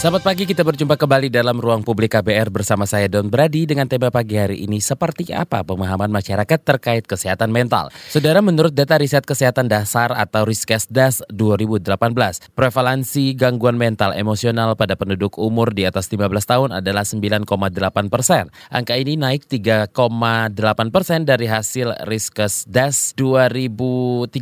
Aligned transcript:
Selamat 0.00 0.24
pagi, 0.24 0.48
kita 0.48 0.64
berjumpa 0.64 0.96
kembali 0.96 1.28
dalam 1.28 1.60
ruang 1.60 1.84
publik 1.84 2.16
KBR 2.16 2.48
bersama 2.48 2.88
saya 2.88 3.04
Don 3.04 3.28
Brady 3.28 3.68
dengan 3.68 3.84
tema 3.84 4.08
pagi 4.08 4.32
hari 4.32 4.64
ini 4.64 4.80
seperti 4.80 5.28
apa 5.28 5.60
pemahaman 5.60 6.08
masyarakat 6.08 6.56
terkait 6.64 7.04
kesehatan 7.04 7.52
mental. 7.52 7.92
Saudara, 8.08 8.40
menurut 8.40 8.72
data 8.72 8.96
riset 8.96 9.28
kesehatan 9.28 9.68
dasar 9.68 10.08
atau 10.16 10.48
Riskesdas 10.48 11.20
2018, 11.28 11.84
prevalensi 12.56 13.36
gangguan 13.36 13.76
mental 13.76 14.16
emosional 14.16 14.72
pada 14.72 14.96
penduduk 14.96 15.36
umur 15.36 15.68
di 15.76 15.84
atas 15.84 16.08
15 16.08 16.32
tahun 16.48 16.80
adalah 16.80 17.04
9,8 17.04 17.44
persen. 18.08 18.48
Angka 18.72 18.96
ini 18.96 19.20
naik 19.20 19.52
3,8 19.52 19.92
persen 20.88 21.28
dari 21.28 21.44
hasil 21.44 22.08
Riskesdas 22.08 23.12
2013 23.20 24.32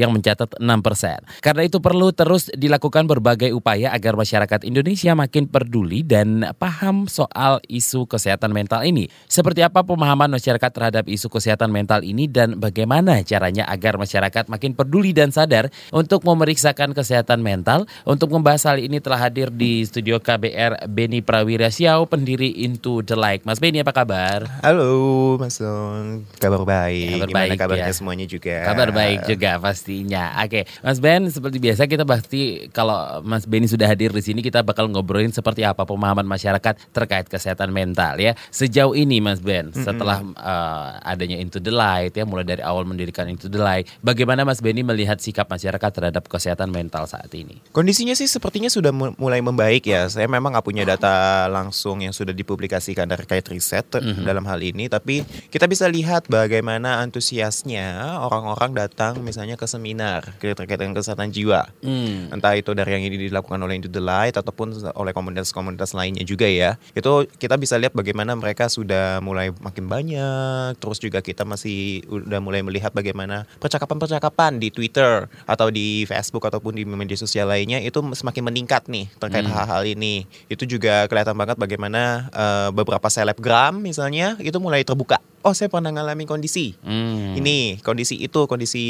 yang 0.00 0.16
mencatat 0.16 0.56
6 0.56 0.64
persen. 0.80 1.20
Karena 1.44 1.68
itu 1.68 1.76
perlu 1.76 2.08
terus 2.16 2.48
dilakukan 2.56 3.04
berbagai 3.04 3.52
upaya 3.52 3.92
agar 3.92 4.16
masyarakat 4.16 4.64
Indonesia 4.64 4.77
Indonesia 4.78 5.10
makin 5.18 5.50
peduli 5.50 6.06
dan 6.06 6.54
paham 6.54 7.10
soal 7.10 7.58
isu 7.66 8.06
kesehatan 8.06 8.54
mental 8.54 8.86
ini. 8.86 9.10
Seperti 9.26 9.66
apa 9.66 9.82
pemahaman 9.82 10.30
masyarakat 10.30 10.70
terhadap 10.70 11.10
isu 11.10 11.26
kesehatan 11.26 11.74
mental 11.74 12.06
ini 12.06 12.30
dan 12.30 12.62
bagaimana 12.62 13.26
caranya 13.26 13.66
agar 13.66 13.98
masyarakat 13.98 14.46
makin 14.46 14.78
peduli 14.78 15.10
dan 15.10 15.34
sadar 15.34 15.66
untuk 15.90 16.22
memeriksakan 16.22 16.94
kesehatan 16.94 17.42
mental? 17.42 17.90
Untuk 18.06 18.30
membahas 18.30 18.70
hal 18.70 18.78
ini 18.78 19.02
telah 19.02 19.18
hadir 19.18 19.50
di 19.50 19.82
studio 19.82 20.22
KBR 20.22 20.86
Beni 20.86 21.26
Prawira 21.26 21.74
Siau, 21.74 22.06
pendiri 22.06 22.62
Into 22.62 23.02
the 23.02 23.18
Like. 23.18 23.42
Mas 23.42 23.58
Beni 23.58 23.82
apa 23.82 23.90
kabar? 23.90 24.46
Halo 24.62 25.34
Mas 25.42 25.58
Don, 25.58 26.22
kabar 26.38 26.62
baik. 26.62 27.18
Kabar 27.18 27.28
Gimana 27.34 27.50
baik 27.50 27.58
kabarnya 27.58 27.90
ya. 27.90 27.98
semuanya 27.98 28.26
juga? 28.30 28.62
Kabar 28.62 28.94
baik 28.94 29.26
juga 29.26 29.58
pastinya. 29.58 30.38
Oke, 30.38 30.70
Mas 30.86 31.02
Ben 31.02 31.26
seperti 31.26 31.58
biasa 31.58 31.90
kita 31.90 32.06
pasti 32.06 32.70
kalau 32.70 33.26
Mas 33.26 33.42
Beni 33.42 33.66
sudah 33.66 33.90
hadir 33.90 34.14
di 34.14 34.22
sini 34.22 34.38
kita 34.38 34.67
bakal 34.68 34.84
ngobrolin 34.86 35.32
seperti 35.32 35.64
apa 35.64 35.82
pemahaman 35.82 36.28
masyarakat 36.28 36.92
terkait 36.92 37.24
kesehatan 37.24 37.72
mental 37.72 38.20
ya. 38.20 38.36
Sejauh 38.50 38.92
ini 38.92 39.18
Mas 39.18 39.40
Ben, 39.40 39.72
setelah 39.72 40.20
uh, 40.36 41.00
adanya 41.02 41.40
Into 41.40 41.56
the 41.56 41.72
Light 41.72 42.12
ya, 42.12 42.22
mulai 42.22 42.44
dari 42.44 42.60
awal 42.60 42.84
mendirikan 42.84 43.24
Into 43.26 43.48
the 43.48 43.56
Light, 43.56 43.88
bagaimana 43.98 44.44
Mas 44.44 44.60
Beni 44.60 44.84
melihat 44.84 45.16
sikap 45.16 45.48
masyarakat 45.48 45.88
terhadap 45.88 46.28
kesehatan 46.28 46.68
mental 46.68 47.08
saat 47.08 47.32
ini? 47.32 47.64
Kondisinya 47.70 48.12
sih 48.12 48.28
sepertinya 48.28 48.68
sudah 48.68 48.92
mu- 48.92 49.16
mulai 49.16 49.40
membaik 49.40 49.86
ya. 49.86 50.04
Saya 50.06 50.28
memang 50.28 50.52
nggak 50.52 50.62
punya 50.62 50.84
data 50.84 51.46
langsung 51.48 52.00
yang 52.00 52.12
sudah 52.12 52.34
dipublikasikan 52.34 53.08
terkait 53.08 53.48
riset 53.48 53.88
ter- 53.88 54.04
Mhm. 54.04 54.24
dalam 54.24 54.44
hal 54.44 54.60
ini, 54.60 54.86
tapi 54.86 55.22
kita 55.48 55.64
bisa 55.64 55.86
lihat 55.86 56.26
bagaimana 56.26 57.00
antusiasnya 57.00 58.18
orang-orang 58.18 58.74
datang 58.74 59.20
misalnya 59.20 59.54
ke 59.54 59.64
seminar 59.64 60.34
terkait 60.38 60.76
dengan 60.76 60.92
kesehatan 60.92 61.30
jiwa. 61.30 61.70
Hmm. 61.80 62.28
entah 62.28 62.52
itu 62.52 62.72
dari 62.72 62.92
yang 62.92 63.04
ini 63.04 63.30
dilakukan 63.30 63.56
oleh 63.56 63.78
Into 63.78 63.86
the 63.86 64.00
Light 64.00 64.34
ataupun 64.58 64.90
oleh 64.98 65.12
komunitas-komunitas 65.14 65.94
lainnya 65.94 66.26
juga 66.26 66.50
ya. 66.50 66.74
Itu 66.98 67.30
kita 67.38 67.54
bisa 67.54 67.78
lihat 67.78 67.94
bagaimana 67.94 68.34
mereka 68.34 68.66
sudah 68.66 69.22
mulai 69.22 69.54
makin 69.62 69.86
banyak 69.86 70.74
terus 70.82 70.98
juga 70.98 71.22
kita 71.22 71.46
masih 71.46 72.02
udah 72.10 72.42
mulai 72.42 72.66
melihat 72.66 72.90
bagaimana 72.90 73.46
percakapan-percakapan 73.62 74.58
di 74.58 74.74
Twitter 74.74 75.30
atau 75.46 75.70
di 75.70 76.02
Facebook 76.10 76.42
ataupun 76.42 76.74
di 76.74 76.82
media 76.82 77.14
sosial 77.14 77.46
lainnya 77.46 77.78
itu 77.78 78.02
semakin 78.02 78.50
meningkat 78.50 78.90
nih 78.90 79.06
terkait 79.22 79.46
Hmm. 79.46 79.54
hal-hal 79.54 79.86
ini. 79.86 80.26
Itu 80.50 80.66
juga 80.66 81.06
kelihatan 81.06 81.38
banget 81.38 81.54
bagaimana 81.54 82.26
eh, 82.34 82.68
beberapa 82.74 83.06
selebgram 83.06 83.78
misalnya 83.78 84.34
itu 84.42 84.58
mulai 84.58 84.82
terbuka 84.82 85.22
oh 85.42 85.52
saya 85.52 85.68
pernah 85.68 85.90
ngalamin 85.90 86.24
kondisi 86.24 86.74
Hmm. 86.80 87.34
ini 87.34 87.78
kondisi 87.80 88.16
itu 88.16 88.44
kondisi 88.44 88.82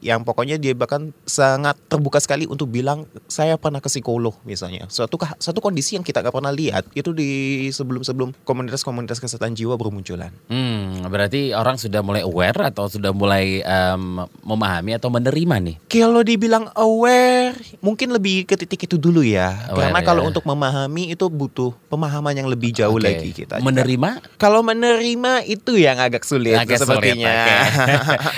yang 0.00 0.22
pokoknya 0.22 0.56
dia 0.56 0.72
bahkan 0.72 1.10
sangat 1.24 1.76
terbuka 1.86 2.18
sekali 2.18 2.44
untuk 2.44 2.68
bilang 2.68 3.04
saya 3.26 3.56
pernah 3.56 3.78
ke 3.78 3.88
psikolog 3.88 4.36
misalnya 4.42 4.86
suatu 4.86 5.16
satu 5.36 5.58
kondisi 5.58 5.94
yang 5.94 6.02
kita 6.02 6.20
nggak 6.20 6.32
pernah 6.32 6.50
lihat 6.50 6.86
itu 6.92 7.10
di 7.10 7.28
sebelum 7.70 8.00
sebelum 8.00 8.28
komunitas-komunitas 8.44 9.18
kesehatan 9.18 9.52
jiwa 9.52 9.74
bermunculan 9.74 10.32
Hmm, 10.46 11.06
berarti 11.06 11.52
orang 11.52 11.76
sudah 11.76 12.00
mulai 12.00 12.22
aware 12.22 12.66
atau 12.66 12.86
sudah 12.86 13.10
mulai 13.10 13.60
em, 13.60 14.02
memahami 14.42 14.96
atau 14.96 15.08
menerima 15.08 15.56
nih? 15.60 15.76
kalau 15.86 16.20
dibilang 16.20 16.68
aware 16.74 17.54
mungkin 17.80 18.10
lebih 18.10 18.44
ke 18.44 18.54
titik 18.56 18.84
itu 18.84 18.96
dulu 18.96 19.20
ya 19.20 19.70
Aware 19.70 19.90
karena 19.90 20.00
kalau 20.02 20.22
ya. 20.24 20.28
untuk 20.32 20.44
memahami 20.44 21.12
itu 21.12 21.26
butuh 21.26 21.72
pemahaman 21.88 22.34
yang 22.34 22.48
lebih 22.48 22.70
jauh 22.70 22.96
Oke. 22.96 23.06
lagi 23.06 23.30
kita 23.32 23.60
Menerima 23.60 24.20
kalau 24.36 24.60
menerima 24.60 25.44
itu 25.44 25.76
yang 25.90 26.00
agak 26.00 26.22
sulit 26.22 26.56
Agak 26.56 26.80
sulit, 26.80 26.86
sepertinya 26.86 27.34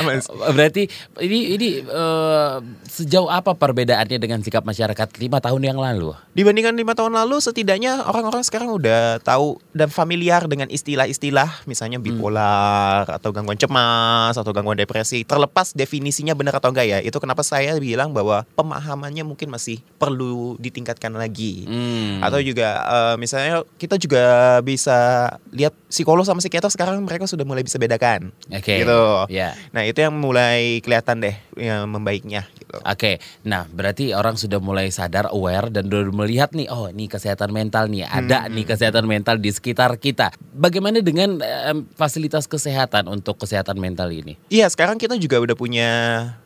Mas. 0.05 0.27
Berarti 0.57 0.89
ini 1.21 1.57
ini 1.57 1.69
eh, 1.85 2.53
sejauh 2.89 3.29
apa 3.29 3.55
perbedaannya 3.57 4.19
dengan 4.19 4.41
sikap 4.41 4.65
masyarakat 4.65 5.09
lima 5.21 5.39
tahun 5.39 5.63
yang 5.63 5.79
lalu? 5.79 6.17
Dibandingkan 6.33 6.75
lima 6.77 6.97
tahun 6.97 7.13
lalu, 7.13 7.41
setidaknya 7.41 8.05
orang-orang 8.09 8.43
sekarang 8.45 8.73
udah 8.73 9.21
tahu 9.21 9.61
dan 9.77 9.93
familiar 9.93 10.45
dengan 10.49 10.69
istilah-istilah, 10.73 11.69
misalnya 11.69 12.01
Hmm. 12.01 12.07
bipolar 12.09 13.05
atau 13.07 13.31
gangguan 13.31 13.61
cemas 13.61 14.35
atau 14.35 14.51
gangguan 14.51 14.81
depresi. 14.81 15.23
Terlepas 15.29 15.77
definisinya 15.77 16.33
benar 16.33 16.57
atau 16.59 16.73
enggak 16.73 16.87
ya, 16.89 16.99
itu 17.05 17.17
kenapa 17.21 17.45
saya 17.45 17.77
bilang 17.77 18.17
bahwa 18.17 18.49
pemahamannya 18.57 19.23
mungkin 19.23 19.53
masih 19.53 19.85
perlu 20.01 20.57
ditingkatkan 20.57 21.13
lagi. 21.13 21.69
Hmm. 21.69 22.25
Atau 22.25 22.41
juga 22.41 22.81
eh, 22.83 23.15
misalnya 23.21 23.63
kita 23.77 24.01
juga 24.01 24.59
bisa 24.65 25.29
lihat 25.53 25.77
psikolog 25.89 26.25
sama 26.25 26.41
psikiater 26.41 26.73
sekarang 26.73 27.05
mereka 27.05 27.29
sudah 27.29 27.42
mulai 27.45 27.63
bisa 27.63 27.77
bedakan. 27.77 28.31
Oke. 28.49 28.83
Gitu. 28.83 29.03
Ya. 29.31 29.55
Nah 29.75 29.83
itu 29.85 29.99
yang 30.01 30.15
mulai 30.17 30.81
kelihatan 30.81 31.23
deh 31.23 31.37
yang 31.55 31.85
membaiknya. 31.87 32.49
Gitu. 32.53 32.77
Oke, 32.79 33.13
nah 33.43 33.67
berarti 33.67 34.11
orang 34.11 34.35
sudah 34.35 34.57
mulai 34.57 34.89
sadar, 34.89 35.29
aware 35.29 35.69
dan 35.69 35.87
udah 35.87 36.09
melihat 36.11 36.53
nih, 36.53 36.69
oh 36.69 36.87
ini 36.87 37.07
kesehatan 37.07 37.51
mental 37.51 37.87
nih, 37.87 38.05
ada 38.05 38.47
Hmm. 38.47 38.55
nih 38.55 38.65
kesehatan 38.65 39.05
mental 39.05 39.37
di 39.37 39.49
sekitar 39.49 39.97
kita. 39.97 40.31
Bagaimana 40.53 41.01
dengan 41.01 41.41
em, 41.41 41.85
fasilitas 41.93 42.47
kesehatan 42.47 43.05
untuk 43.07 43.37
kesehatan 43.37 43.77
mental 43.77 44.09
ini? 44.09 44.39
Iya 44.47 44.69
sekarang 44.69 44.97
kita 44.97 45.17
juga 45.17 45.37
udah 45.39 45.53
punya 45.53 45.89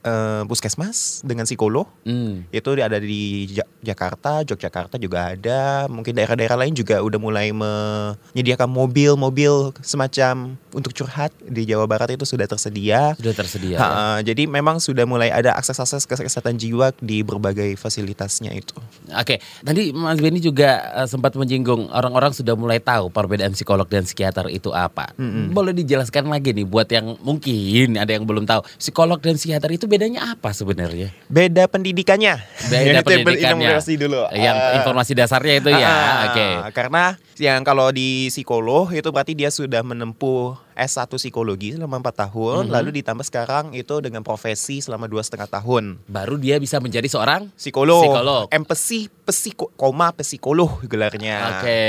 eh, 0.01 0.43
puskesmas 0.45 1.21
dengan 1.21 1.45
psikolog. 1.45 1.85
Hmm. 2.03 2.47
itu 2.49 2.73
ada 2.73 2.97
di 2.97 3.51
Ja- 3.53 3.69
Jakarta, 3.83 4.41
Yogyakarta 4.41 4.97
juga 4.97 5.29
ada. 5.29 5.85
Mungkin 5.87 6.15
daerah-daerah 6.15 6.57
lain 6.57 6.73
juga 6.73 6.99
udah 6.99 7.19
mulai 7.19 7.51
menyediakan 7.53 8.65
mobil-mobil 8.67 9.77
semacam 9.81 10.57
untuk 10.71 10.93
curhat 10.93 11.35
di 11.43 11.65
Jawa 11.65 11.85
Barat 11.85 12.09
itu 12.11 12.25
sudah 12.25 12.47
tersedia. 12.47 13.13
Sudah 13.17 13.35
tersedia. 13.35 13.77
ya? 13.77 13.79
Ha, 13.79 13.89
jadi 14.23 14.47
memang 14.47 14.79
sudah 14.79 14.96
mulai 15.03 15.29
ada 15.29 15.53
akses-akses 15.53 16.07
kesehatan 16.07 16.57
jiwa 16.57 16.97
di 16.97 17.21
berbagai 17.21 17.77
fasilitasnya 17.77 18.55
itu. 18.55 18.73
Oke, 19.13 19.37
tadi 19.61 19.91
Mas 19.91 20.17
Benny 20.17 20.39
juga 20.39 20.71
eh, 20.95 21.05
sempat 21.05 21.35
menyinggung 21.35 21.91
orang-orang 21.91 22.33
sudah 22.33 22.55
mulai 22.55 22.79
tahu 22.79 23.11
perbedaan 23.11 23.53
psikolog 23.53 23.85
dan 23.85 24.03
psikiater 24.03 24.49
itu 24.49 24.71
apa. 24.71 25.13
Boleh 25.51 25.75
dijelaskan 25.75 26.27
lagi 26.27 26.55
nih 26.55 26.65
buat 26.65 26.87
yang 26.87 27.19
mungkin 27.21 27.99
ada 27.99 28.09
yang 28.09 28.23
belum 28.23 28.47
tahu 28.47 28.63
psikolog 28.79 29.19
dan 29.19 29.35
psikiater 29.35 29.69
itu 29.69 29.85
bedanya 29.85 30.31
apa 30.31 30.55
sebenarnya? 30.55 31.11
Beda 31.27 31.67
pendidikannya. 31.67 32.39
Beda 32.67 33.03
Yang 33.03 33.05
pendidikannya. 33.05 33.67
informasi 33.75 33.93
dulu. 33.99 34.21
Yang 34.31 34.57
Ah. 34.57 34.75
informasi 34.79 35.13
dasarnya 35.13 35.55
itu 35.59 35.69
ya. 35.69 35.83
Ah, 35.83 36.17
Oke. 36.31 36.47
Karena 36.71 37.05
yang 37.37 37.61
kalau 37.61 37.91
di 37.91 38.29
psikolog 38.29 38.89
itu 38.91 39.09
berarti 39.11 39.35
dia 39.35 39.51
sudah 39.51 39.83
menempuh 39.83 40.55
S1 40.77 41.09
psikologi 41.11 41.73
selama 41.73 41.99
4 41.99 42.29
tahun, 42.29 42.69
Mhm. 42.69 42.73
lalu 42.73 42.89
ditambah 43.01 43.25
sekarang 43.25 43.73
itu 43.73 43.99
dengan 43.99 44.21
profesi 44.21 44.79
selama 44.79 45.09
dua 45.09 45.25
setengah 45.25 45.49
tahun. 45.51 46.05
Baru 46.05 46.37
dia 46.37 46.61
bisa 46.61 46.77
menjadi 46.79 47.09
seorang 47.09 47.49
Psikolog, 47.57 48.05
Psikolog. 48.05 48.45
empesi, 48.53 49.09
psiko, 49.25 49.73
koma 49.73 50.13
psikolog 50.13 50.69
gelarnya. 50.85 51.57
Oke. 51.59 51.83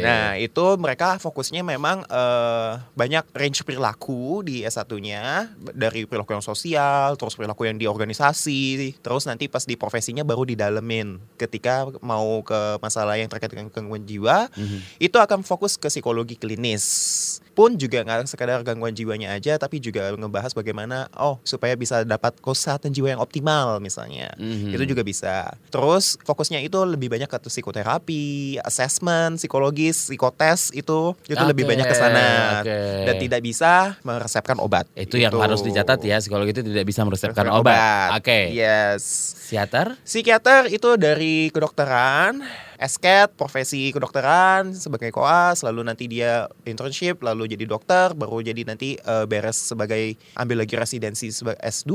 Nah 0.00 0.38
itu 0.38 0.64
mereka 0.76 1.18
fokusnya 1.18 1.60
memang 1.60 2.06
eh, 2.06 2.70
banyak 2.94 3.26
range 3.32 3.60
perilaku 3.62 4.40
di 4.40 4.62
S1-nya 4.62 5.50
dari 5.74 6.06
perilaku 6.06 6.32
yang 6.32 6.44
sosial, 6.44 7.18
terus 7.18 7.34
perilaku 7.34 7.66
yang 7.66 7.74
di 7.74 7.84
organisasi, 7.84 8.94
terus 9.00 9.26
nanti 9.26 9.46
pas 9.46 9.62
di 9.62 9.74
profesinya 9.74 10.22
baru 10.22 10.46
didalemin. 10.46 11.18
Ketika 11.34 11.90
mau 12.00 12.40
ke 12.40 12.78
masalah 12.78 13.18
yang 13.18 13.26
terkait 13.26 13.50
dengan 13.50 13.66
gangguan 13.68 14.06
jiwa, 14.06 14.46
Mhm. 14.50 15.02
itu 15.02 15.16
akan 15.18 15.42
fokus 15.42 15.74
ke 15.74 15.90
psikologi 15.90 16.38
klinis. 16.38 16.84
Pun 17.54 17.78
juga 17.78 18.02
nggak 18.02 18.26
sekadar 18.26 18.60
gangguan 18.60 18.90
jiwanya 18.90 19.30
aja, 19.30 19.54
tapi 19.56 19.78
juga 19.78 20.10
ngebahas 20.10 20.50
bagaimana 20.50 21.06
oh 21.14 21.38
supaya 21.46 21.78
bisa 21.78 22.02
dapat 22.02 22.34
kesehatan 22.42 22.90
jiwa 22.90 23.14
yang 23.14 23.22
optimal 23.22 23.78
misalnya. 23.78 24.34
Mhm. 24.34 24.74
Itu 24.74 24.84
juga 24.84 25.06
bisa. 25.06 25.54
Terus 25.70 26.18
fokusnya 26.20 26.58
itu 26.60 26.74
lebih 26.82 27.06
banyak 27.06 27.30
ke 27.30 27.38
psikoterapi, 27.38 28.58
assessment, 28.60 29.38
psikologis, 29.38 30.10
psikotes 30.10 30.74
itu 30.74 31.14
itu 31.24 31.42
lebih 31.44 31.62
Oke, 31.64 31.70
banyak 31.76 31.86
ke 31.86 31.94
sana 31.94 32.26
oke. 32.60 32.78
dan 33.06 33.14
tidak 33.18 33.40
bisa 33.40 33.72
meresepkan 34.02 34.58
obat. 34.58 34.90
Itu 34.94 35.14
yang 35.16 35.30
Gitu. 35.30 35.42
harus 35.42 35.60
dicatat 35.62 35.98
ya, 36.02 36.18
psikolog 36.18 36.46
itu 36.46 36.58
tidak 36.62 36.84
bisa 36.84 37.02
meresepkan 37.02 37.46
Meresepkan 37.46 37.60
obat. 37.62 38.08
Oke. 38.18 38.50
Yes. 38.50 39.02
Psikiater? 39.44 39.94
Psikiater 40.02 40.62
itu 40.66 40.88
dari 40.96 41.50
kedokteran 41.50 42.42
esket 42.78 43.32
profesi 43.34 43.90
kedokteran 43.90 44.76
sebagai 44.76 45.08
koas, 45.10 45.64
lalu 45.64 45.86
nanti 45.86 46.04
dia 46.06 46.46
internship, 46.68 47.24
lalu 47.24 47.48
jadi 47.56 47.64
dokter, 47.64 48.12
baru 48.12 48.44
jadi 48.44 48.62
nanti 48.68 49.00
eh, 49.00 49.24
beres 49.24 49.56
sebagai 49.56 50.20
ambil 50.36 50.66
lagi 50.66 50.76
residensi 50.76 51.32
sebagai 51.32 51.62
S2 51.64 51.92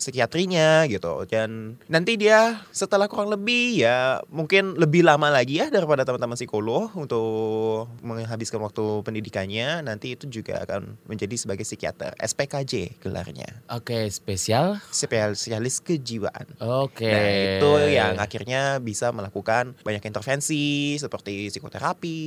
psikiatrinya 0.00 0.88
gitu. 0.88 1.28
Dan 1.28 1.76
nanti 1.92 2.16
dia 2.16 2.64
setelah 2.72 3.06
kurang 3.06 3.28
lebih 3.28 3.84
ya 3.84 4.24
mungkin 4.32 4.78
lebih 4.80 5.04
lama 5.04 5.28
lagi 5.28 5.60
ya 5.60 5.68
daripada 5.68 6.06
teman-teman 6.08 6.38
psikolog 6.38 6.88
untuk 6.96 7.90
menghabiskan 8.00 8.62
waktu 8.64 9.04
pendidikannya, 9.04 9.84
nanti 9.84 10.16
itu 10.16 10.24
juga 10.30 10.64
akan 10.64 10.96
menjadi 11.04 11.36
sebagai 11.36 11.68
psikiater, 11.68 12.16
SPKJ 12.16 13.02
gelarnya. 13.02 13.60
Oke, 13.68 14.08
spesial. 14.08 14.80
Spesialis 14.88 15.82
kejiwaan. 15.84 16.46
Oke. 16.62 17.10
Nah, 17.10 17.26
itu 17.58 17.72
yang 17.92 18.14
akhirnya 18.16 18.78
bisa 18.80 19.10
melakukan 19.12 19.76
banyak 19.84 20.02
intervensi 20.06 20.29
seperti 20.38 21.50
psikoterapi 21.50 22.18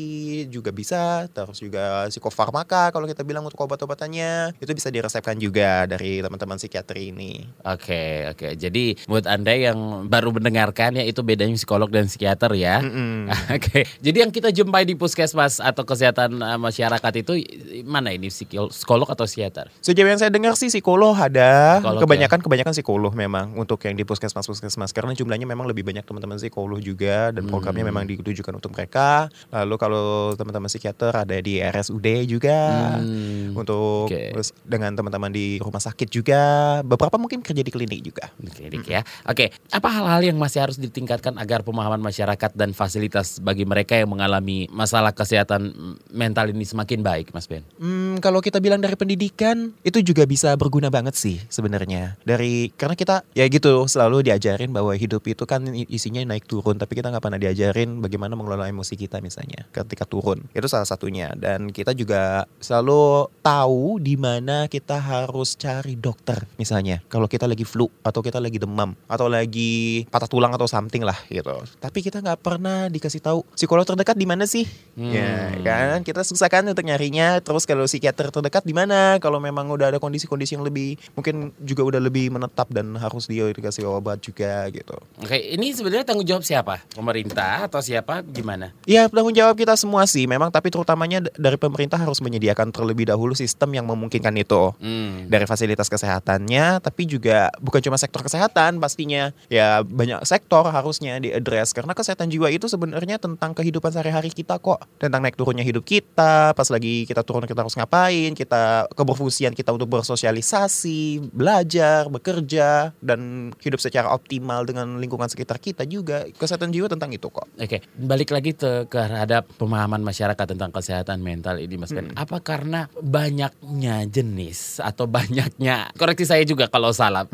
juga 0.51 0.75
bisa, 0.75 1.31
terus 1.31 1.63
juga 1.63 2.11
psikofarmaka 2.11 2.91
kalau 2.91 3.07
kita 3.07 3.23
bilang 3.23 3.47
untuk 3.47 3.63
obat-obatannya 3.63 4.59
itu 4.59 4.71
bisa 4.75 4.91
diresepkan 4.91 5.39
juga 5.39 5.87
dari 5.87 6.19
teman-teman 6.19 6.59
psikiatri 6.59 7.15
ini. 7.15 7.47
Oke, 7.63 8.27
oke. 8.35 8.59
Jadi 8.59 8.99
buat 9.07 9.23
Anda 9.23 9.55
yang 9.55 10.11
baru 10.11 10.35
mendengarkan 10.35 10.99
ya 10.99 11.07
itu 11.07 11.23
bedanya 11.23 11.55
psikolog 11.55 11.87
dan 11.87 12.11
psikiater 12.11 12.51
ya. 12.57 12.83
Mm-mm. 12.83 13.31
Oke. 13.55 13.85
Jadi 14.01 14.17
yang 14.25 14.31
kita 14.33 14.49
jumpai 14.49 14.83
di 14.83 14.97
puskesmas 14.97 15.61
atau 15.61 15.85
kesehatan 15.85 16.41
eh, 16.41 16.59
masyarakat 16.59 17.13
itu 17.21 17.37
mana 17.85 18.09
ini 18.09 18.33
psikol- 18.33 18.73
psikolog 18.73 19.05
atau 19.07 19.29
psikiater? 19.29 19.69
Sejauh 19.79 20.09
yang 20.09 20.17
saya 20.17 20.33
dengar 20.33 20.57
sih 20.57 20.73
psikolog 20.73 21.13
ada, 21.13 21.79
Psikolog, 21.79 22.01
kebanyakan 22.01 22.39
kebanyakan 22.41 22.73
psikolog 22.73 23.11
memang 23.13 23.53
untuk 23.53 23.77
yang 23.85 23.93
di 23.93 24.01
puskesmas 24.03 24.49
puskesmas 24.49 24.89
karena 24.89 25.13
jumlahnya 25.13 25.45
memang 25.45 25.69
lebih 25.69 25.85
banyak 25.85 26.01
teman-teman 26.01 26.41
psikolog 26.41 26.81
juga 26.81 27.29
dan 27.29 27.45
programnya 27.45 27.82
memang 27.83 28.03
ditujukan 28.07 28.55
untuk 28.57 28.71
mereka. 28.73 29.27
Lalu 29.51 29.75
kalau 29.77 30.05
teman-teman 30.33 30.71
psikiater 30.71 31.13
ada 31.13 31.37
di 31.39 31.59
RSUD 31.59 32.07
juga 32.25 32.55
Hmm, 33.03 33.57
untuk 33.57 34.09
terus 34.09 34.55
dengan 34.63 34.93
teman-teman 34.95 35.29
di 35.33 35.59
rumah 35.59 35.81
sakit 35.81 36.07
juga, 36.07 36.41
beberapa 36.85 37.19
mungkin 37.19 37.43
kerja 37.43 37.61
di 37.61 37.71
klinik 37.71 38.01
juga. 38.01 38.31
Klinik 38.39 38.85
ya. 38.87 39.01
Oke, 39.27 39.51
apa 39.73 39.89
hal-hal 39.89 40.21
yang 40.33 40.37
masih 40.39 40.63
harus 40.63 40.77
ditingkatkan 40.79 41.35
agar 41.41 41.65
pemahaman 41.65 41.99
masyarakat 41.99 42.51
dan 42.55 42.71
fasilitas 42.71 43.41
bagi 43.43 43.67
mereka 43.67 43.97
yang 43.97 44.09
mengalami 44.11 44.69
masalah 44.71 45.11
kesehatan 45.11 45.73
mental 46.13 46.49
ini 46.53 46.63
semakin 46.63 47.03
baik, 47.03 47.35
Mas 47.35 47.49
Ben? 47.49 47.65
Hmm, 47.81 48.21
kalau 48.23 48.39
kita 48.39 48.61
bilang 48.63 48.79
dari 48.79 48.95
pendidikan 48.95 49.73
itu 49.83 49.99
juga 50.05 50.23
bisa 50.23 50.53
berguna 50.55 50.87
banget 50.93 51.17
sih 51.17 51.41
sebenarnya. 51.49 52.15
Dari 52.23 52.71
karena 52.75 52.95
kita 52.95 53.25
ya 53.35 53.45
gitu 53.49 53.85
selalu 53.89 54.29
diajarin 54.31 54.71
bahwa 54.71 54.93
hidup 54.95 55.25
itu 55.27 55.43
kan 55.43 55.65
isinya 55.89 56.21
naik 56.23 56.45
turun, 56.47 56.79
tapi 56.79 56.99
kita 56.99 57.09
nggak 57.09 57.23
pernah 57.23 57.39
diajarin 57.41 57.72
bagaimana 57.73 58.37
mengelola 58.37 58.69
emosi 58.69 58.93
kita 58.93 59.19
misalnya 59.19 59.65
ketika 59.73 60.05
turun. 60.05 60.45
Itu 60.53 60.69
salah 60.69 60.85
satunya. 60.85 61.33
Dan 61.33 61.73
kita 61.73 61.97
juga 61.97 62.45
selalu 62.61 63.27
tahu 63.41 63.97
di 63.97 64.15
mana 64.15 64.69
kita 64.69 65.01
harus 65.01 65.57
cari 65.57 65.97
dokter 65.97 66.45
misalnya. 66.61 67.01
Kalau 67.09 67.25
kita 67.25 67.49
lagi 67.49 67.65
flu 67.65 67.89
atau 68.05 68.21
kita 68.21 68.37
lagi 68.37 68.61
demam 68.61 68.93
atau 69.09 69.25
lagi 69.27 70.05
patah 70.07 70.29
tulang 70.29 70.53
atau 70.53 70.69
something 70.69 71.01
lah 71.01 71.17
gitu. 71.27 71.53
Tapi 71.81 71.99
kita 72.05 72.21
nggak 72.21 72.39
pernah 72.39 72.87
dikasih 72.87 73.19
tahu 73.19 73.43
psikolog 73.57 73.83
terdekat 73.83 74.15
di 74.15 74.27
mana 74.29 74.45
sih? 74.45 74.69
Ya 74.95 75.49
Hmm. 75.53 75.65
kan 75.65 75.99
kita 76.05 76.21
susah 76.21 76.47
kan 76.47 76.63
untuk 76.67 76.85
nyarinya. 76.85 77.41
Terus 77.41 77.65
kalau 77.65 77.89
psikiater 77.89 78.29
terdekat 78.29 78.63
di 78.63 78.75
mana? 78.75 79.17
Kalau 79.17 79.41
memang 79.41 79.67
udah 79.71 79.89
ada 79.95 79.99
kondisi-kondisi 79.99 80.55
yang 80.55 80.65
lebih 80.65 80.95
mungkin 81.17 81.51
juga 81.63 81.81
udah 81.83 82.01
lebih 82.03 82.29
menetap 82.29 82.69
dan 82.69 82.93
harus 82.99 83.25
dia 83.25 83.49
dikasih 83.49 83.87
obat 83.89 84.21
juga 84.21 84.67
gitu. 84.69 84.95
Oke, 85.23 85.37
ini 85.39 85.73
sebenarnya 85.73 86.05
tanggung 86.05 86.27
jawab 86.27 86.43
siapa? 86.45 86.83
Pemerintah 86.93 87.62
atau 87.65 87.79
siapa? 87.79 88.21
Gimana? 88.23 88.75
Ya 88.83 89.07
tanggung 89.07 89.35
jawab 89.35 89.55
kita 89.55 89.73
semua 89.79 90.03
sih 90.05 90.27
memang 90.27 90.51
tapi 90.51 90.69
terutamanya 90.69 91.23
dari 91.39 91.55
pemerintah 91.55 91.97
harus 91.97 92.19
menyediakan 92.19 92.69
terlebih 92.75 93.07
dahulu 93.07 93.33
sistem 93.33 93.73
yang 93.73 93.85
memungkinkan 93.87 94.35
itu. 94.35 94.75
Hmm. 94.77 95.31
Dari 95.31 95.47
fasilitas 95.47 95.87
kesehatannya 95.87 96.83
tapi 96.83 97.07
juga 97.07 97.49
bukan 97.63 97.79
cuma 97.79 97.97
sektor 97.99 98.21
kesehatan 98.21 98.77
pastinya 98.83 99.31
ya 99.47 99.81
banyak 99.85 100.25
sektor 100.27 100.67
harusnya 100.67 101.21
diadres 101.21 101.71
karena 101.71 101.95
kesehatan 101.95 102.27
jiwa 102.27 102.51
itu 102.51 102.67
sebenarnya 102.67 103.21
tentang 103.21 103.55
kehidupan 103.55 103.93
sehari-hari 103.93 104.33
kita 104.33 104.59
kok 104.59 104.83
tentang 104.97 105.23
naik 105.23 105.39
turunnya 105.39 105.63
hidup 105.63 105.85
kita 105.85 106.51
pas 106.51 106.67
lagi 106.67 107.05
kita 107.05 107.21
turun 107.21 107.45
kita 107.45 107.61
harus 107.63 107.77
ngapain 107.77 108.33
kita 108.33 108.89
keberfungsian 108.91 109.53
kita 109.53 109.71
untuk 109.71 109.87
bersosialisasi 109.93 111.31
belajar 111.31 112.09
bekerja 112.09 112.91
dan 112.99 113.51
hidup 113.61 113.79
secara 113.79 114.11
optimal 114.11 114.65
dengan 114.65 114.97
lingkungan 114.97 115.29
sekitar 115.29 115.61
kita 115.61 115.85
juga 115.85 116.27
kesehatan 116.35 116.73
jiwa 116.73 116.89
tentang 116.89 117.13
itu 117.13 117.29
kok 117.29 117.45
Oke, 117.53 117.85
balik 117.93 118.33
lagi 118.33 118.51
te- 118.51 118.89
terhadap 118.89 119.45
pemahaman 119.55 120.01
masyarakat 120.01 120.45
tentang 120.49 120.73
kesehatan 120.73 121.21
mental 121.21 121.61
ini, 121.61 121.77
Mas 121.77 121.93
Ben. 121.93 122.09
Apa 122.13 122.41
karena 122.41 122.89
banyaknya 122.97 124.05
jenis 124.05 124.81
atau 124.81 125.05
banyaknya 125.05 125.93
koreksi 125.93 126.25
saya 126.25 126.41
juga 126.43 126.65
kalau 126.65 126.89
salah. 126.89 127.29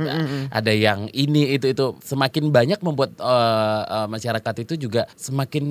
Ada 0.51 0.71
yang 0.71 1.07
ini 1.11 1.55
itu 1.55 1.71
itu 1.71 1.95
semakin 2.03 2.51
banyak 2.51 2.79
membuat 2.79 3.15
eh, 3.15 3.81
eh, 3.85 4.07
masyarakat 4.07 4.53
itu 4.63 4.87
juga 4.87 5.07
semakin 5.15 5.65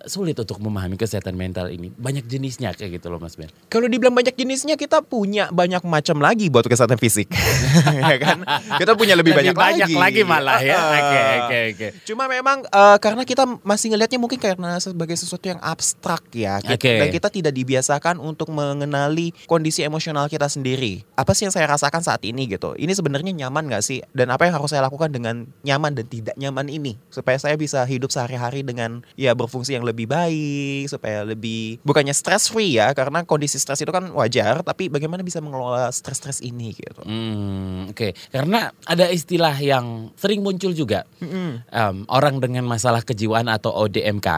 sulit 0.00 0.36
untuk 0.36 0.60
memahami 0.60 0.96
kesehatan 0.96 1.32
mental 1.32 1.68
ini. 1.68 1.88
Banyak 1.92 2.24
jenisnya 2.24 2.72
kayak 2.72 3.00
gitu 3.00 3.08
loh, 3.08 3.20
Mas 3.20 3.36
Ben. 3.36 3.48
Kalau 3.68 3.84
dibilang 3.84 4.12
banyak 4.12 4.32
jenisnya 4.32 4.76
kita 4.76 5.00
punya 5.00 5.48
banyak 5.48 5.84
macam 5.84 6.20
lagi 6.20 6.48
buat 6.48 6.64
kesehatan 6.64 6.96
fisik, 6.96 7.28
ya 8.08 8.16
kan? 8.16 8.44
Kita 8.76 8.96
punya 8.96 9.12
lebih, 9.16 9.36
Lebih 9.36 9.52
banyak, 9.52 9.88
banyak 9.88 9.88
lagi 9.92 10.22
malah 10.24 10.60
ya. 10.60 10.76
Oke, 10.80 11.20
oke, 11.40 11.58
oke. 11.76 11.86
Cuma 12.04 12.24
memang 12.28 12.64
eh, 12.64 12.96
karena 12.96 13.22
kita 13.24 13.44
masih 13.70 13.94
ngelihatnya 13.94 14.18
mungkin 14.18 14.42
karena 14.42 14.82
sebagai 14.82 15.14
sesuatu 15.14 15.46
yang 15.46 15.62
abstrak 15.62 16.26
ya, 16.34 16.58
Oke. 16.58 16.98
dan 16.98 17.06
kita 17.14 17.30
tidak 17.30 17.54
dibiasakan 17.54 18.18
untuk 18.18 18.50
mengenali 18.50 19.30
kondisi 19.46 19.86
emosional 19.86 20.26
kita 20.26 20.50
sendiri. 20.50 21.06
Apa 21.14 21.38
sih 21.38 21.46
yang 21.46 21.54
saya 21.54 21.70
rasakan 21.70 22.02
saat 22.02 22.26
ini 22.26 22.50
gitu? 22.50 22.74
Ini 22.74 22.90
sebenarnya 22.90 23.30
nyaman 23.30 23.70
nggak 23.70 23.84
sih? 23.86 24.02
Dan 24.10 24.34
apa 24.34 24.50
yang 24.50 24.58
harus 24.58 24.74
saya 24.74 24.82
lakukan 24.82 25.14
dengan 25.14 25.46
nyaman 25.62 25.94
dan 25.94 26.06
tidak 26.10 26.34
nyaman 26.34 26.66
ini 26.66 26.98
supaya 27.14 27.38
saya 27.38 27.54
bisa 27.54 27.86
hidup 27.86 28.10
sehari-hari 28.10 28.66
dengan 28.66 29.06
ya 29.14 29.38
berfungsi 29.38 29.78
yang 29.78 29.86
lebih 29.86 30.10
baik, 30.10 30.90
supaya 30.90 31.22
lebih 31.22 31.78
bukannya 31.86 32.16
stress 32.16 32.50
free 32.50 32.74
ya, 32.74 32.90
karena 32.96 33.22
kondisi 33.22 33.62
stres 33.62 33.78
itu 33.78 33.94
kan 33.94 34.10
wajar, 34.16 34.66
tapi 34.66 34.90
bagaimana 34.90 35.22
bisa 35.22 35.38
mengelola 35.38 35.92
stres-stres 35.92 36.40
ini 36.40 36.72
gitu. 36.72 37.04
Hmm, 37.04 37.92
oke. 37.92 38.16
Karena 38.32 38.72
ada 38.88 39.06
istilah 39.12 39.54
yang 39.60 40.10
sering 40.16 40.40
muncul 40.40 40.72
juga. 40.72 41.04
Em, 41.20 41.96
orang 42.08 42.40
dengan 42.40 42.64
masalah 42.64 43.04
kejiwaan 43.04 43.52
atau 43.52 43.59
ODMK 43.68 44.28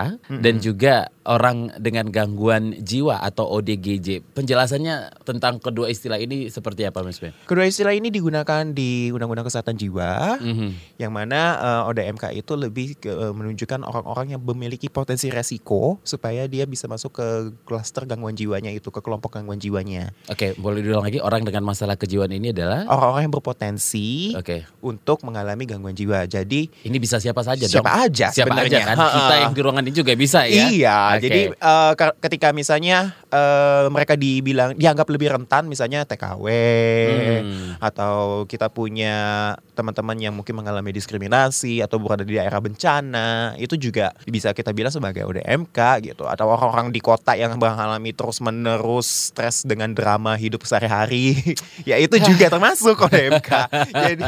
dan 0.43 0.55
juga 0.59 1.07
orang 1.23 1.71
dengan 1.79 2.11
gangguan 2.11 2.75
jiwa 2.77 3.23
atau 3.23 3.47
ODGJ. 3.47 4.35
Penjelasannya 4.35 5.23
tentang 5.23 5.63
kedua 5.63 5.87
istilah 5.87 6.19
ini 6.19 6.51
seperti 6.51 6.83
apa, 6.83 6.99
Mas 7.01 7.23
Ben? 7.23 7.31
Kedua 7.47 7.63
istilah 7.63 7.95
ini 7.95 8.11
digunakan 8.11 8.67
di 8.67 9.07
Undang-Undang 9.09 9.47
Kesehatan 9.47 9.79
Jiwa, 9.79 10.43
Mhm. 10.43 10.99
yang 10.99 11.15
mana 11.15 11.41
eh, 11.55 11.91
ODMK 11.95 12.35
itu 12.35 12.57
lebih 12.57 12.99
ke, 12.99 13.07
eh, 13.07 13.31
menunjukkan 13.31 13.85
orang-orang 13.85 14.35
yang 14.35 14.43
memiliki 14.43 14.89
potensi 14.89 15.31
resiko 15.31 16.03
supaya 16.03 16.51
dia 16.51 16.67
bisa 16.67 16.91
masuk 16.91 17.15
ke 17.15 17.27
klaster 17.63 18.03
gangguan 18.03 18.35
jiwanya 18.35 18.69
itu, 18.69 18.89
ke 18.89 18.99
kelompok 18.99 19.31
gangguan 19.33 19.57
jiwanya. 19.57 20.11
Oke, 20.27 20.57
boleh 20.57 20.83
diulang 20.83 21.05
lagi. 21.05 21.23
Orang 21.23 21.45
dengan 21.45 21.63
masalah 21.63 21.95
kejiwaan 21.95 22.33
ini 22.33 22.51
adalah 22.51 22.83
Orang-orang 22.85 23.23
yang 23.23 23.35
berpotensi 23.37 24.35
Oke. 24.35 24.67
untuk 24.81 25.23
mengalami 25.23 25.65
gangguan 25.65 25.95
jiwa. 25.95 26.25
Jadi 26.25 26.67
Ini 26.83 26.97
bisa 26.97 27.19
siapa 27.19 27.41
saja 27.41 27.63
Siapa 27.63 27.87
dong? 27.87 28.03
aja 28.11 28.27
Siapa 28.29 28.51
aja 28.51 28.67
sebenarnya. 28.67 28.81
kan? 28.85 28.97
Ha-ha. 28.97 29.12
Kita 29.13 29.35
yang 29.39 29.53
di 29.53 29.61
ruangan 29.61 29.85
ini 29.85 29.93
juga 29.93 30.13
bisa 30.13 30.41
ya. 30.45 30.67
Iya, 30.67 30.99
Oke. 31.13 31.21
jadi 31.23 31.41
ke- 31.93 32.17
ketika 32.21 32.49
misalnya 32.51 33.13
eh, 33.29 33.85
mereka 33.89 34.13
dibilang 34.15 34.73
dianggap 34.73 35.09
lebih 35.09 35.29
rentan, 35.31 35.65
misalnya 35.65 36.05
TKW 36.05 36.47
Hmm. 37.43 37.75
atau 37.79 38.17
kita 38.45 38.69
punya 38.69 39.17
teman-teman 39.73 40.17
yang 40.17 40.33
mungkin 40.33 40.53
mengalami 40.55 40.93
diskriminasi 40.93 41.81
atau 41.81 41.97
berada 41.97 42.23
di 42.23 42.37
daerah 42.37 42.61
bencana, 42.61 43.29
itu 43.57 43.75
juga 43.75 44.13
bisa 44.23 44.53
kita 44.53 44.71
bilang 44.71 44.91
sebagai 44.91 45.25
ODMK 45.25 45.79
gitu. 46.05 46.25
Atau 46.25 46.47
orang-orang 46.47 46.89
di 46.89 47.01
kota 47.01 47.33
yang 47.33 47.57
mengalami 47.57 48.13
terus-menerus 48.13 49.33
stres 49.33 49.65
dengan 49.65 49.91
drama 49.91 50.35
hidup 50.35 50.63
sehari-hari, 50.63 51.35
ya 51.89 51.97
itu 51.97 52.21
juga 52.21 52.47
termasuk 52.49 53.01
ODMK. 53.01 53.51
jadi, 53.91 54.25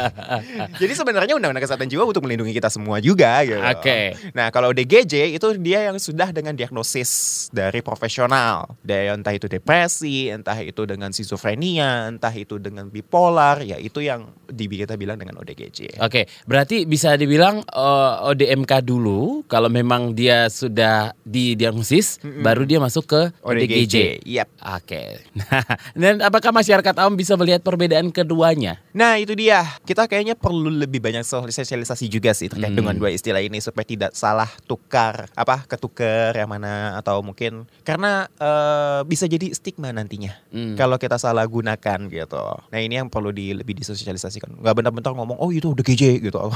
jadi 0.75 0.93
sebenarnya 0.93 1.33
Undang-Undang 1.35 1.63
Kesehatan 1.63 1.87
Jiwa 1.87 2.03
untuk 2.03 2.25
melindungi 2.25 2.51
kita 2.51 2.67
semua 2.67 2.97
juga 2.97 3.39
gitu. 3.43 3.61
Oke. 3.61 4.17
Nah 4.33 4.49
kalau 4.49 4.73
DGJ 4.75 5.33
itu 5.33 5.47
dia 5.57 5.87
yang 5.87 5.97
sudah 5.97 6.29
dengan 6.29 6.53
diagnosis 6.53 7.09
dari 7.49 7.79
profesional, 7.81 8.75
dari 8.83 9.07
entah 9.09 9.31
itu 9.31 9.47
depresi, 9.47 10.29
entah 10.29 10.59
itu 10.59 10.83
dengan 10.83 11.09
schizofrenia, 11.09 12.11
entah 12.11 12.29
itu 12.29 12.61
dengan 12.61 12.91
bipolar, 12.91 13.63
ya 13.63 13.79
itu 13.79 14.03
yang 14.03 14.29
di 14.45 14.67
kita 14.67 14.99
bilang 14.99 15.15
dengan 15.15 15.39
ODGJ. 15.41 16.03
Oke, 16.03 16.27
berarti 16.45 16.83
bisa 16.85 17.15
dibilang 17.15 17.63
eh, 17.63 18.13
ODMK 18.29 18.83
dulu 18.83 19.47
kalau 19.47 19.71
memang 19.71 20.11
dia 20.11 20.51
sudah 20.51 21.15
didiagnosis 21.23 22.19
baru 22.43 22.67
dia 22.67 22.77
masuk 22.77 23.07
ke 23.07 23.21
ODGJ. 23.41 24.21
Yap. 24.27 24.51
Oke. 24.77 25.23
Nah, 25.33 25.63
dan 26.03 26.15
apakah 26.21 26.51
masyarakat 26.51 26.93
awam 26.99 27.15
bisa 27.15 27.33
melihat 27.39 27.63
perbedaan 27.63 28.11
keduanya? 28.11 28.83
Nah 28.91 29.15
itu 29.15 29.31
dia, 29.33 29.63
kita 29.87 30.05
kayaknya 30.05 30.35
perlu 30.35 30.67
lebih 30.69 30.99
banyak 30.99 31.23
sosialisasi 31.23 32.11
juga 32.11 32.35
sih 32.35 32.51
terkait 32.51 32.65
Hmm. 32.65 32.83
dengan 32.83 32.95
dua 32.99 33.13
istilah 33.13 33.39
ini 33.39 33.63
supaya 33.63 33.85
tidak 33.87 34.11
salah 34.11 34.49
tukar 34.63 35.27
apa 35.35 35.67
ketukar 35.67 36.31
yang 36.31 36.47
mana 36.47 36.95
atau 36.95 37.19
mungkin 37.19 37.67
karena 37.83 38.31
eh, 38.35 39.01
bisa 39.03 39.27
jadi 39.27 39.51
stigma 39.51 39.91
nantinya 39.91 40.31
Hmm. 40.55 40.79
kalau 40.79 40.95
kita 40.95 41.19
salah 41.19 41.43
gunakan 41.43 41.99
gitu. 42.07 42.43
Nah 42.71 42.79
ini 42.79 42.95
yang 42.95 43.11
perlu 43.11 43.35
di, 43.35 43.51
lebih 43.51 43.75
disosialisasikan. 43.75 44.55
Nggak 44.63 44.75
benar-benar 44.79 45.11
ngomong 45.11 45.35
oh 45.35 45.51
itu 45.51 45.75
udah 45.75 45.83
GJ 45.83 46.23
gitu. 46.23 46.39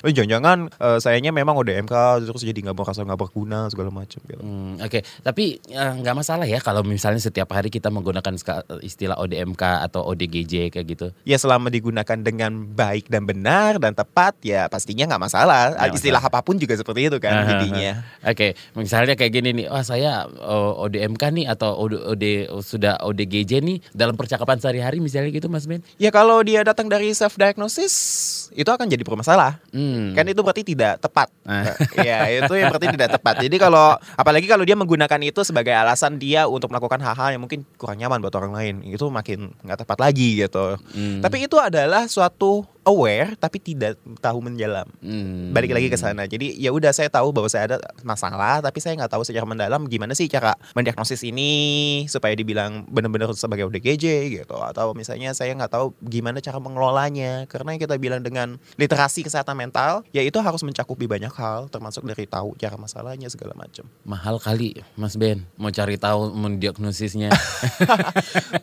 Eh, 0.00 0.10
Jangan-jangan 0.10 0.66
eh, 0.72 0.98
sayanya 0.98 1.30
memang 1.30 1.54
udah 1.54 1.78
MK 1.86 1.94
terus 2.26 2.42
jadi 2.42 2.58
nggak 2.66 2.74
merasa 2.74 3.06
nggak 3.06 3.20
berguna 3.20 3.70
segala 3.70 3.94
macam 3.94 4.18
gitu. 4.24 4.42
Hmm, 4.42 4.82
Oke, 4.82 5.06
tapi 5.22 5.62
eh, 5.62 5.92
nggak 6.00 6.16
masalah 6.16 6.42
ya 6.48 6.58
kalau 6.58 6.82
misalnya 6.82 7.22
setiap 7.22 7.54
hari 7.54 7.70
kita 7.70 7.92
menggunakan 7.92 8.34
istilah 8.82 9.14
ODMK 9.14 9.62
atau 9.86 10.02
ODGJ 10.10 10.74
kayak 10.74 10.86
gitu. 10.88 11.06
Ya 11.22 11.38
selama 11.38 11.70
digunakan 11.70 12.18
dengan 12.18 12.66
baik 12.66 13.06
dan 13.06 13.28
benar 13.28 13.78
dan 13.78 13.94
tepat 13.94 14.34
ya 14.42 14.66
pastinya 14.66 15.06
nggak 15.06 15.22
masalah. 15.22 15.76
Istilah 15.92 16.18
apa 16.18 16.40
pun 16.42 16.56
juga 16.56 16.74
seperti 16.74 17.06
itu 17.06 17.19
kan 17.20 17.44
jadinya. 17.44 18.00
Oke, 18.24 18.56
misalnya 18.72 19.14
kayak 19.16 19.32
gini 19.32 19.48
nih, 19.52 19.66
wah 19.68 19.84
saya 19.84 20.24
oh, 20.26 20.88
ODMK 20.88 21.22
nih 21.36 21.46
atau 21.46 21.76
OD, 21.76 21.94
OD 22.16 22.24
sudah 22.64 22.96
ODGJ 23.04 23.52
nih 23.60 23.78
dalam 23.92 24.16
percakapan 24.16 24.56
sehari-hari 24.56 25.04
misalnya 25.04 25.28
gitu 25.30 25.52
Mas 25.52 25.68
Ben. 25.68 25.84
Ya 26.00 26.08
kalau 26.08 26.40
dia 26.40 26.64
datang 26.64 26.88
dari 26.88 27.12
self 27.12 27.36
diagnosis 27.36 28.39
itu 28.54 28.70
akan 28.70 28.86
jadi 28.90 29.02
bermasalah. 29.02 29.62
Hmm. 29.70 30.12
Kan 30.14 30.26
itu 30.26 30.40
berarti 30.42 30.62
tidak 30.66 31.02
tepat. 31.02 31.28
Ya 32.00 32.26
itu 32.30 32.52
yang 32.56 32.72
berarti 32.72 32.88
tidak 32.94 33.18
tepat. 33.18 33.42
Jadi 33.44 33.56
kalau 33.60 33.94
apalagi 34.16 34.46
kalau 34.48 34.64
dia 34.64 34.78
menggunakan 34.78 35.20
itu 35.20 35.42
sebagai 35.44 35.74
alasan 35.74 36.16
dia 36.16 36.46
untuk 36.46 36.70
melakukan 36.72 37.02
hal-hal 37.02 37.34
yang 37.36 37.42
mungkin 37.42 37.66
kurang 37.76 38.00
nyaman 38.00 38.22
buat 38.22 38.34
orang 38.38 38.52
lain, 38.54 38.74
itu 38.86 39.04
makin 39.10 39.52
nggak 39.66 39.84
tepat 39.84 39.98
lagi 40.00 40.40
gitu. 40.40 40.78
Hmm. 40.94 41.20
Tapi 41.20 41.44
itu 41.44 41.56
adalah 41.60 42.06
suatu 42.08 42.64
aware 42.84 43.36
tapi 43.36 43.60
tidak 43.60 44.00
tahu 44.20 44.38
mendalam. 44.40 44.88
Hmm. 45.04 45.52
Balik 45.52 45.76
lagi 45.76 45.88
ke 45.92 45.98
sana. 46.00 46.24
Jadi 46.24 46.56
ya 46.56 46.72
udah 46.72 46.90
saya 46.94 47.12
tahu 47.12 47.32
bahwa 47.34 47.48
saya 47.50 47.74
ada 47.74 47.76
masalah, 48.00 48.64
tapi 48.64 48.80
saya 48.80 48.96
nggak 48.96 49.12
tahu 49.12 49.22
secara 49.26 49.44
mendalam 49.44 49.84
gimana 49.86 50.16
sih 50.16 50.26
cara 50.30 50.56
mendiagnosis 50.72 51.20
ini 51.26 52.04
supaya 52.08 52.32
dibilang 52.32 52.88
benar-benar 52.88 53.32
sebagai 53.36 53.68
ODGJ 53.68 54.32
gitu. 54.40 54.56
Atau 54.56 54.96
misalnya 54.96 55.36
saya 55.36 55.52
nggak 55.52 55.72
tahu 55.72 55.92
gimana 56.00 56.40
cara 56.40 56.56
mengelolanya. 56.58 57.44
Karena 57.46 57.76
kita 57.76 58.00
bilang 58.00 58.24
dengan 58.24 58.39
literasi 58.74 59.20
kesehatan 59.20 59.52
mental, 59.52 60.04
ya 60.10 60.20
itu 60.20 60.38
harus 60.38 60.60
mencakupi 60.60 61.04
banyak 61.04 61.32
hal, 61.32 61.66
termasuk 61.68 62.04
dari 62.04 62.24
tahu 62.24 62.54
cara 62.54 62.76
masalahnya 62.76 63.26
segala 63.26 63.52
macam. 63.52 63.84
Mahal 64.02 64.38
kali 64.38 64.78
Mas 64.94 65.16
Ben 65.16 65.42
mau 65.56 65.68
cari 65.68 65.96
tahu 65.96 66.30
mendiagnosisnya. 66.30 67.28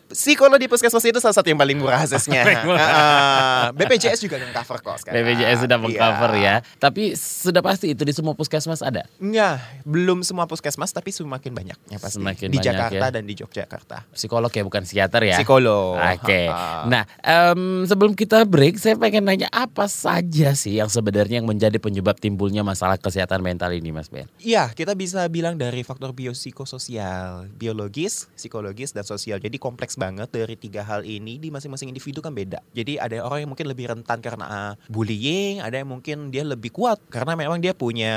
Psikolog 0.08 0.56
di 0.56 0.66
puskesmas 0.66 1.04
itu 1.04 1.20
salah 1.20 1.36
satu 1.36 1.46
yang 1.46 1.60
paling 1.60 1.76
murah. 1.76 2.00
Heeh. 2.08 3.64
BPJS 3.74 4.24
juga 4.24 4.40
yang 4.40 4.50
cover 4.50 4.80
kok 4.80 4.96
sekarang. 5.04 5.20
BPJS 5.20 5.58
sudah 5.68 5.78
mengcover 5.78 6.30
Iya. 6.34 6.56
ya. 6.62 6.76
Tapi 6.80 7.12
sudah 7.14 7.60
pasti 7.60 7.92
itu 7.92 8.02
di 8.02 8.14
semua 8.16 8.32
puskesmas 8.32 8.80
ada. 8.80 9.04
Enggak, 9.20 9.60
belum 9.84 10.24
semua 10.24 10.48
puskesmas 10.48 10.90
tapi 10.90 11.12
semakin 11.12 11.52
banyak 11.52 11.78
ya 11.88 11.98
pasti. 12.00 12.16
Semakin 12.18 12.48
di 12.48 12.56
banyak 12.56 12.64
Jakarta 12.64 13.04
ya. 13.04 13.12
dan 13.12 13.22
di 13.24 13.34
Yogyakarta. 13.36 13.96
Psikolog 14.16 14.48
ya 14.48 14.62
bukan 14.64 14.82
psikiater 14.82 15.22
ya. 15.28 15.36
Psikolog. 15.36 16.00
Oke. 16.00 16.48
Ha-ha. 16.48 16.88
Nah, 16.88 17.02
em, 17.20 17.84
sebelum 17.84 18.16
kita 18.16 18.48
break, 18.48 18.80
saya 18.80 18.96
pengen 18.96 19.28
nanya 19.28 19.48
apa 19.52 19.67
saja 19.90 20.56
sih 20.56 20.80
yang 20.80 20.88
sebenarnya 20.88 21.42
yang 21.42 21.48
menjadi 21.48 21.76
penyebab 21.76 22.16
timbulnya 22.16 22.64
masalah 22.64 22.96
kesehatan 22.96 23.44
mental 23.44 23.70
ini, 23.74 23.92
Mas 23.92 24.08
Ben? 24.08 24.26
Iya, 24.40 24.72
kita 24.72 24.96
bisa 24.96 25.24
bilang 25.28 25.58
dari 25.58 25.84
faktor 25.84 26.16
biopsikososial, 26.16 27.52
biologis, 27.54 28.32
psikologis, 28.32 28.96
dan 28.96 29.04
sosial. 29.04 29.36
Jadi 29.42 29.60
kompleks 29.60 30.00
banget 30.00 30.32
dari 30.32 30.56
tiga 30.56 30.80
hal 30.86 31.04
ini 31.04 31.36
di 31.36 31.52
masing-masing 31.52 31.92
individu 31.92 32.24
kan 32.24 32.32
beda. 32.32 32.64
Jadi 32.72 32.96
ada 32.96 33.20
orang 33.20 33.44
yang 33.44 33.50
mungkin 33.52 33.68
lebih 33.68 33.92
rentan 33.92 34.18
karena 34.24 34.46
uh, 34.48 34.74
bullying, 34.88 35.60
ada 35.60 35.76
yang 35.76 35.90
mungkin 35.92 36.32
dia 36.32 36.46
lebih 36.46 36.72
kuat 36.72 36.96
karena 37.12 37.36
memang 37.36 37.60
dia 37.60 37.76
punya 37.76 38.14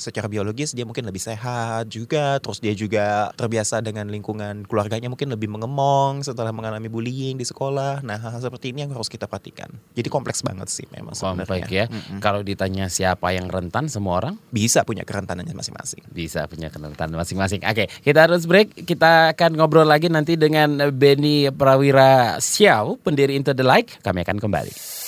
secara 0.00 0.30
biologis 0.30 0.72
dia 0.72 0.88
mungkin 0.88 1.04
lebih 1.04 1.20
sehat 1.20 1.92
juga, 1.92 2.40
terus 2.40 2.62
dia 2.62 2.72
juga 2.72 3.30
terbiasa 3.36 3.84
dengan 3.84 4.08
lingkungan 4.08 4.64
keluarganya 4.64 5.12
mungkin 5.12 5.28
lebih 5.28 5.50
mengemong 5.52 6.24
setelah 6.24 6.54
mengalami 6.54 6.88
bullying 6.88 7.36
di 7.36 7.44
sekolah. 7.44 8.00
Nah, 8.06 8.16
hal-hal 8.16 8.40
seperti 8.40 8.72
ini 8.72 8.86
yang 8.86 8.92
harus 8.94 9.10
kita 9.10 9.28
perhatikan. 9.28 9.68
Jadi 9.92 10.08
kompleks 10.08 10.40
banget 10.40 10.70
sih 10.70 10.85
memang 10.92 11.14
Komplek 11.14 11.66
sebenarnya. 11.66 11.86
ya. 11.86 11.92
Mm-mm. 11.92 12.18
Kalau 12.20 12.40
ditanya 12.42 12.86
siapa 12.86 13.30
yang 13.30 13.46
rentan, 13.46 13.86
semua 13.86 14.20
orang 14.20 14.34
Bisa 14.48 14.82
punya 14.82 15.02
kerentanannya 15.02 15.52
masing-masing. 15.52 16.02
bisa 16.10 16.44
punya 16.46 16.68
kerentan 16.68 17.10
masing-masing. 17.10 17.62
Oke, 17.62 17.86
kita 18.02 18.26
harus 18.26 18.44
break. 18.44 18.84
Kita 18.84 19.32
akan 19.32 19.56
ngobrol 19.56 19.86
lagi 19.86 20.06
nanti 20.06 20.34
dengan 20.34 20.90
Benny 20.90 21.48
Prawira 21.50 22.36
Xiao, 22.36 22.98
pendiri 22.98 23.34
Into 23.34 23.54
the 23.54 23.62
Light. 23.62 24.02
Kami 24.02 24.22
akan 24.22 24.36
kembali. 24.36 25.05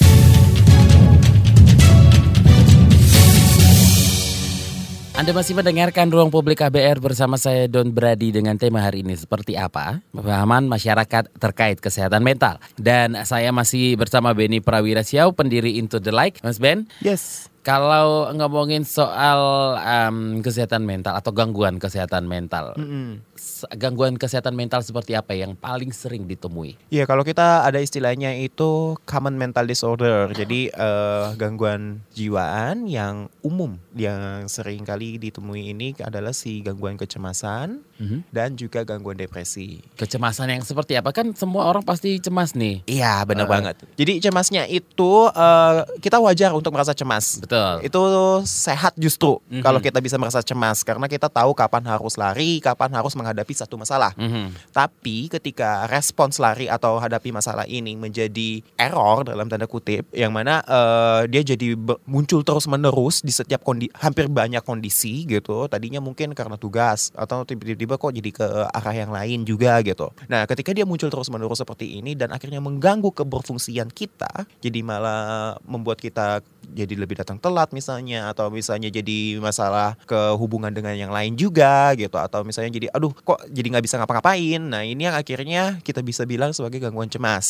Anda 5.19 5.35
masih 5.35 5.59
mendengarkan 5.59 6.15
Ruang 6.15 6.31
Publik 6.31 6.63
KBR 6.63 7.03
bersama 7.03 7.35
saya 7.35 7.67
Don 7.67 7.91
Brady 7.91 8.31
dengan 8.31 8.55
tema 8.55 8.87
hari 8.87 9.03
ini 9.03 9.19
seperti 9.19 9.59
apa? 9.59 9.99
Pemahaman 10.15 10.71
masyarakat 10.71 11.35
terkait 11.43 11.83
kesehatan 11.83 12.23
mental. 12.23 12.63
Dan 12.79 13.19
saya 13.27 13.51
masih 13.51 13.99
bersama 13.99 14.31
Benny 14.31 14.63
Prawira 14.63 15.03
Siau, 15.03 15.35
pendiri 15.35 15.75
Into 15.75 15.99
the 15.99 16.15
Light. 16.15 16.39
Mas 16.47 16.63
Ben, 16.63 16.87
Yes. 17.03 17.51
Kalau 17.69 18.33
ngomongin 18.33 18.81
soal 18.81 19.41
em, 19.77 20.41
kesehatan 20.41 20.89
mental 20.89 21.13
atau 21.13 21.29
gangguan 21.31 21.77
kesehatan 21.77 22.25
mental, 22.25 22.73
Mm-mm. 22.75 23.21
s- 23.37 23.69
gangguan 23.77 24.17
kesehatan 24.17 24.57
mental 24.57 24.81
seperti 24.81 25.13
apa 25.13 25.37
yang 25.37 25.53
paling 25.53 25.93
sering 25.93 26.25
ditemui? 26.25 26.81
Iya, 26.89 27.05
kalau 27.05 27.21
kita 27.21 27.69
ada 27.69 27.77
istilahnya 27.77 28.33
itu 28.41 28.97
common 29.05 29.37
mental 29.37 29.69
disorder. 29.69 30.33
Jadi 30.33 30.73
eh, 30.73 31.27
gangguan 31.37 32.01
jiwaan 32.11 32.89
yang 32.89 33.29
umum 33.45 33.77
yang 33.93 34.49
sering 34.49 34.89
kali 34.89 35.21
ditemui 35.21 35.77
ini 35.77 35.93
adalah 36.01 36.33
si 36.33 36.65
gangguan 36.65 36.97
kecemasan 36.97 37.85
Mhm. 37.99 38.31
dan 38.31 38.55
juga 38.55 38.83
gangguan 38.83 39.15
depresi. 39.15 39.83
Kecemasan 39.95 40.51
yang 40.51 40.63
seperti 40.63 40.95
apa? 40.95 41.11
Kan 41.11 41.35
semua 41.35 41.67
orang 41.67 41.83
pasti 41.83 42.19
cemas 42.19 42.55
nih. 42.55 42.83
Iya, 42.87 43.27
benar 43.27 43.47
Eh. 43.47 43.51
banget. 43.51 43.75
Jadi 43.95 44.13
cemasnya 44.21 44.65
itu 44.65 45.11
eh, 45.29 45.75
kita 45.99 46.19
wajar 46.19 46.55
untuk 46.55 46.71
merasa 46.71 46.95
cemas. 46.95 47.39
Betul. 47.39 47.83
Itu 47.83 48.01
sehat 48.45 48.95
justru 48.95 49.39
Mhm. 49.49 49.63
kalau 49.63 49.79
kita 49.79 49.99
bisa 49.99 50.15
merasa 50.15 50.39
cemas 50.41 50.83
karena 50.83 51.07
kita 51.07 51.27
tahu 51.27 51.53
kapan 51.53 51.85
harus 51.87 52.15
lari, 52.15 52.59
kapan 52.59 52.93
harus 52.93 53.15
menghadapi 53.15 53.51
satu 53.51 53.75
masalah. 53.75 54.15
Mhm. 54.15 54.71
Tapi 54.71 55.27
ketika 55.29 55.87
respons 55.87 56.39
lari 56.39 56.67
atau 56.67 56.99
hadapi 56.99 57.31
masalah 57.31 57.65
ini 57.65 57.95
menjadi 57.95 58.63
error 58.77 59.25
dalam 59.25 59.49
tanda 59.49 59.67
kutip, 59.67 60.07
yang 60.13 60.31
mana 60.31 60.61
eh, 60.61 61.23
dia 61.31 61.43
jadi 61.43 61.75
muncul 62.05 62.45
terus 62.45 62.69
menerus 62.69 63.25
di 63.25 63.33
setiap 63.33 63.65
kondi 63.65 63.89
hampir 63.97 64.29
banyak 64.29 64.61
kondisi 64.61 65.25
gitu. 65.25 65.65
Tadinya 65.67 65.99
mungkin 65.99 66.37
karena 66.37 66.61
tugas 66.61 67.09
atau 67.17 67.43
tiba-tiba 67.43 67.88
kok 67.97 68.13
jadi 68.13 68.31
ke 68.35 68.47
arah 68.69 68.95
yang 68.95 69.15
lain 69.15 69.49
juga 69.49 69.81
gitu. 69.81 70.13
Nah, 70.29 70.45
ketika 70.45 70.77
dia 70.77 70.85
muncul 70.85 71.09
terus 71.09 71.33
menerus 71.33 71.63
seperti 71.65 71.97
ini 72.03 72.13
dan 72.13 72.35
akhirnya 72.35 72.61
mengganggu 72.61 73.09
keberfungsian 73.15 73.89
kita, 73.95 74.45
jadi 74.61 74.85
malah 74.85 75.57
membuat 75.65 76.03
kita 76.03 76.45
jadi 76.69 76.95
lebih 77.01 77.17
datang 77.17 77.41
telat 77.41 77.73
misalnya 77.73 78.29
atau 78.29 78.53
misalnya 78.53 78.93
jadi 78.93 79.41
masalah 79.41 79.97
kehubungan 80.05 80.69
dengan 80.69 80.93
yang 80.93 81.09
lain 81.09 81.33
juga 81.33 81.97
gitu 81.97 82.21
atau 82.21 82.45
misalnya 82.45 82.77
jadi 82.77 82.87
aduh 82.93 83.09
kok 83.13 83.41
jadi 83.49 83.67
nggak 83.73 83.85
bisa 83.89 83.97
ngapa-ngapain 83.97 84.61
nah 84.61 84.85
ini 84.85 85.09
yang 85.09 85.17
akhirnya 85.17 85.81
kita 85.81 86.05
bisa 86.05 86.29
bilang 86.29 86.53
sebagai 86.53 86.85
gangguan 86.85 87.09
cemas 87.09 87.49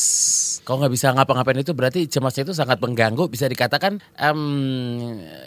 Kalau 0.62 0.84
nggak 0.84 0.92
bisa 0.92 1.08
ngapa-ngapain 1.16 1.64
itu 1.64 1.72
berarti 1.72 2.04
cemasnya 2.04 2.44
itu 2.44 2.52
sangat 2.52 2.76
mengganggu. 2.76 3.24
Bisa 3.32 3.48
dikatakan 3.48 3.96
em, 4.20 4.40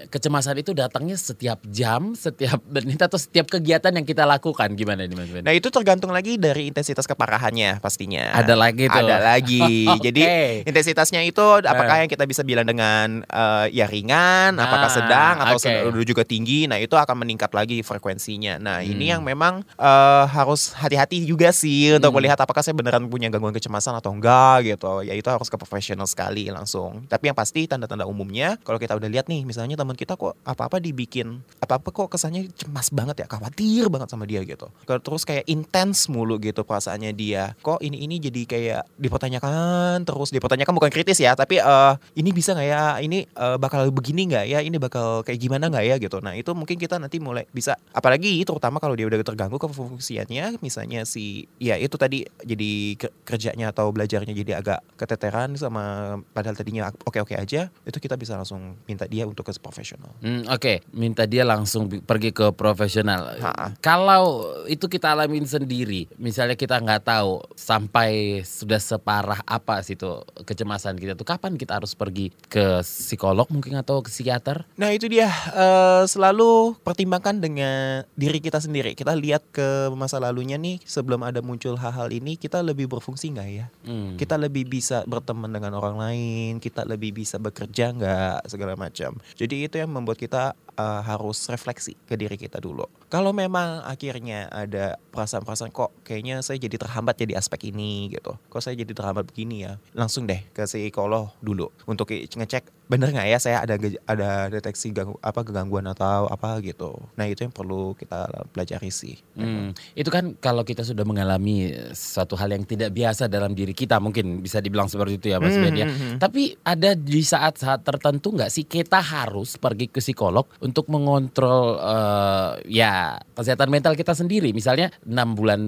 kecemasan 0.10 0.58
itu 0.58 0.74
datangnya 0.74 1.14
setiap 1.14 1.62
jam, 1.70 2.18
setiap 2.18 2.58
menit 2.66 2.98
atau 2.98 3.22
setiap 3.22 3.46
kegiatan 3.46 3.94
yang 3.94 4.02
kita 4.02 4.26
lakukan. 4.26 4.74
Gimana 4.82 5.06
nih 5.06 5.14
Mas 5.14 5.30
Ben? 5.30 5.42
nah 5.42 5.54
itu 5.54 5.70
tergantung 5.70 6.10
lagi 6.10 6.36
dari 6.36 6.66
intensitas 6.66 7.06
keparahannya 7.06 7.78
pastinya 7.78 8.34
Ada 8.34 8.56
lagi 8.56 8.86
tuh. 8.86 8.98
ada 8.98 9.18
lagi 9.18 9.86
Oke. 9.94 10.02
jadi 10.04 10.22
intensitasnya 10.64 11.22
itu 11.22 11.42
apakah 11.62 12.02
yang 12.02 12.10
kita 12.10 12.26
bisa 12.26 12.42
bilang 12.42 12.66
dengan 12.66 13.22
eh, 13.24 13.66
ya 13.72 13.86
ringan 13.86 14.58
apakah 14.58 14.80
Nah, 14.82 14.90
sedang 14.92 15.36
atau 15.38 15.58
sedang- 15.58 15.94
juga 16.02 16.24
tinggi 16.24 16.66
nah 16.66 16.76
itu 16.76 16.92
akan 16.92 17.22
meningkat 17.22 17.52
lagi 17.52 17.80
frekuensinya 17.82 18.58
nah 18.58 18.82
ini 18.82 18.98
Hmm. 19.04 19.12
yang 19.12 19.22
memang 19.24 19.54
eh, 19.72 20.26
harus 20.28 20.74
hati-hati 20.74 21.22
juga 21.22 21.52
sih 21.52 21.94
untuk 21.94 22.10
Hmm. 22.10 22.18
melihat 22.18 22.40
apakah 22.40 22.60
saya 22.60 22.74
beneran 22.74 23.06
punya 23.06 23.30
gangguan 23.30 23.52
kecemasan 23.52 23.94
atau 23.94 24.10
enggak 24.10 24.66
gitu 24.68 25.02
ya 25.02 25.14
itu 25.14 25.28
harus 25.28 25.46
ke 25.46 25.56
profesional 25.56 26.06
sekali 26.06 26.48
langsung 26.48 27.06
tapi 27.06 27.28
yang 27.28 27.38
pasti 27.38 27.68
tanda-tanda 27.68 28.04
umumnya 28.04 28.58
kalau 28.62 28.78
kita 28.78 28.96
udah 28.96 29.06
lihat 29.06 29.28
nih 29.28 29.44
misalnya 29.44 29.76
teman 29.76 29.94
kita 29.94 30.16
kok 30.16 30.34
apa-apa 30.42 30.80
dibikin 30.80 31.44
apa-apa 31.60 31.92
kok 31.92 32.08
kesannya 32.10 32.48
cemas 32.52 32.90
banget 32.90 33.22
ya 33.22 33.28
khawatir 33.28 33.86
banget 33.86 34.08
sama 34.08 34.24
dia 34.24 34.42
gitu 34.42 34.71
terus 34.86 35.24
kayak 35.24 35.48
intens 35.48 36.08
mulu 36.12 36.38
gitu 36.42 36.66
perasaannya 36.66 37.12
dia. 37.16 37.54
Kok 37.62 37.80
ini 37.84 38.04
ini 38.04 38.20
jadi 38.20 38.42
kayak 38.46 38.84
dipertanyakan 39.00 40.04
terus 40.04 40.30
dipertanyakan 40.34 40.74
bukan 40.76 40.92
kritis 40.92 41.20
ya 41.22 41.36
tapi 41.36 41.62
eh 41.62 41.94
ini 42.18 42.30
bisa 42.36 42.56
nggak 42.58 42.68
ya? 42.68 42.84
Ini 43.00 43.20
uh, 43.36 43.58
bakal 43.62 43.88
begini 43.94 44.32
nggak 44.32 44.46
ya? 44.48 44.60
Ini 44.64 44.78
bakal 44.78 45.24
kayak 45.24 45.40
gimana 45.40 45.72
nggak 45.72 45.86
ya? 45.86 45.96
Gitu. 46.02 46.18
Nah 46.20 46.34
itu 46.36 46.52
mungkin 46.52 46.76
kita 46.78 46.98
nanti 47.00 47.18
mulai 47.22 47.48
bisa 47.52 47.78
apalagi 47.96 48.44
terutama 48.44 48.82
kalau 48.82 48.98
dia 48.98 49.08
udah 49.08 49.20
terganggu 49.22 49.58
kefungsiannya 49.62 50.60
misalnya 50.60 51.06
si 51.08 51.46
ya 51.62 51.78
itu 51.78 51.96
tadi 51.96 52.26
jadi 52.44 52.98
kerjanya 53.24 53.72
atau 53.72 53.92
belajarnya 53.94 54.34
jadi 54.34 54.60
agak 54.60 54.80
keteteran 54.98 55.56
sama 55.56 56.18
padahal 56.34 56.58
tadinya 56.58 56.90
oke-oke 57.06 57.36
aja 57.38 57.70
itu 57.86 57.98
kita 57.98 58.16
bisa 58.18 58.36
langsung 58.36 58.76
minta 58.86 59.06
dia 59.08 59.26
untuk 59.26 59.48
ke 59.48 59.54
profesional. 59.58 60.12
Hmm, 60.22 60.48
oke. 60.48 60.60
Okay. 60.62 60.78
minta 60.94 61.26
dia 61.26 61.46
langsung 61.46 61.88
pergi 61.88 62.32
ke 62.34 62.54
profesional. 62.54 63.34
Ha. 63.42 63.74
kalau 63.80 64.54
itu 64.68 64.86
kita 64.86 65.14
alamin 65.14 65.46
sendiri 65.48 66.10
misalnya 66.18 66.58
kita 66.58 66.78
nggak 66.82 67.08
tahu 67.08 67.42
sampai 67.56 68.42
sudah 68.46 68.82
separah 68.82 69.42
apa 69.48 69.82
sih 69.86 69.96
tuh 69.98 70.26
kecemasan 70.46 70.98
kita 70.98 71.14
tuh 71.16 71.26
kapan 71.26 71.56
kita 71.56 71.80
harus 71.80 71.96
pergi 71.96 72.34
ke 72.50 72.82
psikolog 72.84 73.48
mungkin 73.50 73.78
atau 73.80 74.04
ke 74.04 74.10
psikiater 74.12 74.68
nah 74.76 74.92
itu 74.92 75.08
dia 75.08 75.32
uh, 75.54 76.04
selalu 76.06 76.76
pertimbangkan 76.84 77.40
dengan 77.40 78.04
diri 78.20 78.44
kita 78.44 78.60
sendiri. 78.60 78.94
Kita 78.94 79.16
lihat 79.16 79.48
ke 79.56 79.88
masa 79.96 80.20
lalunya 80.20 80.60
nih 80.60 80.84
sebelum 80.84 81.24
ada 81.24 81.40
muncul 81.40 81.80
hal-hal 81.80 82.12
ini 82.12 82.36
kita 82.36 82.60
lebih 82.60 82.92
berfungsi 82.92 83.32
nggak 83.32 83.50
ya? 83.50 83.66
Hmm. 83.88 84.20
Kita 84.20 84.36
lebih 84.36 84.68
bisa 84.68 85.08
berteman 85.08 85.48
dengan 85.56 85.80
orang 85.80 85.96
lain, 85.96 86.52
kita 86.60 86.84
lebih 86.84 87.16
bisa 87.16 87.40
bekerja 87.40 87.96
nggak 87.96 88.52
segala 88.52 88.76
macam. 88.76 89.16
Jadi 89.40 89.72
itu 89.72 89.80
yang 89.80 89.96
membuat 89.96 90.20
kita 90.20 90.52
uh, 90.76 91.02
harus 91.02 91.48
refleksi 91.48 91.96
ke 92.04 92.20
diri 92.20 92.36
kita 92.36 92.60
dulu. 92.60 92.84
Kalau 93.08 93.32
memang 93.32 93.84
akhirnya 93.88 94.51
ada 94.52 95.00
perasaan-perasaan 95.16 95.72
kok 95.72 95.92
kayaknya 96.04 96.44
saya 96.44 96.60
jadi 96.60 96.76
terhambat 96.76 97.16
jadi 97.18 97.40
aspek 97.40 97.72
ini 97.72 98.12
gitu. 98.12 98.36
Kok 98.52 98.62
saya 98.62 98.76
jadi 98.76 98.92
terhambat 98.92 99.32
begini 99.32 99.66
ya? 99.66 99.80
Langsung 99.96 100.28
deh 100.28 100.44
ke 100.52 100.68
psikolog 100.68 101.32
dulu 101.40 101.72
untuk 101.88 102.12
ngecek 102.12 102.82
bener 102.92 103.08
nggak 103.16 103.28
ya 103.32 103.40
saya 103.40 103.58
ada 103.64 103.80
ada 104.04 104.52
deteksi 104.52 104.92
ganggu, 104.92 105.16
apa 105.24 105.48
kegangguan 105.48 105.88
atau 105.88 106.28
apa 106.28 106.60
gitu. 106.60 107.00
Nah 107.16 107.24
itu 107.24 107.48
yang 107.48 107.56
perlu 107.56 107.96
kita 107.96 108.28
pelajari 108.52 108.92
sih. 108.92 109.16
Hmm, 109.40 109.72
itu 109.96 110.12
kan 110.12 110.36
kalau 110.44 110.68
kita 110.68 110.84
sudah 110.84 111.08
mengalami 111.08 111.72
suatu 111.96 112.36
hal 112.36 112.52
yang 112.52 112.68
tidak 112.68 112.92
biasa 112.92 113.32
dalam 113.32 113.56
diri 113.56 113.72
kita 113.72 113.96
mungkin 114.04 114.44
bisa 114.44 114.60
dibilang 114.60 114.92
seperti 114.92 115.24
itu 115.24 115.28
ya 115.32 115.40
Mas 115.40 115.56
hmm, 115.56 115.64
Ben 115.64 115.76
ya. 115.80 115.88
Hmm, 115.88 115.96
hmm. 115.96 116.18
Tapi 116.20 116.60
ada 116.68 116.92
di 116.92 117.24
saat-saat 117.24 117.88
tertentu 117.88 118.36
nggak 118.36 118.52
sih 118.52 118.68
kita 118.68 119.00
harus 119.00 119.56
pergi 119.56 119.88
ke 119.88 120.04
psikolog 120.04 120.44
untuk 120.60 120.92
mengontrol 120.92 121.80
uh, 121.80 122.60
ya 122.68 123.16
kesehatan 123.40 123.72
mental 123.72 123.96
kita 123.96 124.12
sendiri. 124.12 124.31
Misalnya 124.40 124.88
enam 125.04 125.36
bulan 125.36 125.60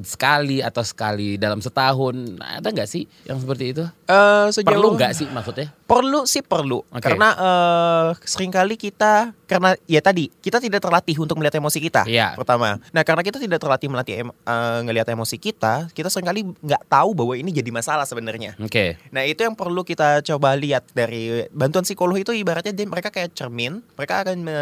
sekali 0.00 0.64
atau 0.64 0.80
sekali 0.80 1.36
dalam 1.36 1.60
setahun, 1.60 2.40
ada 2.40 2.64
nggak 2.72 2.88
sih 2.88 3.04
yang 3.28 3.36
seperti 3.36 3.76
itu? 3.76 3.84
Uh, 4.08 4.48
sejauh, 4.48 4.72
perlu 4.72 4.96
nggak 4.96 5.12
sih 5.12 5.28
maksudnya? 5.28 5.68
Perlu 5.84 6.24
sih 6.24 6.40
perlu, 6.40 6.80
okay. 6.88 7.12
karena 7.12 7.28
uh, 7.36 8.06
sering 8.24 8.50
kali 8.50 8.80
kita 8.80 9.36
karena 9.46 9.78
ya 9.86 10.02
tadi 10.02 10.28
kita 10.42 10.58
tidak 10.58 10.82
terlatih 10.82 11.16
untuk 11.22 11.38
melihat 11.38 11.56
emosi 11.58 11.78
kita. 11.78 12.02
Yeah. 12.04 12.34
Pertama, 12.34 12.82
nah 12.90 13.02
karena 13.06 13.22
kita 13.22 13.38
tidak 13.38 13.62
terlatih 13.62 13.88
melatih 13.88 14.14
em, 14.26 14.28
uh, 14.30 14.80
ngelihat 14.82 15.06
emosi 15.10 15.38
kita, 15.38 15.88
kita 15.94 16.10
sering 16.10 16.26
kali 16.26 16.42
nggak 16.42 16.82
tahu 16.90 17.14
bahwa 17.14 17.34
ini 17.38 17.54
jadi 17.54 17.70
masalah 17.70 18.04
sebenarnya. 18.04 18.58
Oke. 18.58 18.70
Okay. 18.70 18.88
Nah 19.14 19.22
itu 19.22 19.46
yang 19.46 19.54
perlu 19.54 19.86
kita 19.86 20.20
coba 20.26 20.58
lihat 20.58 20.90
dari 20.92 21.46
bantuan 21.54 21.86
psikolog 21.86 22.18
itu 22.18 22.34
ibaratnya 22.34 22.74
dia, 22.74 22.86
mereka 22.86 23.14
kayak 23.14 23.32
cermin, 23.32 23.80
mereka 23.94 24.26
akan 24.26 24.36
me 24.42 24.58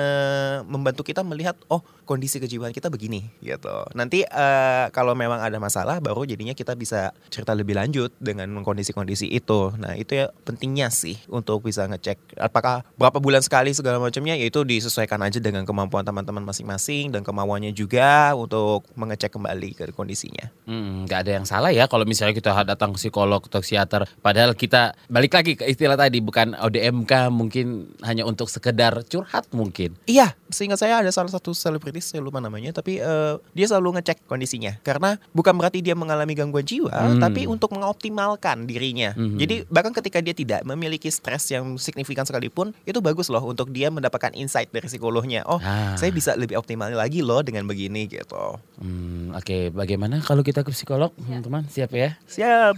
membantu 0.69 1.03
kita 1.03 1.25
melihat 1.25 1.57
oh 1.73 1.81
kondisi 2.05 2.37
kejiwaan 2.39 2.71
kita 2.71 2.93
begini 2.93 3.25
gitu. 3.41 3.73
Nanti 3.97 4.23
uh, 4.29 4.93
kalau 4.93 5.17
memang 5.17 5.41
ada 5.41 5.57
masalah 5.57 5.99
baru 5.99 6.29
jadinya 6.29 6.53
kita 6.53 6.77
bisa 6.77 7.17
cerita 7.33 7.57
lebih 7.57 7.75
lanjut 7.75 8.13
dengan 8.21 8.53
kondisi-kondisi 8.61 9.33
itu. 9.33 9.73
Nah, 9.81 9.97
itu 9.97 10.21
ya 10.21 10.27
pentingnya 10.45 10.93
sih 10.93 11.17
untuk 11.33 11.65
bisa 11.65 11.89
ngecek 11.89 12.37
apakah 12.39 12.85
berapa 13.01 13.19
bulan 13.19 13.41
sekali 13.41 13.73
segala 13.73 13.99
macamnya 13.99 14.37
yaitu 14.37 14.61
disesuaikan 14.81 15.21
aja 15.23 15.39
dengan 15.39 15.63
kemampuan 15.63 16.03
teman-teman 16.03 16.43
masing-masing 16.43 17.15
dan 17.15 17.23
kemauannya 17.23 17.71
juga 17.71 18.35
untuk 18.35 18.87
mengecek 18.99 19.35
kembali 19.35 19.71
ke 19.77 19.85
kondisinya. 19.95 20.51
Hmm, 20.67 21.07
nggak 21.07 21.19
ada 21.27 21.33
yang 21.41 21.47
salah 21.47 21.71
ya 21.71 21.87
kalau 21.87 22.07
misalnya 22.09 22.35
kita 22.35 22.51
datang 22.65 22.95
psikolog 22.97 23.45
atau 23.45 23.61
psikiater 23.61 24.07
padahal 24.21 24.57
kita 24.57 24.97
balik 25.07 25.35
lagi 25.35 25.55
ke 25.59 25.65
istilah 25.69 25.99
tadi 25.99 26.19
bukan 26.23 26.57
ODMK 26.59 27.29
mungkin 27.31 27.95
hanya 28.03 28.27
untuk 28.27 28.49
sekedar 28.49 28.95
curhat 29.07 29.47
mungkin. 29.51 29.97
Iya, 30.09 30.35
sehingga 30.51 30.79
saya 30.79 31.03
ada 31.03 31.11
salah 31.11 31.31
satu 31.31 31.55
selebritis 31.55 32.15
saya 32.15 32.23
lupa 32.23 32.39
namanya 32.39 32.75
tapi 32.75 33.03
uh, 33.03 33.39
dia 33.53 33.67
selalu 33.67 34.01
ngecek 34.01 34.27
kondisinya 34.31 34.79
karena 34.83 35.19
bukan 35.35 35.55
berarti 35.57 35.83
dia 35.83 35.99
mengalami 35.99 36.33
gangguan 36.37 36.65
jiwa 36.65 36.93
hmm. 36.93 37.21
tapi 37.21 37.47
untuk 37.51 37.73
mengoptimalkan 37.75 38.67
dirinya. 38.69 39.13
Hmm. 39.15 39.37
Jadi 39.37 39.67
bahkan 39.69 39.93
ketika 39.95 40.21
dia 40.21 40.33
tidak 40.33 40.63
memiliki 40.65 41.09
stres 41.11 41.49
yang 41.51 41.77
signifikan 41.77 42.25
sekalipun 42.25 42.73
itu 42.89 42.99
bagus 43.05 43.29
loh 43.29 43.43
untuk 43.45 43.71
dia 43.71 43.93
mendapatkan 43.93 44.33
insight 44.37 44.64
dari 44.71 44.87
psikolognya. 44.89 45.43
Oh, 45.49 45.59
ah. 45.59 45.97
saya 45.99 46.15
bisa 46.15 46.37
lebih 46.39 46.57
optimal 46.61 46.93
lagi 46.93 47.21
loh 47.21 47.41
dengan 47.43 47.67
begini 47.67 48.07
gitu. 48.07 48.61
Hmm, 48.81 49.35
oke, 49.35 49.45
okay. 49.45 49.63
bagaimana 49.73 50.23
kalau 50.23 50.41
kita 50.41 50.63
ke 50.63 50.71
psikolog, 50.71 51.13
teman-teman? 51.17 51.67
Siap 51.69 51.91
ya? 51.93 52.17
Siap. 52.29 52.75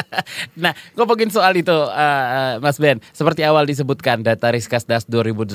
nah, 0.62 0.72
ngomongin 0.94 1.32
soal 1.32 1.56
itu 1.58 1.74
uh, 1.74 1.88
uh, 1.90 2.52
Mas 2.62 2.78
Ben, 2.78 3.02
seperti 3.10 3.42
awal 3.44 3.66
disebutkan 3.68 4.22
data 4.22 4.52
Riskasdas 4.52 5.08
2018 5.08 5.54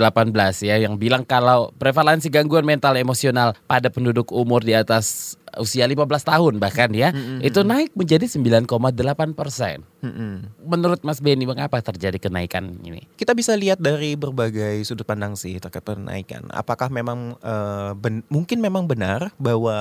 ya 0.66 0.76
yang 0.82 0.98
bilang 1.00 1.24
kalau 1.24 1.72
prevalensi 1.78 2.28
gangguan 2.28 2.66
mental 2.68 2.98
emosional 2.98 3.56
pada 3.70 3.88
penduduk 3.94 4.34
umur 4.34 4.66
di 4.66 4.76
atas 4.76 5.38
usia 5.62 5.86
15 5.86 6.10
tahun 6.10 6.54
bahkan 6.58 6.90
ya 6.90 7.14
mm 7.14 7.22
-hmm. 7.22 7.40
itu 7.46 7.62
naik 7.62 7.94
menjadi 7.94 8.26
9,8 8.26 9.38
persen. 9.38 9.86
Mm 10.04 10.12
-hmm. 10.12 10.34
Menurut 10.68 11.00
Mas 11.02 11.24
Benny 11.24 11.48
mengapa 11.48 11.80
terjadi 11.80 12.20
kenaikan 12.20 12.76
ini? 12.84 13.08
Kita 13.16 13.32
bisa 13.32 13.56
lihat 13.56 13.80
dari 13.80 14.20
berbagai 14.20 14.84
sudut 14.84 15.08
pandang 15.08 15.40
sih 15.40 15.56
terkait 15.64 15.88
kenaikan. 15.88 16.44
Apakah 16.52 16.92
memang 16.92 17.40
uh, 17.40 17.96
ben 17.96 18.20
mungkin 18.28 18.60
memang 18.60 18.84
benar 18.84 19.32
bahwa 19.40 19.74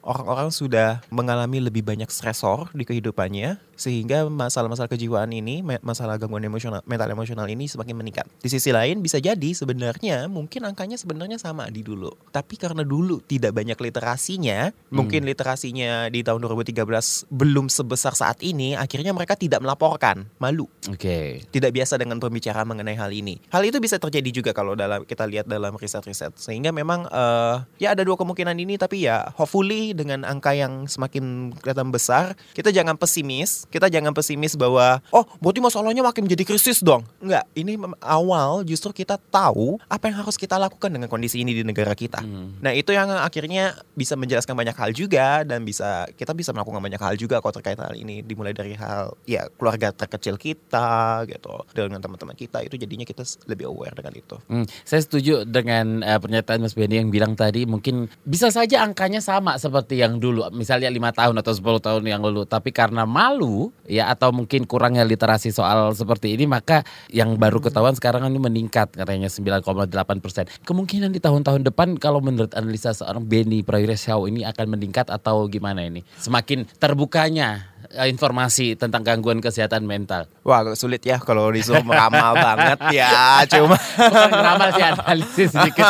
orang-orang 0.00 0.48
sudah 0.48 1.04
mengalami 1.12 1.60
lebih 1.60 1.84
banyak 1.84 2.08
stresor 2.08 2.72
di 2.72 2.88
kehidupannya 2.88 3.60
sehingga 3.78 4.26
masalah-masalah 4.26 4.90
kejiwaan 4.90 5.30
ini, 5.30 5.62
masalah 5.62 6.18
gangguan 6.18 6.42
emosional, 6.42 6.82
mental 6.82 7.14
emosional 7.14 7.46
ini 7.46 7.70
semakin 7.70 7.94
meningkat. 7.94 8.26
Di 8.42 8.50
sisi 8.50 8.74
lain 8.74 8.98
bisa 8.98 9.22
jadi 9.22 9.54
sebenarnya 9.54 10.26
mungkin 10.26 10.66
angkanya 10.66 10.98
sebenarnya 10.98 11.38
sama 11.38 11.70
di 11.70 11.86
dulu. 11.86 12.10
Tapi 12.34 12.58
karena 12.58 12.82
dulu 12.82 13.22
tidak 13.22 13.54
banyak 13.54 13.78
literasinya, 13.78 14.74
hmm 14.74 14.90
mungkin 14.98 15.22
literasinya 15.22 16.10
di 16.10 16.26
tahun 16.26 16.42
2013 16.42 16.82
belum 17.30 17.70
sebesar 17.70 18.18
saat 18.18 18.42
ini, 18.42 18.74
akhirnya 18.74 19.14
mereka 19.14 19.38
tidak 19.38 19.57
melaporkan, 19.62 20.26
malu. 20.38 20.66
Oke. 20.88 20.98
Okay. 20.98 21.26
Tidak 21.48 21.70
biasa 21.70 21.98
dengan 22.00 22.18
pembicaraan 22.18 22.66
mengenai 22.68 22.96
hal 22.96 23.10
ini. 23.10 23.40
Hal 23.50 23.64
itu 23.66 23.78
bisa 23.82 23.98
terjadi 23.98 24.30
juga 24.30 24.50
kalau 24.54 24.78
dalam 24.78 25.02
kita 25.04 25.24
lihat 25.26 25.50
dalam 25.50 25.74
riset-riset. 25.74 26.36
Sehingga 26.38 26.70
memang 26.70 27.08
uh, 27.10 27.64
ya 27.80 27.92
ada 27.94 28.02
dua 28.04 28.14
kemungkinan 28.14 28.56
ini, 28.58 28.78
tapi 28.78 29.06
ya 29.06 29.30
hopefully 29.34 29.92
dengan 29.92 30.22
angka 30.22 30.54
yang 30.54 30.86
semakin 30.86 31.54
kelihatan 31.58 31.90
besar, 31.90 32.38
kita 32.54 32.70
jangan 32.70 32.94
pesimis. 32.94 33.66
Kita 33.68 33.90
jangan 33.90 34.14
pesimis 34.14 34.54
bahwa 34.54 35.02
oh 35.10 35.24
berarti 35.42 35.60
masalahnya 35.64 36.04
makin 36.06 36.28
menjadi 36.28 36.44
krisis 36.46 36.84
dong. 36.84 37.02
Enggak, 37.18 37.44
ini 37.56 37.74
awal 38.04 38.62
justru 38.62 38.94
kita 38.94 39.18
tahu 39.18 39.80
apa 39.88 40.04
yang 40.10 40.22
harus 40.22 40.36
kita 40.36 40.60
lakukan 40.60 40.92
dengan 40.92 41.10
kondisi 41.10 41.42
ini 41.42 41.56
di 41.56 41.64
negara 41.66 41.96
kita. 41.96 42.22
Hmm. 42.22 42.60
Nah 42.62 42.72
itu 42.76 42.94
yang 42.94 43.10
akhirnya 43.10 43.74
bisa 43.96 44.14
menjelaskan 44.14 44.54
banyak 44.54 44.76
hal 44.76 44.90
juga 44.94 45.42
dan 45.42 45.64
bisa 45.64 46.06
kita 46.14 46.36
bisa 46.36 46.54
melakukan 46.54 46.78
banyak 46.78 47.00
hal 47.00 47.14
juga 47.18 47.40
kok 47.40 47.56
terkait 47.58 47.80
hal 47.80 47.96
ini 47.96 48.20
dimulai 48.22 48.52
dari 48.52 48.76
hal 48.76 49.16
ya 49.24 49.47
keluarga 49.56 49.94
terkecil 49.94 50.36
kita 50.36 51.24
gitu 51.24 51.64
dengan 51.72 52.02
teman-teman 52.02 52.36
kita 52.36 52.60
itu 52.60 52.76
jadinya 52.76 53.08
kita 53.08 53.24
lebih 53.48 53.72
aware 53.72 53.96
dengan 53.96 54.12
itu. 54.18 54.36
Hmm, 54.50 54.66
saya 54.84 55.00
setuju 55.00 55.48
dengan 55.48 56.04
uh, 56.04 56.18
pernyataan 56.20 56.60
Mas 56.60 56.76
Benny 56.76 57.00
yang 57.00 57.08
bilang 57.08 57.32
tadi 57.38 57.64
mungkin 57.64 58.12
bisa 58.26 58.52
saja 58.52 58.84
angkanya 58.84 59.24
sama 59.24 59.56
seperti 59.56 60.02
yang 60.02 60.20
dulu 60.20 60.44
misalnya 60.52 60.92
lima 60.92 61.14
tahun 61.14 61.40
atau 61.40 61.54
10 61.54 61.86
tahun 61.86 62.02
yang 62.04 62.20
lalu 62.20 62.44
tapi 62.44 62.74
karena 62.74 63.08
malu 63.08 63.72
ya 63.88 64.12
atau 64.12 64.34
mungkin 64.34 64.68
kurangnya 64.68 65.06
literasi 65.06 65.54
soal 65.54 65.94
seperti 65.96 66.36
ini 66.36 66.44
maka 66.44 66.84
yang 67.08 67.38
baru 67.40 67.64
ketahuan 67.64 67.96
sekarang 67.96 68.28
ini 68.28 68.42
meningkat 68.42 68.92
katanya 68.92 69.30
9,8 69.30 69.94
persen. 70.20 70.44
Kemungkinan 70.66 71.14
di 71.14 71.20
tahun-tahun 71.22 71.64
depan 71.64 71.96
kalau 71.96 72.20
menurut 72.20 72.52
analisa 72.52 72.92
seorang 72.92 73.24
Benny 73.24 73.64
Prawireshaw 73.64 74.26
ini 74.28 74.44
akan 74.44 74.74
meningkat 74.74 74.88
meningkat 74.88 75.14
atau 75.14 75.46
gimana 75.46 75.86
ini? 75.86 76.02
Semakin 76.18 76.66
terbukanya 76.80 77.70
eh, 77.94 78.08
informasi 78.10 78.74
tentang 78.74 79.06
gangguan 79.06 79.37
kesehatan 79.42 79.84
mental. 79.84 80.26
Wah 80.46 80.64
sulit 80.78 81.02
ya 81.02 81.18
kalau 81.20 81.50
disuruh 81.50 81.84
meramal 81.84 82.38
banget 82.46 82.78
ya 82.94 83.42
cuma 83.50 83.76
meramal 84.32 84.68
sih 84.74 84.84
analisis 84.84 85.50
sedikit 85.52 85.86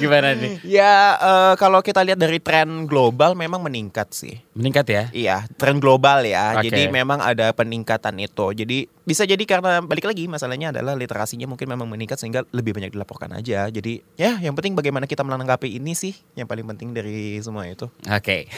gimana 0.00 0.34
nih? 0.34 0.60
Ya 0.64 1.16
uh, 1.20 1.54
kalau 1.60 1.84
kita 1.84 2.02
lihat 2.02 2.18
dari 2.18 2.40
tren 2.40 2.88
global 2.88 3.34
memang 3.36 3.62
meningkat 3.62 4.12
sih. 4.12 4.40
Meningkat 4.56 4.86
ya? 4.88 5.04
Iya 5.12 5.36
tren 5.60 5.78
global 5.78 6.24
ya. 6.24 6.58
Okay. 6.58 6.72
Jadi 6.72 6.82
memang 6.90 7.20
ada 7.22 7.52
peningkatan 7.52 8.16
itu. 8.18 8.46
Jadi 8.56 8.78
bisa 9.06 9.22
jadi 9.22 9.38
karena 9.46 9.78
balik 9.86 10.10
lagi 10.10 10.26
masalahnya 10.26 10.74
adalah 10.74 10.98
literasinya 10.98 11.46
mungkin 11.46 11.70
memang 11.70 11.86
meningkat 11.86 12.18
sehingga 12.18 12.42
lebih 12.50 12.74
banyak 12.74 12.90
dilaporkan 12.90 13.38
aja. 13.38 13.70
Jadi 13.70 14.02
ya 14.18 14.42
yang 14.42 14.58
penting 14.58 14.74
bagaimana 14.74 15.06
kita 15.06 15.22
menanggapi 15.22 15.78
ini 15.78 15.94
sih 15.94 16.10
yang 16.34 16.50
paling 16.50 16.66
penting 16.74 16.90
dari 16.90 17.38
semua 17.38 17.70
itu. 17.70 17.86
Oke. 18.10 18.50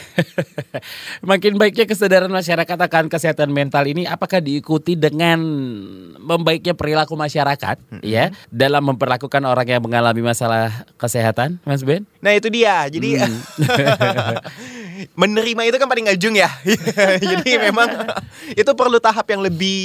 Makin 1.29 1.61
baiknya 1.61 1.85
kesadaran 1.85 2.33
masyarakat 2.33 2.79
akan 2.81 3.13
kesehatan 3.13 3.53
mental 3.53 3.85
ini 3.85 4.09
apakah 4.09 4.41
diikuti 4.41 4.97
dengan 4.97 5.37
membaiknya 6.17 6.73
perilaku 6.73 7.13
masyarakat 7.13 8.01
ya 8.01 8.33
dalam 8.49 8.89
memperlakukan 8.89 9.45
orang 9.45 9.69
yang 9.69 9.85
mengalami 9.85 10.25
masalah 10.25 10.89
kesehatan, 10.97 11.61
Mas 11.69 11.85
Ben? 11.85 12.09
Nah 12.25 12.33
itu 12.33 12.49
dia. 12.49 12.89
Jadi 12.89 13.21
Hmm. 13.21 13.41
menerima 15.15 15.63
itu 15.69 15.77
kan 15.77 15.89
paling 15.89 16.07
ujung 16.11 16.35
ya. 16.35 16.51
Jadi 17.23 17.59
memang 17.59 17.89
itu 18.53 18.71
perlu 18.73 18.99
tahap 18.99 19.27
yang 19.29 19.43
lebih 19.43 19.79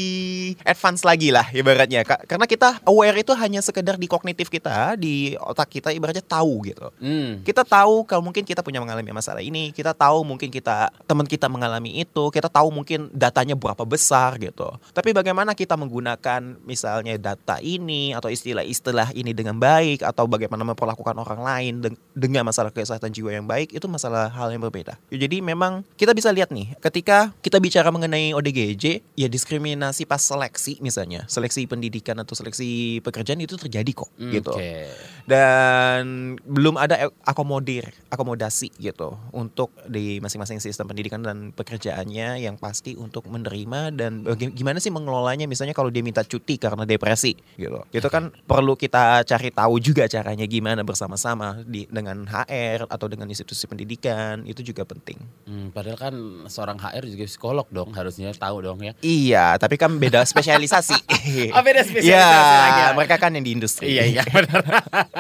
advance 0.64 1.04
lagi 1.04 1.30
lah 1.30 1.48
ibaratnya. 1.52 2.02
Ka- 2.04 2.24
Karena 2.26 2.46
kita 2.46 2.82
aware 2.84 3.18
itu 3.20 3.32
hanya 3.36 3.60
sekedar 3.60 3.98
di 3.98 4.08
kognitif 4.08 4.48
kita, 4.48 4.96
di 4.96 5.34
otak 5.38 5.70
kita 5.70 5.90
ibaratnya 5.92 6.24
tahu 6.24 6.66
gitu. 6.66 6.88
Hmm. 6.98 7.42
Kita 7.42 7.62
tahu 7.64 8.06
kalau 8.06 8.24
mungkin 8.24 8.44
kita 8.44 8.62
punya 8.62 8.82
mengalami 8.82 9.10
masalah 9.12 9.42
ini, 9.44 9.70
kita 9.72 9.94
tahu 9.94 10.24
mungkin 10.24 10.50
kita 10.50 10.90
teman 11.06 11.26
kita 11.26 11.48
mengalami 11.48 12.02
itu, 12.02 12.24
kita 12.30 12.48
tahu 12.50 12.70
mungkin 12.74 13.10
datanya 13.14 13.54
berapa 13.58 13.84
besar 13.84 14.38
gitu. 14.40 14.70
Tapi 14.92 15.14
bagaimana 15.14 15.54
kita 15.54 15.76
menggunakan 15.76 16.58
misalnya 16.64 17.16
data 17.18 17.60
ini 17.60 18.14
atau 18.14 18.30
istilah-istilah 18.30 19.14
ini 19.14 19.32
dengan 19.36 19.58
baik 19.58 20.02
atau 20.04 20.26
bagaimana 20.26 20.64
memperlakukan 20.64 21.16
orang 21.18 21.42
lain 21.42 21.74
deng- 21.84 22.00
dengan 22.14 22.48
masalah 22.48 22.72
kesehatan 22.74 23.12
jiwa 23.12 23.34
yang 23.34 23.46
baik 23.46 23.74
itu 23.74 23.86
masalah 23.86 24.30
hal 24.32 24.50
yang 24.50 24.62
berbeda. 24.62 24.96
Ya, 25.14 25.30
Jadi 25.30 25.46
memang 25.46 25.86
kita 25.94 26.10
bisa 26.18 26.34
lihat 26.34 26.50
nih, 26.50 26.74
ketika 26.82 27.38
kita 27.46 27.62
bicara 27.62 27.94
mengenai 27.94 28.34
ODGJ, 28.34 29.14
ya 29.14 29.28
diskriminasi 29.30 30.10
pas 30.10 30.18
seleksi 30.18 30.82
misalnya, 30.82 31.30
seleksi 31.30 31.70
pendidikan 31.70 32.18
atau 32.18 32.34
seleksi 32.34 32.98
pekerjaan 33.06 33.38
itu 33.38 33.54
terjadi 33.54 33.94
kok 33.94 34.10
gitu. 34.18 34.58
Oke. 34.58 34.90
dan 35.24 36.36
belum 36.44 36.76
ada 36.76 37.08
e- 37.08 37.16
akomodir 37.24 37.96
akomodasi 38.12 38.76
gitu 38.76 39.16
untuk 39.32 39.72
di 39.88 40.20
masing-masing 40.20 40.60
sistem 40.60 40.92
pendidikan 40.92 41.24
dan 41.24 41.56
pekerjaannya 41.56 42.44
yang 42.44 42.60
pasti 42.60 42.98
untuk 43.00 43.30
menerima 43.30 43.94
dan 43.94 44.26
gimana 44.52 44.82
sih 44.82 44.90
mengelolanya? 44.90 45.46
Misalnya 45.46 45.78
kalau 45.78 45.94
dia 45.94 46.02
minta 46.02 46.26
cuti 46.26 46.58
karena 46.58 46.90
depresi 46.90 47.38
gitu. 47.56 47.86
Itu 47.94 48.10
kan 48.10 48.34
perlu 48.50 48.74
kita 48.74 49.22
cari 49.30 49.54
tahu 49.54 49.78
juga 49.78 50.10
caranya 50.10 50.50
gimana 50.50 50.82
bersama-sama 50.82 51.62
di 51.64 51.86
dengan 51.86 52.26
HR 52.26 52.90
atau 52.90 53.06
dengan 53.06 53.30
institusi 53.30 53.70
pendidikan 53.70 54.42
itu 54.50 54.66
juga 54.66 54.84
penting 54.84 55.03
Hmm, 55.44 55.70
padahal 55.70 56.00
kan 56.00 56.16
seorang 56.48 56.80
HR 56.80 57.04
juga 57.06 57.26
psikolog 57.26 57.68
dong 57.68 57.92
harusnya 57.92 58.32
tahu 58.32 58.64
dong 58.64 58.80
ya. 58.80 58.96
iya 59.00 59.54
tapi 59.54 59.76
kan 59.76 59.92
beda 59.94 60.24
spesialisasi 60.24 60.96
Oh, 61.52 61.60
beda 61.60 61.84
spesialisasi 61.84 62.08
Iya, 62.08 62.56
lagi. 62.58 62.84
mereka 62.96 63.16
kan 63.18 63.32
yang 63.32 63.44
di 63.44 63.52
industri 63.52 63.92
Iya 63.92 64.04
iya 64.10 64.24
benar. 64.26 64.64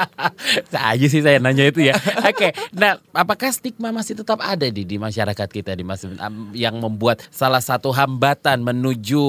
Saja 0.74 1.06
sih 1.06 1.20
saya 1.20 1.38
nanya 1.38 1.66
itu 1.66 1.84
ya. 1.84 1.96
Oke, 2.24 2.52
nah 2.72 2.96
apakah 3.12 3.52
stigma 3.52 3.92
masih 3.92 4.16
tetap 4.16 4.40
ada 4.40 4.66
di 4.66 4.84
di 4.84 4.96
masyarakat 4.96 5.46
kita 5.46 5.72
di 5.74 5.84
Mas 5.84 6.04
Am- 6.04 6.52
yang 6.54 6.78
membuat 6.78 7.28
salah 7.30 7.60
satu 7.60 7.92
hambatan 7.92 8.62
menuju 8.62 9.24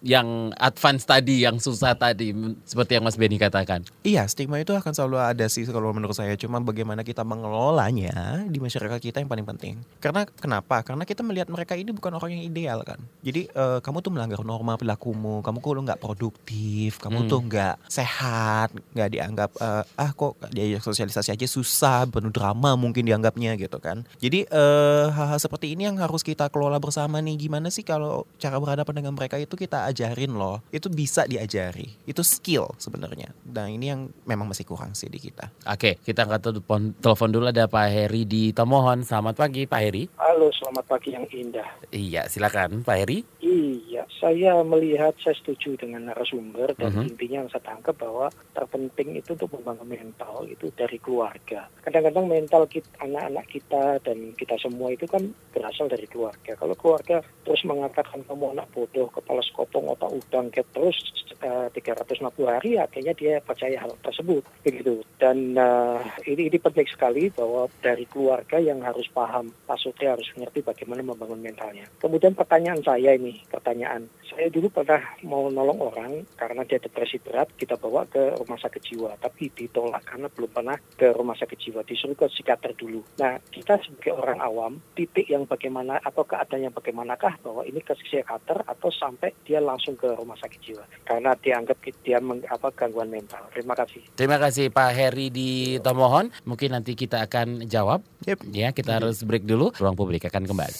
yang 0.00 0.54
advance 0.56 1.02
tadi, 1.02 1.42
yang 1.42 1.58
susah 1.58 1.94
tadi, 1.94 2.30
seperti 2.62 2.94
yang 2.94 3.04
Mas 3.04 3.18
Benny 3.18 3.36
katakan. 3.36 3.82
Iya, 4.00 4.24
stigma 4.24 4.58
itu 4.58 4.70
akan 4.70 4.92
selalu 4.92 5.18
ada 5.18 5.46
sih 5.46 5.66
kalau 5.66 5.90
menurut 5.90 6.14
saya. 6.14 6.34
Cuma 6.34 6.58
bagaimana 6.58 7.02
kita 7.02 7.22
mengelolanya 7.22 8.14
di 8.46 8.58
masyarakat 8.58 8.98
kita 8.98 9.18
yang 9.18 9.28
paling 9.28 9.46
penting. 9.46 9.77
Karena 9.98 10.22
kenapa? 10.24 10.80
Karena 10.86 11.02
kita 11.02 11.26
melihat 11.26 11.50
mereka 11.50 11.74
ini 11.74 11.90
bukan 11.90 12.14
orang 12.14 12.38
yang 12.38 12.44
ideal 12.46 12.86
kan. 12.86 13.02
Jadi 13.20 13.50
eh, 13.50 13.78
kamu 13.82 13.98
tuh 13.98 14.12
melanggar 14.14 14.40
norma 14.46 14.78
perilakumu, 14.78 15.42
kamu 15.42 15.58
kok 15.58 15.70
nggak 15.78 16.00
produktif, 16.00 17.02
kamu 17.02 17.26
Hmm. 17.26 17.30
tuh 17.30 17.40
nggak 17.44 17.76
sehat, 17.90 18.70
nggak 18.94 19.08
dianggap 19.10 19.50
eh, 19.58 19.82
ah 19.84 20.10
kok 20.14 20.38
diajak 20.50 20.82
sosialisasi 20.82 21.34
aja 21.34 21.46
susah, 21.46 22.06
penuh 22.08 22.30
drama 22.30 22.74
mungkin 22.74 23.04
dianggapnya 23.04 23.58
gitu 23.58 23.78
kan. 23.78 24.06
Jadi 24.18 24.46
eh, 24.46 25.06
hal-hal 25.12 25.38
seperti 25.38 25.74
ini 25.76 25.86
yang 25.86 25.98
harus 26.00 26.22
kita 26.22 26.48
kelola 26.48 26.80
bersama 26.80 27.20
nih. 27.20 27.36
Gimana 27.38 27.68
sih 27.68 27.82
kalau 27.84 28.26
cara 28.38 28.56
berhadapan 28.58 29.04
dengan 29.04 29.14
mereka 29.14 29.36
itu 29.36 29.54
kita 29.54 29.86
ajarin 29.86 30.34
loh. 30.34 30.64
Itu 30.72 30.88
bisa 30.88 31.28
diajari. 31.28 31.94
Itu 32.08 32.24
skill 32.24 32.72
sebenarnya. 32.80 33.30
Dan 33.44 33.76
ini 33.76 33.86
yang 33.92 34.00
memang 34.24 34.48
masih 34.48 34.64
kurang 34.64 34.96
sih 34.96 35.06
di 35.06 35.20
kita. 35.20 35.52
Oke, 35.68 36.00
kita 36.00 36.24
angkat 36.24 36.40
telepon, 36.50 36.96
telepon 36.98 37.28
dulu 37.28 37.44
ada 37.52 37.68
Pak 37.68 37.86
Heri 37.92 38.24
di 38.24 38.50
Tomohon. 38.50 39.04
Selamat 39.04 39.36
pagi 39.36 39.67
Pak 39.68 39.80
Heri. 39.84 40.08
Halo, 40.16 40.48
selamat 40.48 40.84
pagi 40.88 41.12
yang 41.12 41.28
indah. 41.28 41.68
Iya, 41.92 42.24
silakan 42.24 42.80
Pak 42.80 42.96
Heri. 43.04 43.20
Iya, 43.44 44.08
saya 44.16 44.64
melihat, 44.64 45.12
saya 45.20 45.36
setuju 45.36 45.76
dengan 45.76 46.08
narasumber 46.08 46.72
dan 46.72 46.96
Mhm. 46.96 47.12
intinya 47.12 47.44
yang 47.44 47.50
saya 47.52 47.68
tangkap 47.68 47.92
bahwa 48.00 48.32
terpenting 48.56 49.20
itu 49.20 49.36
untuk 49.36 49.52
membangun 49.60 49.84
mental 49.84 50.48
itu 50.48 50.72
dari 50.72 50.96
keluarga. 50.96 51.68
Kadang-kadang 51.84 52.24
mental 52.32 52.64
kita, 52.64 52.88
anak-anak 52.96 53.46
kita 53.46 53.84
dan 54.00 54.32
kita 54.32 54.56
semua 54.56 54.88
itu 54.88 55.04
kan 55.04 55.36
berasal 55.52 55.84
dari 55.84 56.08
keluarga. 56.08 56.56
Kalau 56.56 56.72
keluarga 56.72 57.20
terus 57.44 57.60
mengatakan 57.68 58.24
kamu 58.24 58.56
anak 58.56 58.72
bodoh, 58.72 59.12
kepala 59.12 59.44
sekopong, 59.44 59.92
otak 59.92 60.08
udang, 60.08 60.48
kayak 60.48 60.68
terus 60.72 60.96
eh, 61.38 61.70
360 61.70 62.50
hari, 62.50 62.74
akhirnya 62.82 63.14
dia 63.14 63.38
percaya 63.38 63.78
hal 63.78 63.94
tersebut, 64.02 64.42
begitu. 64.66 65.06
Dan 65.22 65.54
eh, 65.54 66.00
ini 66.26 66.50
ini 66.50 66.58
penting 66.58 66.88
sekali 66.90 67.30
bahwa 67.30 67.70
dari 67.78 68.08
keluarga 68.10 68.58
yang 68.58 68.82
harus 68.82 69.06
paham, 69.14 69.54
maksudnya 69.68 70.16
harus 70.16 70.26
mengerti 70.34 70.64
bagaimana 70.64 71.04
membangun 71.04 71.44
mentalnya. 71.44 71.84
Kemudian 72.00 72.32
pertanyaan 72.32 72.80
saya 72.80 73.12
ini, 73.14 73.44
pertanyaan. 73.52 74.08
Saya 74.24 74.48
dulu 74.48 74.72
pernah 74.72 75.00
mau 75.28 75.52
nolong 75.52 75.80
orang 75.92 76.12
karena 76.40 76.64
dia 76.64 76.80
depresi 76.80 77.20
berat, 77.20 77.52
kita 77.60 77.76
bawa 77.76 78.08
ke 78.08 78.40
rumah 78.40 78.56
sakit 78.56 78.82
jiwa, 78.82 79.12
tapi 79.20 79.52
ditolak 79.52 80.02
karena 80.08 80.32
belum 80.32 80.50
pernah 80.50 80.76
ke 80.96 81.12
rumah 81.12 81.36
sakit 81.36 81.58
jiwa, 81.60 81.84
disuruh 81.84 82.16
ke 82.16 82.26
psikiater 82.32 82.72
dulu. 82.72 83.04
Nah, 83.20 83.36
kita 83.52 83.76
sebagai 83.84 84.16
orang 84.16 84.40
awam, 84.40 84.72
titik 84.96 85.28
yang 85.28 85.44
bagaimana 85.44 86.00
atau 86.00 86.24
keadaan 86.24 86.70
yang 86.70 86.74
bagaimanakah 86.74 87.36
bahwa 87.44 87.62
ini 87.68 87.84
ke 87.84 87.92
psikiater 87.92 88.64
atau 88.64 88.88
sampai 88.88 89.36
dia 89.44 89.60
langsung 89.60 89.98
ke 89.98 90.08
rumah 90.16 90.38
sakit 90.40 90.60
jiwa 90.64 90.84
karena 91.04 91.34
dianggap 91.36 91.76
dia 92.00 92.18
meng, 92.22 92.40
apa 92.46 92.70
gangguan 92.72 93.10
mental. 93.10 93.42
Terima 93.52 93.74
kasih. 93.74 94.02
Terima 94.14 94.38
kasih 94.40 94.70
Pak 94.70 94.90
Heri 94.94 95.28
di 95.28 95.50
Tomohon. 95.82 96.30
Mungkin 96.46 96.78
nanti 96.78 96.94
kita 96.94 97.26
akan 97.26 97.66
jawab. 97.66 98.00
Yep. 98.24 98.38
Ya, 98.54 98.70
kita 98.70 99.02
harus 99.02 99.26
break 99.26 99.44
dulu. 99.44 99.57
Ruang 99.58 99.98
publik 99.98 100.30
akan 100.30 100.46
kembali. 100.46 100.78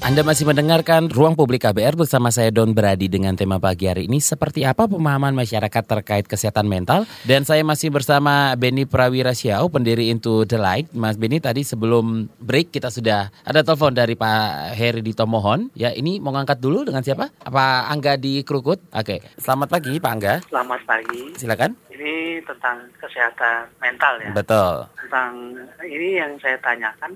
Anda 0.00 0.24
masih 0.24 0.48
mendengarkan 0.48 1.12
Ruang 1.12 1.36
Publik 1.36 1.60
KBR 1.60 1.92
bersama 1.92 2.32
saya 2.32 2.48
Don 2.48 2.72
Brady 2.72 3.04
dengan 3.04 3.36
tema 3.36 3.60
pagi 3.60 3.84
hari 3.84 4.08
ini 4.08 4.16
seperti 4.16 4.64
apa 4.64 4.88
pemahaman 4.88 5.36
masyarakat 5.36 5.84
terkait 5.84 6.24
kesehatan 6.24 6.64
mental 6.64 7.04
dan 7.28 7.44
saya 7.44 7.60
masih 7.60 7.92
bersama 7.92 8.56
Benny 8.56 8.88
Prawira 8.88 9.36
Siau 9.36 9.68
pendiri 9.68 10.08
Into 10.08 10.48
the 10.48 10.56
Light. 10.56 10.88
Mas 10.96 11.20
Benny 11.20 11.36
tadi 11.36 11.68
sebelum 11.68 12.32
break 12.40 12.72
kita 12.72 12.88
sudah 12.88 13.28
ada 13.44 13.60
telepon 13.60 13.92
dari 13.92 14.16
Pak 14.16 14.72
Heri 14.72 15.04
di 15.04 15.12
Tomohon. 15.12 15.68
Ya, 15.76 15.92
ini 15.92 16.16
mau 16.16 16.32
ngangkat 16.32 16.64
dulu 16.64 16.88
dengan 16.88 17.04
siapa? 17.04 17.28
Apa 17.44 17.92
Angga 17.92 18.16
di 18.16 18.40
Krukut? 18.40 18.80
Oke. 18.96 19.20
Selamat 19.36 19.68
pagi 19.68 20.00
Pak 20.00 20.12
Angga. 20.16 20.34
Selamat 20.48 20.80
pagi. 20.88 21.36
Silakan. 21.36 21.76
Ini 21.92 22.40
tentang 22.48 22.88
kesehatan 22.96 23.68
mental 23.84 24.16
ya. 24.24 24.32
Betul. 24.32 24.88
Tentang 24.96 25.60
ini 25.84 26.16
yang 26.16 26.32
saya 26.40 26.56
tanyakan 26.64 27.12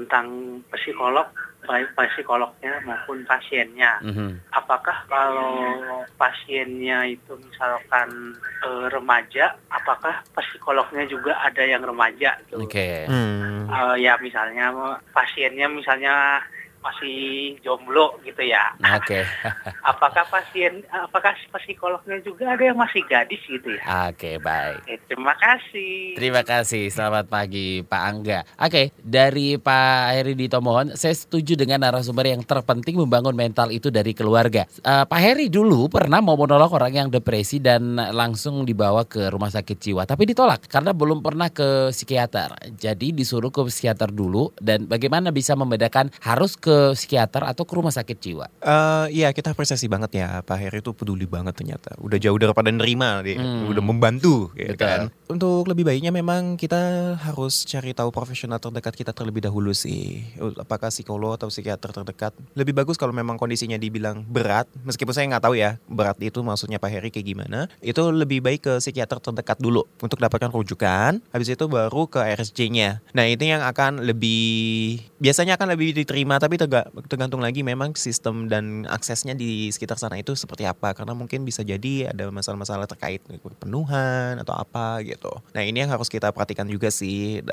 tentang 0.00 0.58
psikolog 0.72 1.28
baik 1.68 1.92
psikolognya 2.16 2.80
maupun 2.88 3.22
pasiennya. 3.28 4.00
Mhm. 4.00 4.40
Apakah 4.52 5.04
kalau 5.06 6.02
pasiennya 6.16 7.04
itu 7.12 7.36
misalkan 7.36 8.34
eh, 8.64 8.86
remaja, 8.88 9.54
apakah 9.68 10.24
psikolognya 10.32 11.04
juga 11.04 11.36
ada 11.44 11.62
yang 11.62 11.84
remaja? 11.84 12.40
gitu? 12.48 12.64
Oke. 12.64 13.04
Hmm. 13.06 13.68
Eh, 13.68 13.96
ya 14.02 14.16
misalnya 14.18 14.72
pasiennya 15.12 15.68
misalnya 15.68 16.40
masih 16.80 17.56
jomblo 17.60 18.16
gitu 18.24 18.40
ya. 18.40 18.72
Oke. 18.96 19.20
Apakah 19.90 20.24
pasien, 20.32 20.80
apakah 20.90 21.36
psikolognya 21.60 22.20
juga 22.24 22.56
ada 22.56 22.64
yang 22.64 22.76
masih 22.76 23.04
gadis 23.04 23.40
gitu 23.44 23.76
ya? 23.76 24.08
Oke, 24.08 24.40
baik. 24.40 24.80
Eh, 24.88 25.00
terima 25.04 25.36
kasih. 25.36 26.16
Terima 26.16 26.42
kasih, 26.42 26.88
selamat 26.88 27.28
pagi 27.28 27.84
Pak 27.84 28.02
Angga. 28.02 28.40
Oke, 28.56 28.96
dari 29.00 29.60
Pak 29.60 30.16
Heri 30.16 30.34
di 30.36 30.46
Tomohon, 30.48 30.96
saya 30.96 31.12
setuju 31.12 31.56
dengan 31.56 31.84
narasumber 31.84 32.32
yang 32.32 32.42
terpenting 32.44 32.96
membangun 32.96 33.36
mental 33.36 33.68
itu 33.68 33.92
dari 33.92 34.16
keluarga. 34.16 34.64
Eh, 34.64 35.04
Pak 35.04 35.20
Heri 35.20 35.52
dulu 35.52 35.92
pernah 35.92 36.24
mau 36.24 36.36
menolong 36.40 36.72
orang 36.72 36.92
yang 36.92 37.08
depresi 37.12 37.60
dan 37.60 37.96
langsung 37.96 38.64
dibawa 38.64 39.04
ke 39.04 39.28
rumah 39.28 39.52
sakit 39.52 39.76
jiwa, 39.76 40.08
tapi 40.08 40.32
ditolak 40.32 40.64
karena 40.70 40.96
belum 40.96 41.20
pernah 41.20 41.52
ke 41.52 41.92
psikiater. 41.92 42.72
Jadi 42.78 43.12
disuruh 43.12 43.52
ke 43.52 43.66
psikiater 43.68 44.08
dulu 44.14 44.54
dan 44.62 44.88
bagaimana 44.88 45.34
bisa 45.34 45.52
membedakan 45.58 46.08
harus 46.22 46.56
ke 46.56 46.69
ke 46.70 46.94
psikiater 46.94 47.42
atau 47.42 47.66
ke 47.66 47.74
rumah 47.74 47.90
sakit 47.90 48.16
jiwa? 48.16 48.46
Eh, 48.56 49.06
Iya 49.10 49.32
kita 49.32 49.50
apresiasi 49.50 49.90
banget 49.90 50.14
ya 50.14 50.38
Pak 50.40 50.54
Heri 50.56 50.78
itu 50.78 50.92
peduli 50.92 51.26
banget 51.26 51.56
ternyata 51.56 51.98
Udah 51.98 52.14
jauh 52.16 52.38
daripada 52.38 52.70
nerima 52.70 53.18
dia 53.20 53.40
Hmm. 53.40 53.66
Udah 53.66 53.80
membantu 53.80 54.52
ya 54.54 54.70
Betul. 54.70 54.78
kan 54.78 55.00
Untuk 55.26 55.64
lebih 55.66 55.82
baiknya 55.82 56.12
memang 56.12 56.54
kita 56.54 56.78
harus 57.16 57.64
cari 57.64 57.90
tahu 57.90 58.10
profesional 58.10 58.60
terdekat 58.60 58.92
kita 58.92 59.10
terlebih 59.10 59.40
dahulu 59.40 59.72
sih 59.72 60.20
Apakah 60.54 60.92
psikolog 60.92 61.32
atau 61.32 61.48
psikiater 61.48 61.90
terdekat 61.90 62.36
Lebih 62.52 62.76
bagus 62.76 62.94
kalau 62.94 63.10
memang 63.10 63.34
kondisinya 63.34 63.74
dibilang 63.74 64.22
berat 64.22 64.68
Meskipun 64.84 65.10
saya 65.10 65.26
nggak 65.26 65.42
tahu 65.42 65.56
ya 65.56 65.80
berat 65.88 66.20
itu 66.20 66.38
maksudnya 66.38 66.76
Pak 66.76 66.90
Heri 66.90 67.08
kayak 67.08 67.26
gimana 67.26 67.58
Itu 67.80 68.12
lebih 68.12 68.38
baik 68.40 68.60
ke 68.60 68.72
psikiater 68.78 69.18
terdekat 69.18 69.56
dulu 69.56 69.88
Untuk 69.98 70.20
dapatkan 70.20 70.52
rujukan 70.52 71.24
Habis 71.32 71.48
itu 71.48 71.64
baru 71.64 72.04
ke 72.04 72.20
RSJ-nya 72.20 73.00
Nah 73.10 73.24
itu 73.24 73.42
yang 73.42 73.64
akan 73.64 74.04
lebih 74.04 75.00
Biasanya 75.16 75.56
akan 75.56 75.72
lebih 75.72 75.96
diterima 75.96 76.36
Tapi 76.36 76.59
tergantung 77.06 77.40
lagi 77.40 77.62
memang 77.62 77.94
sistem 77.94 78.50
dan 78.50 78.84
aksesnya 78.90 79.38
di 79.38 79.70
sekitar 79.70 79.96
sana 79.96 80.18
itu 80.18 80.34
seperti 80.34 80.66
apa. 80.66 80.92
Karena 80.92 81.14
mungkin 81.14 81.46
bisa 81.46 81.62
jadi 81.62 82.10
ada 82.10 82.28
masalah-masalah 82.34 82.90
terkait 82.90 83.22
penuhan 83.62 84.40
atau 84.42 84.56
apa 84.56 85.04
gitu. 85.06 85.30
Nah 85.54 85.62
ini 85.62 85.86
yang 85.86 85.92
harus 85.92 86.10
kita 86.10 86.34
perhatikan 86.34 86.66
juga 86.66 86.90
sih 86.90 87.44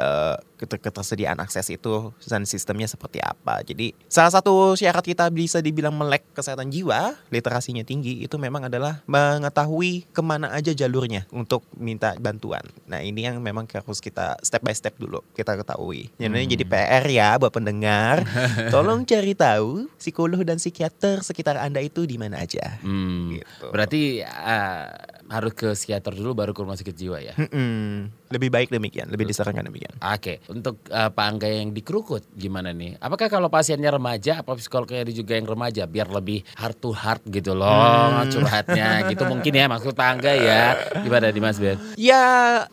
keter- 0.57 0.79
Ketersediaan 0.87 1.37
akses 1.43 1.67
itu 1.67 2.15
dan 2.25 2.47
sistemnya 2.47 2.87
seperti 2.87 3.19
apa. 3.19 3.59
Jadi 3.61 3.91
salah 4.07 4.31
satu 4.31 4.73
syarat 4.73 5.03
kita 5.03 5.27
bisa 5.29 5.59
dibilang 5.59 5.91
melek 5.93 6.23
kesehatan 6.31 6.71
jiwa 6.71 7.13
Literasinya 7.27 7.83
tinggi 7.83 8.23
itu 8.23 8.39
memang 8.39 8.71
adalah 8.71 9.03
mengetahui 9.05 10.07
ke 10.09 10.21
mana 10.23 10.49
aja 10.55 10.71
jalurnya 10.71 11.27
untuk 11.29 11.67
minta 11.75 12.15
bantuan. 12.17 12.63
Nah 12.87 13.03
ini 13.03 13.27
yang 13.27 13.43
memang 13.43 13.67
harus 13.67 13.99
kita 13.99 14.39
step 14.41 14.63
by 14.63 14.71
step 14.73 14.95
dulu 14.95 15.19
kita 15.35 15.59
ketahui. 15.59 16.09
Jadi, 16.17 16.55
jadi 16.55 16.63
PR 16.65 17.05
ya 17.05 17.29
buat 17.35 17.51
pendengar. 17.51 18.23
Tolong 18.73 18.96
cari 19.03 19.37
tahu 19.37 19.91
psikolog 19.99 20.41
dan 20.41 20.57
psikiater 20.57 21.21
sekitar 21.21 21.59
Anda 21.59 21.83
itu 21.83 22.07
di 22.07 22.17
mana 22.17 22.41
aja 22.41 22.79
Hmm. 22.81 23.37
Gitu. 23.37 23.65
Berarti 23.69 24.23
ah, 24.23 24.93
harus 25.27 25.51
ke 25.51 25.71
psikiater 25.71 26.11
dulu 26.11 26.31
baru 26.33 26.51
ke 26.51 26.59
rumah 26.59 26.75
sakit 26.75 26.95
jiwa 26.95 27.17
ya. 27.19 27.33
Mm-mm. 27.35 28.07
Lebih 28.27 28.49
baik 28.49 28.69
demikian, 28.69 29.07
lebih 29.07 29.23
disarankan 29.23 29.63
demikian. 29.63 29.95
Oke, 29.99 30.43
untuk 30.47 30.83
eh, 30.87 31.07
Pak 31.07 31.25
Angga 31.25 31.47
yang 31.47 31.71
dikerukut 31.71 32.27
gimana 32.31 32.71
nih? 32.71 32.95
Apakah 32.97 33.27
kalau 33.27 33.47
pasiennya 33.47 33.89
remaja, 33.89 34.43
apa 34.43 34.55
psikolognya 34.55 35.03
juga 35.07 35.35
yang 35.35 35.47
remaja 35.47 35.83
biar 35.83 36.07
lebih 36.07 36.43
heart 36.55 36.77
to 36.77 36.91
heart 36.91 37.23
gitu 37.27 37.51
loh 37.51 37.67
Hmm. 37.67 38.29
curhatnya 38.29 39.07
gitu 39.07 39.23
mungkin 39.25 39.51
ya 39.51 39.65
maksud 39.67 39.93
Pak 39.93 40.07
Angga 40.07 40.33
ya 40.33 40.63
gimana 40.99 41.31
di 41.31 41.39
Mas 41.39 41.57
Ben? 41.57 41.79
Ya 41.95 42.23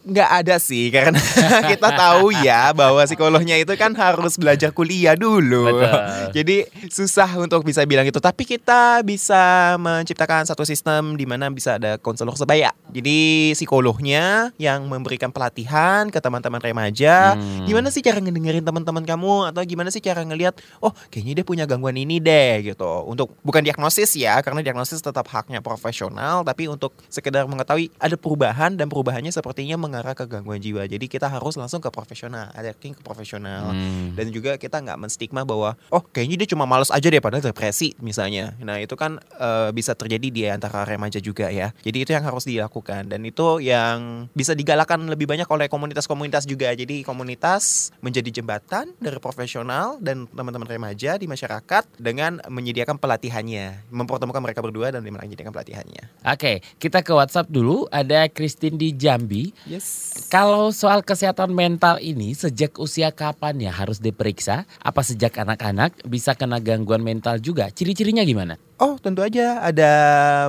nggak 0.02 0.30
ada 0.42 0.56
sih 0.58 0.90
karena 0.90 1.18
kita 1.72 1.88
tahu 1.90 2.34
ya 2.34 2.70
bahwa 2.72 3.02
psikolognya 3.04 3.58
itu 3.58 3.74
kan 3.74 3.94
harus 3.94 4.34
belajar 4.36 4.70
kuliah 4.70 5.14
dulu. 5.14 5.70
Betul. 5.70 6.02
Jadi 6.34 6.56
susah 6.88 7.30
untuk 7.38 7.62
bisa 7.62 7.82
bilang 7.84 8.06
itu. 8.06 8.18
Tapi 8.18 8.42
kita 8.42 9.02
bisa 9.02 9.74
menciptakan 9.78 10.46
satu 10.46 10.62
sistem 10.62 11.14
di 11.14 11.24
mana 11.24 11.48
bisa 11.50 11.76
ada 11.78 11.96
konselor 11.98 12.34
sebaya. 12.44 12.70
Jadi 12.94 13.50
psikolognya 13.58 14.54
yang 14.54 14.86
memberikan 14.86 15.34
pelatihan 15.34 16.06
ke 16.12 16.22
teman-teman 16.22 16.62
remaja. 16.62 17.34
Hmm. 17.34 17.66
Gimana 17.66 17.90
sih 17.90 18.04
cara 18.04 18.22
ngedengerin 18.22 18.62
teman-teman 18.62 19.02
kamu 19.02 19.50
atau 19.50 19.60
gimana 19.66 19.90
sih 19.90 19.98
cara 19.98 20.22
ngelihat 20.22 20.54
oh 20.78 20.94
kayaknya 21.10 21.42
dia 21.42 21.46
punya 21.46 21.64
gangguan 21.66 21.98
ini 21.98 22.22
deh 22.22 22.70
gitu. 22.70 22.86
Untuk 23.08 23.34
bukan 23.42 23.66
diagnosis 23.66 24.14
ya 24.14 24.38
karena 24.44 24.62
diagnosis 24.62 25.02
tetap 25.02 25.26
haknya 25.32 25.58
profesional 25.58 26.46
tapi 26.46 26.70
untuk 26.70 26.94
sekedar 27.10 27.48
mengetahui 27.50 27.90
ada 27.98 28.14
perubahan 28.14 28.76
dan 28.78 28.86
perubahannya 28.86 29.32
sepertinya 29.34 29.74
mengarah 29.74 30.14
ke 30.14 30.28
gangguan 30.28 30.62
jiwa. 30.62 30.86
Jadi 30.86 31.10
kita 31.10 31.26
harus 31.26 31.58
langsung 31.58 31.82
ke 31.82 31.90
profesional, 31.90 32.54
alerting 32.54 32.94
ke 32.94 33.02
profesional. 33.02 33.74
Hmm. 33.74 34.14
Dan 34.14 34.30
juga 34.30 34.54
kita 34.54 34.78
nggak 34.78 35.00
menstigma 35.00 35.42
bahwa 35.42 35.74
oh 35.90 36.04
kayaknya 36.04 36.46
dia 36.46 36.54
cuma 36.54 36.62
males 36.68 36.94
aja 36.94 37.10
deh 37.10 37.18
padahal 37.18 37.42
depresi 37.42 37.98
misalnya. 37.98 38.54
Nah 38.62 38.78
itu 38.78 38.94
kan 38.94 39.18
eh, 39.18 39.74
bisa 39.74 39.98
terjadi 39.98 40.28
di 40.30 40.42
antara 40.46 40.86
remaja 40.86 41.18
juga 41.18 41.50
ya. 41.50 41.74
Jadi 41.82 42.06
itu 42.06 42.10
yang 42.14 42.22
harus 42.26 42.33
dilakukan 42.42 43.06
dan 43.06 43.22
itu 43.22 43.62
yang 43.62 44.26
bisa 44.34 44.58
digalakan 44.58 45.06
lebih 45.06 45.30
banyak 45.30 45.46
oleh 45.46 45.70
komunitas-komunitas 45.70 46.42
juga. 46.50 46.74
Jadi 46.74 47.06
komunitas 47.06 47.94
menjadi 48.02 48.42
jembatan 48.42 48.90
dari 48.98 49.22
profesional 49.22 50.02
dan 50.02 50.26
teman-teman 50.26 50.66
remaja 50.66 51.14
di 51.14 51.30
masyarakat 51.30 51.86
dengan 52.02 52.42
menyediakan 52.50 52.98
pelatihannya, 52.98 53.86
mempertemukan 53.94 54.42
mereka 54.42 54.58
berdua 54.58 54.90
dan 54.90 55.06
menyediakan 55.06 55.54
pelatihannya. 55.54 56.26
Oke, 56.26 56.58
kita 56.82 57.06
ke 57.06 57.14
WhatsApp 57.14 57.46
dulu. 57.46 57.86
Ada 57.94 58.26
Christine 58.26 58.74
di 58.74 58.90
Jambi. 58.90 59.54
Yes. 59.70 60.26
Kalau 60.26 60.74
soal 60.74 61.06
kesehatan 61.06 61.54
mental 61.54 62.02
ini 62.02 62.34
sejak 62.34 62.80
usia 62.80 63.12
kapan 63.14 63.60
ya 63.60 63.70
harus 63.70 64.00
diperiksa? 64.00 64.66
Apa 64.80 65.04
sejak 65.04 65.36
anak-anak 65.38 66.02
bisa 66.08 66.32
kena 66.32 66.58
gangguan 66.58 67.04
mental 67.04 67.36
juga? 67.38 67.68
Ciri-cirinya 67.68 68.24
gimana? 68.24 68.56
Oh 68.74 68.98
tentu 68.98 69.22
aja 69.22 69.62
ada 69.62 69.90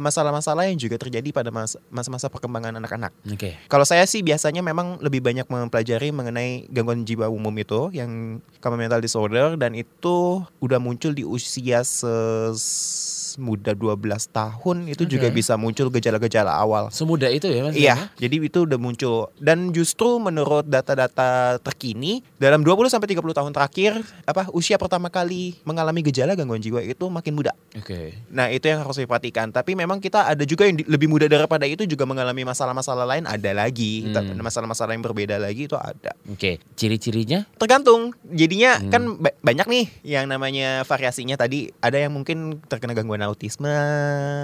masalah-masalah 0.01 0.65
yang 0.65 0.81
juga 0.81 0.97
terjadi 0.97 1.29
pada 1.29 1.53
mas- 1.53 1.77
masa-masa 1.93 2.25
perkembangan 2.25 2.73
anak-anak. 2.81 3.13
Oke. 3.29 3.53
Kalau 3.69 3.85
saya 3.85 4.01
sih 4.09 4.25
biasanya 4.25 4.65
memang 4.65 4.97
lebih 4.97 5.21
banyak 5.21 5.45
mempelajari 5.45 6.09
mengenai 6.09 6.65
gangguan 6.73 7.05
jiwa 7.05 7.29
umum 7.29 7.53
itu 7.53 7.93
yang 7.93 8.41
common 8.59 8.81
mental 8.81 8.97
disorder 8.97 9.53
dan 9.61 9.77
itu 9.77 10.41
udah 10.57 10.81
muncul 10.81 11.13
di 11.13 11.21
usia 11.21 11.85
ses 11.85 13.14
muda 13.37 13.71
12 13.71 13.97
tahun 14.29 14.77
itu 14.87 15.03
juga 15.05 15.27
Oke. 15.27 15.35
bisa 15.35 15.53
muncul 15.55 15.87
gejala-gejala 15.89 16.51
awal. 16.51 16.87
Semudah 16.89 17.27
itu 17.27 17.45
ya 17.45 17.61
Mas? 17.61 17.73
Iya, 17.73 17.95
jadi 18.15 18.35
itu 18.41 18.63
udah 18.63 18.77
muncul 18.77 19.29
dan 19.37 19.69
justru 19.69 20.17
menurut 20.17 20.63
data-data 20.65 21.57
terkini 21.59 22.23
dalam 22.35 22.61
20 22.61 22.87
sampai 22.87 23.09
30 23.09 23.21
tahun 23.33 23.51
terakhir 23.51 23.91
apa 24.23 24.47
usia 24.51 24.77
pertama 24.77 25.09
kali 25.09 25.57
mengalami 25.63 25.99
gejala 26.01 26.33
gangguan 26.33 26.59
jiwa 26.59 26.79
itu 26.79 27.09
makin 27.09 27.33
muda. 27.33 27.51
Oke. 27.73 28.15
Nah 28.29 28.47
itu 28.47 28.65
yang 28.65 28.81
harus 28.81 28.95
diperhatikan. 28.95 29.49
Tapi 29.49 29.73
memang 29.73 29.97
kita 29.97 30.29
ada 30.29 30.43
juga 30.43 30.63
yang 30.63 30.79
lebih 30.79 31.09
muda 31.09 31.25
daripada 31.25 31.65
itu 31.65 31.83
juga 31.83 32.05
mengalami 32.05 32.45
masalah-masalah 32.45 33.03
lain 33.03 33.25
ada 33.25 33.51
lagi. 33.51 34.07
Hmm. 34.07 34.37
Masalah-masalah 34.37 34.93
yang 34.93 35.01
berbeda 35.01 35.35
lagi 35.35 35.65
itu 35.65 35.73
ada. 35.73 36.13
Oke, 36.29 36.61
ciri-cirinya? 36.77 37.49
Tergantung. 37.57 38.13
Jadinya 38.29 38.77
Hmm. 38.77 38.91
kan 38.93 39.01
ba- 39.17 39.35
banyak 39.41 39.65
nih 39.65 39.85
yang 40.05 40.29
namanya 40.29 40.85
variasinya 40.85 41.33
tadi. 41.33 41.73
Ada 41.81 42.05
yang 42.05 42.13
mungkin 42.13 42.61
terkena 42.69 42.93
gangguan 42.93 43.24
autisme, 43.27 43.69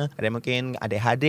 ada 0.10 0.26
yang 0.26 0.36
mungkin 0.36 0.76
ADHD 0.82 1.26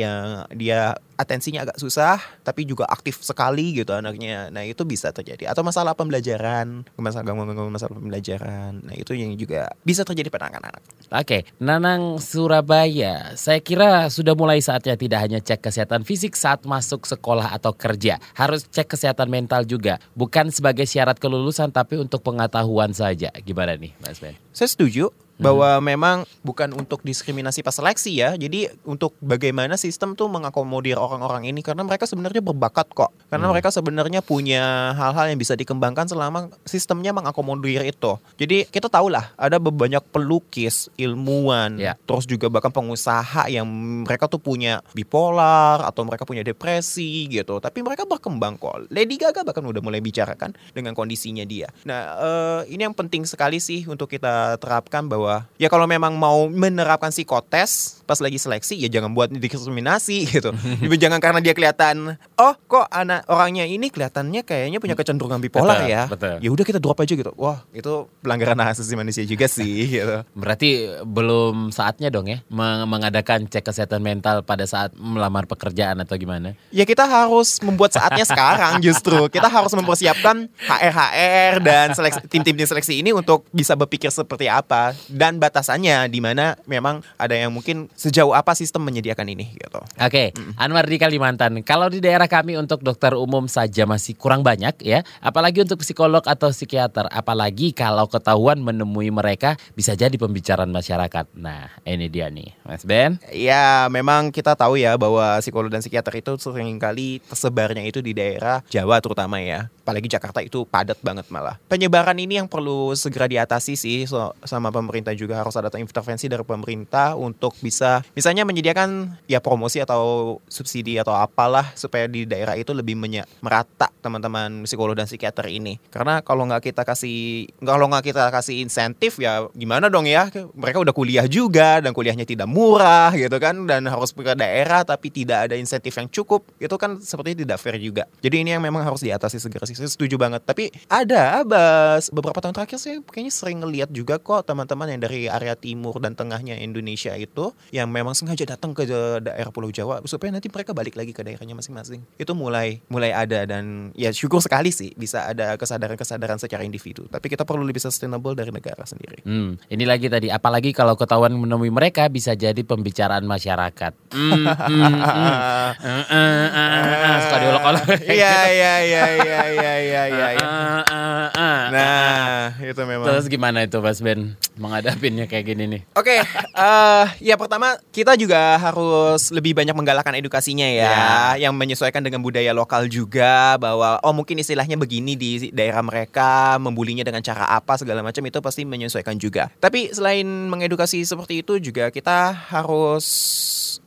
yang 0.00 0.48
dia 0.56 0.96
atensinya 1.18 1.66
agak 1.66 1.82
susah 1.82 2.22
tapi 2.46 2.62
juga 2.62 2.86
aktif 2.86 3.18
sekali 3.26 3.74
gitu 3.74 3.90
anaknya. 3.90 4.54
Nah, 4.54 4.62
itu 4.62 4.86
bisa 4.86 5.10
terjadi 5.10 5.50
atau 5.50 5.66
masalah 5.66 5.98
pembelajaran, 5.98 6.86
masalah 6.94 7.26
gangguan-gangguan 7.26 7.74
masalah 7.74 7.98
pembelajaran. 7.98 8.86
Nah, 8.86 8.94
itu 8.94 9.18
yang 9.18 9.34
juga 9.34 9.66
bisa 9.82 10.06
terjadi 10.06 10.30
pada 10.30 10.48
anak-anak. 10.54 10.80
Oke, 11.10 11.42
Nanang 11.58 12.22
Surabaya. 12.22 13.34
Saya 13.34 13.58
kira 13.58 14.06
sudah 14.08 14.38
mulai 14.38 14.62
saatnya 14.62 14.94
tidak 14.94 15.18
hanya 15.26 15.42
cek 15.42 15.66
kesehatan 15.66 16.06
fisik 16.06 16.38
saat 16.38 16.62
masuk 16.62 17.02
sekolah 17.04 17.50
atau 17.50 17.74
kerja. 17.74 18.22
Harus 18.38 18.70
cek 18.70 18.94
kesehatan 18.94 19.26
mental 19.26 19.66
juga. 19.66 19.98
Bukan 20.14 20.54
sebagai 20.54 20.86
syarat 20.86 21.18
kelulusan 21.18 21.74
tapi 21.74 21.98
untuk 21.98 22.22
pengetahuan 22.22 22.94
saja. 22.94 23.34
Gimana 23.42 23.74
nih 23.74 23.90
Mas 23.98 24.22
Ben? 24.22 24.38
Saya 24.54 24.70
setuju 24.70 25.10
bahwa 25.38 25.78
memang 25.78 26.26
bukan 26.42 26.74
untuk 26.74 27.00
diskriminasi 27.06 27.62
pas 27.62 27.74
seleksi 27.74 28.18
ya. 28.18 28.34
Jadi 28.34 28.66
untuk 28.82 29.14
bagaimana 29.22 29.78
sistem 29.78 30.18
tuh 30.18 30.26
mengakomodir 30.26 30.98
orang-orang 30.98 31.46
ini 31.46 31.62
karena 31.62 31.86
mereka 31.86 32.10
sebenarnya 32.10 32.42
berbakat 32.42 32.90
kok. 32.90 33.14
Karena 33.30 33.46
Hmm. 33.46 33.54
mereka 33.54 33.70
sebenarnya 33.70 34.20
punya 34.20 34.92
hal-hal 34.98 35.30
yang 35.30 35.38
bisa 35.38 35.54
dikembangkan 35.54 36.10
selama 36.10 36.50
sistemnya 36.66 37.14
mengakomodir 37.14 37.86
itu. 37.86 38.18
Jadi 38.34 38.66
kita 38.66 38.90
tahu 38.90 39.14
lah 39.14 39.30
ada 39.38 39.62
banyak 39.62 40.02
pelukis, 40.10 40.90
ilmuwan, 40.98 41.78
Ya. 41.78 41.94
terus 42.02 42.26
juga 42.26 42.50
bahkan 42.50 42.74
pengusaha 42.74 43.46
yang 43.46 43.64
mereka 44.02 44.26
tuh 44.26 44.42
punya 44.42 44.82
bipolar 44.92 45.86
atau 45.86 46.02
mereka 46.02 46.26
punya 46.26 46.42
depresi 46.42 47.30
gitu. 47.30 47.62
Tapi 47.62 47.84
mereka 47.86 48.02
berkembang 48.08 48.58
kok. 48.58 48.90
Lady 48.90 49.14
Gaga 49.20 49.46
bahkan 49.46 49.62
udah 49.62 49.78
mulai 49.78 50.02
bicarakan 50.02 50.56
dengan 50.74 50.98
kondisinya 50.98 51.46
dia. 51.46 51.70
Nah, 51.86 52.00
eh, 52.18 52.60
ini 52.74 52.82
yang 52.82 52.96
penting 52.96 53.22
sekali 53.22 53.62
sih 53.62 53.86
untuk 53.86 54.10
kita 54.10 54.58
terapkan 54.58 55.06
bahwa 55.06 55.27
ya 55.56 55.68
kalau 55.72 55.88
memang 55.88 56.14
mau 56.16 56.46
menerapkan 56.46 57.10
psikotes 57.10 58.00
pas 58.04 58.18
lagi 58.24 58.40
seleksi 58.40 58.76
ya 58.76 58.88
jangan 58.88 59.12
buat 59.12 59.28
diskriminasi 59.28 60.24
gitu. 60.34 60.50
jangan 60.96 61.20
karena 61.20 61.40
dia 61.44 61.52
kelihatan 61.52 62.16
oh 62.40 62.54
kok 62.66 62.88
anak 62.88 63.28
orangnya 63.28 63.68
ini 63.68 63.92
kelihatannya 63.92 64.42
kayaknya 64.42 64.78
punya 64.80 64.96
kecenderungan 64.96 65.40
bipolar 65.44 65.78
Betul, 65.78 65.92
ya. 65.92 66.02
betul. 66.08 66.34
Ya 66.40 66.48
udah 66.50 66.64
kita 66.64 66.78
drop 66.80 66.98
aja 66.98 67.12
gitu. 67.14 67.32
Wah, 67.36 67.62
itu 67.70 67.92
pelanggaran 68.24 68.58
hak 68.58 68.74
asasi 68.78 68.94
manusia 68.98 69.22
juga 69.28 69.46
sih 69.46 69.86
gitu. 70.00 70.24
Berarti 70.34 71.00
belum 71.04 71.70
saatnya 71.70 72.08
dong 72.08 72.26
ya 72.26 72.42
meng- 72.48 72.88
mengadakan 72.88 73.46
cek 73.46 73.68
kesehatan 73.68 74.00
mental 74.02 74.42
pada 74.42 74.64
saat 74.64 74.92
melamar 74.96 75.44
pekerjaan 75.46 76.00
atau 76.02 76.16
gimana? 76.16 76.56
Ya 76.74 76.88
kita 76.88 77.06
harus 77.06 77.60
membuat 77.62 77.94
saatnya 77.94 78.24
sekarang 78.24 78.80
justru 78.86 79.28
kita 79.28 79.46
harus 79.46 79.72
mempersiapkan 79.74 80.48
HR-HR 80.64 81.52
dan 81.62 81.86
seleksi, 81.92 82.20
tim-tim 82.26 82.56
di 82.56 82.64
seleksi 82.64 83.00
ini 83.00 83.10
untuk 83.14 83.46
bisa 83.52 83.74
berpikir 83.78 84.10
seperti 84.10 84.48
apa 84.48 84.94
dan 85.18 85.42
batasannya 85.42 86.06
di 86.06 86.22
mana 86.22 86.54
memang 86.70 87.02
ada 87.18 87.34
yang 87.34 87.50
mungkin 87.50 87.90
sejauh 87.98 88.30
apa 88.30 88.54
sistem 88.54 88.86
menyediakan 88.86 89.26
ini 89.26 89.50
gitu. 89.58 89.82
Oke, 89.98 90.30
Anwar 90.54 90.86
di 90.86 90.94
Kalimantan. 91.02 91.58
Kalau 91.66 91.90
di 91.90 91.98
daerah 91.98 92.30
kami 92.30 92.54
untuk 92.54 92.86
dokter 92.86 93.18
umum 93.18 93.50
saja 93.50 93.82
masih 93.82 94.14
kurang 94.14 94.46
banyak 94.46 94.78
ya, 94.86 95.02
apalagi 95.18 95.66
untuk 95.66 95.82
psikolog 95.82 96.22
atau 96.22 96.54
psikiater. 96.54 97.10
Apalagi 97.10 97.74
kalau 97.74 98.06
ketahuan 98.06 98.62
menemui 98.62 99.10
mereka 99.10 99.58
bisa 99.74 99.98
jadi 99.98 100.14
pembicaraan 100.14 100.70
masyarakat. 100.70 101.34
Nah, 101.34 101.66
ini 101.82 102.06
dia 102.06 102.30
nih, 102.30 102.54
Mas 102.62 102.86
Ben. 102.86 103.18
Ya, 103.34 103.90
memang 103.90 104.30
kita 104.30 104.54
tahu 104.54 104.78
ya 104.78 104.94
bahwa 104.94 105.42
psikolog 105.42 105.72
dan 105.72 105.82
psikiater 105.82 106.14
itu 106.22 106.38
sering 106.38 106.78
kali 106.78 107.18
tersebarnya 107.26 107.82
itu 107.82 107.98
di 107.98 108.14
daerah 108.14 108.62
Jawa 108.70 109.02
terutama 109.02 109.42
ya. 109.42 109.66
Apalagi 109.88 110.12
Jakarta 110.12 110.44
itu 110.44 110.68
padat 110.68 111.00
banget 111.00 111.32
malah. 111.32 111.56
Penyebaran 111.64 112.12
ini 112.20 112.36
yang 112.36 112.44
perlu 112.44 112.92
segera 112.92 113.24
diatasi 113.24 113.72
sih 113.72 114.04
so- 114.04 114.36
sama 114.44 114.68
pemerintah 114.68 115.16
juga 115.16 115.40
harus 115.40 115.56
ada 115.56 115.72
intervensi 115.80 116.28
dari 116.28 116.44
pemerintah 116.44 117.16
untuk 117.16 117.56
bisa 117.64 118.04
misalnya 118.12 118.44
menyediakan 118.44 119.16
ya 119.24 119.40
promosi 119.40 119.80
atau 119.80 120.36
subsidi 120.44 121.00
atau 121.00 121.16
apalah 121.16 121.72
supaya 121.72 122.04
di 122.04 122.28
daerah 122.28 122.52
itu 122.60 122.76
lebih 122.76 123.00
merata 123.40 123.88
teman-teman 124.04 124.68
psikolog 124.68 124.92
dan 124.92 125.08
psikiater 125.08 125.48
ini. 125.48 125.80
Karena 125.88 126.20
kalau 126.20 126.44
nggak 126.44 126.68
kita 126.68 126.84
kasih 126.84 127.48
kalau 127.64 127.88
nggak 127.88 128.12
kita 128.12 128.28
kasih 128.28 128.60
insentif 128.60 129.16
ya 129.16 129.48
gimana 129.56 129.88
dong 129.88 130.04
ya? 130.04 130.28
Mereka 130.52 130.84
udah 130.84 130.92
kuliah 130.92 131.24
juga 131.24 131.80
dan 131.80 131.96
kuliahnya 131.96 132.28
tidak 132.28 132.44
murah 132.44 133.08
gitu 133.16 133.40
kan 133.40 133.64
dan 133.64 133.88
harus 133.88 134.12
ke 134.12 134.36
daerah 134.36 134.84
tapi 134.84 135.08
tidak 135.08 135.48
ada 135.48 135.56
insentif 135.56 135.96
yang 135.96 136.12
cukup. 136.12 136.44
Itu 136.60 136.76
kan 136.76 137.00
sepertinya 137.00 137.48
tidak 137.48 137.58
fair 137.64 137.80
juga. 137.80 138.04
Jadi 138.20 138.44
ini 138.44 138.52
yang 138.52 138.60
memang 138.60 138.84
harus 138.84 139.00
diatasi 139.00 139.40
segera 139.40 139.64
sih. 139.64 139.77
Saya 139.78 139.90
setuju 139.94 140.18
banget. 140.18 140.42
Tapi 140.42 140.74
ada 140.90 141.46
bas 141.46 142.10
beberapa 142.10 142.42
tahun 142.42 142.58
terakhir 142.58 142.82
sih 142.82 142.98
kayaknya 143.06 143.30
sering 143.30 143.62
ngeliat 143.62 143.94
juga 143.94 144.18
kok 144.18 144.50
teman-teman 144.50 144.90
yang 144.90 145.00
dari 145.06 145.30
area 145.30 145.54
timur 145.54 146.02
dan 146.02 146.18
tengahnya 146.18 146.58
Indonesia 146.58 147.14
itu 147.14 147.54
yang 147.70 147.86
memang 147.86 148.18
sengaja 148.18 148.42
datang 148.42 148.74
ke 148.74 148.82
daerah 149.22 149.54
Pulau 149.54 149.70
Jawa 149.70 150.02
supaya 150.10 150.34
nanti 150.34 150.50
mereka 150.50 150.74
balik 150.74 150.98
lagi 150.98 151.14
ke 151.14 151.22
daerahnya 151.22 151.54
masing-masing. 151.54 152.02
Itu 152.18 152.34
mulai 152.34 152.82
mulai 152.90 153.14
ada 153.14 153.46
dan 153.46 153.94
ya 153.94 154.10
syukur 154.10 154.42
sekali 154.42 154.74
sih 154.74 154.90
bisa 154.98 155.30
ada 155.30 155.54
kesadaran-kesadaran 155.54 156.42
secara 156.42 156.66
individu. 156.66 157.06
Tapi 157.06 157.30
kita 157.30 157.46
perlu 157.46 157.62
lebih 157.62 157.78
sustainable 157.78 158.34
dari 158.34 158.50
negara 158.50 158.82
sendiri. 158.82 159.22
Hmm, 159.22 159.54
ini 159.70 159.84
lagi 159.86 160.10
tadi, 160.10 160.26
apalagi 160.26 160.74
kalau 160.74 160.98
ketahuan 160.98 161.38
menemui 161.38 161.70
mereka 161.70 162.10
bisa 162.10 162.34
jadi 162.34 162.58
pembicaraan 162.66 163.22
masyarakat. 163.22 163.92
Hmm, 164.10 164.42
hmm, 164.42 164.96
hmm. 164.98 165.36
Eh, 165.88 166.04
eh, 166.10 166.46
eh, 166.50 167.16
Suka 167.24 167.36
diolok-olok. 167.38 167.84
Iya 168.08 168.36
iya 168.50 168.74
iya 168.82 169.04
iya 169.14 169.40
iya 169.52 169.67
iya 169.76 170.02
iya. 170.08 170.26
iya. 170.34 170.44
Eh, 170.44 170.82
eh, 170.88 171.26
eh. 171.36 171.60
Nah, 171.70 172.42
itu 172.64 172.82
memang. 172.88 173.06
Terus 173.06 173.26
gimana 173.28 173.58
itu 173.64 173.78
Mas 173.78 174.00
Ben 174.00 174.34
menghadapinnya 174.58 175.28
kayak 175.28 175.44
gini 175.54 175.64
nih? 175.68 175.82
Oke, 175.94 176.24
eh 176.24 177.06
ya 177.20 177.36
pertama 177.36 177.76
kita 177.92 178.16
juga 178.16 178.58
harus 178.58 179.30
lebih 179.30 179.52
banyak 179.52 179.76
menggalakkan 179.76 180.16
edukasinya 180.18 180.66
ya, 180.66 181.36
yang 181.38 181.54
menyesuaikan 181.54 182.02
dengan 182.02 182.24
budaya 182.24 182.50
lokal 182.56 182.90
juga 182.90 183.54
bahwa 183.60 184.02
oh 184.02 184.14
mungkin 184.14 184.40
istilahnya 184.40 184.74
begini 184.74 185.14
di 185.14 185.50
daerah 185.54 185.84
mereka, 185.84 186.58
membulinya 186.58 187.06
dengan 187.06 187.22
cara 187.22 187.46
apa 187.46 187.78
segala 187.78 188.02
macam 188.02 188.24
itu 188.24 188.38
pasti 188.42 188.66
menyesuaikan 188.66 189.16
juga. 189.20 189.52
Tapi 189.62 189.94
selain 189.94 190.26
mengedukasi 190.26 191.04
seperti 191.06 191.46
itu 191.46 191.60
juga 191.62 191.92
kita 191.94 192.32
harus 192.50 193.06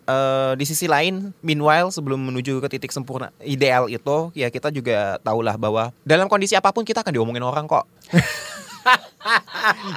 eh, 0.03 0.53
di 0.53 0.63
sisi 0.63 0.85
lain, 0.85 1.31
meanwhile 1.39 1.89
sebelum 1.89 2.19
menuju 2.21 2.59
ke 2.59 2.67
titik 2.69 2.89
sempurna 2.89 3.29
ideal 3.39 3.85
itu, 3.85 4.31
ya 4.33 4.47
kita 4.47 4.69
juga 4.69 5.19
tahulah 5.19 5.55
bahwa 5.55 5.93
dalam 6.01 6.25
kondisi 6.25 6.53
apa 6.53 6.69
pun 6.69 6.81
kita 6.81 6.99
akan 6.99 7.11
diomongin 7.11 7.41
orang 7.41 7.65
kok. 7.65 7.85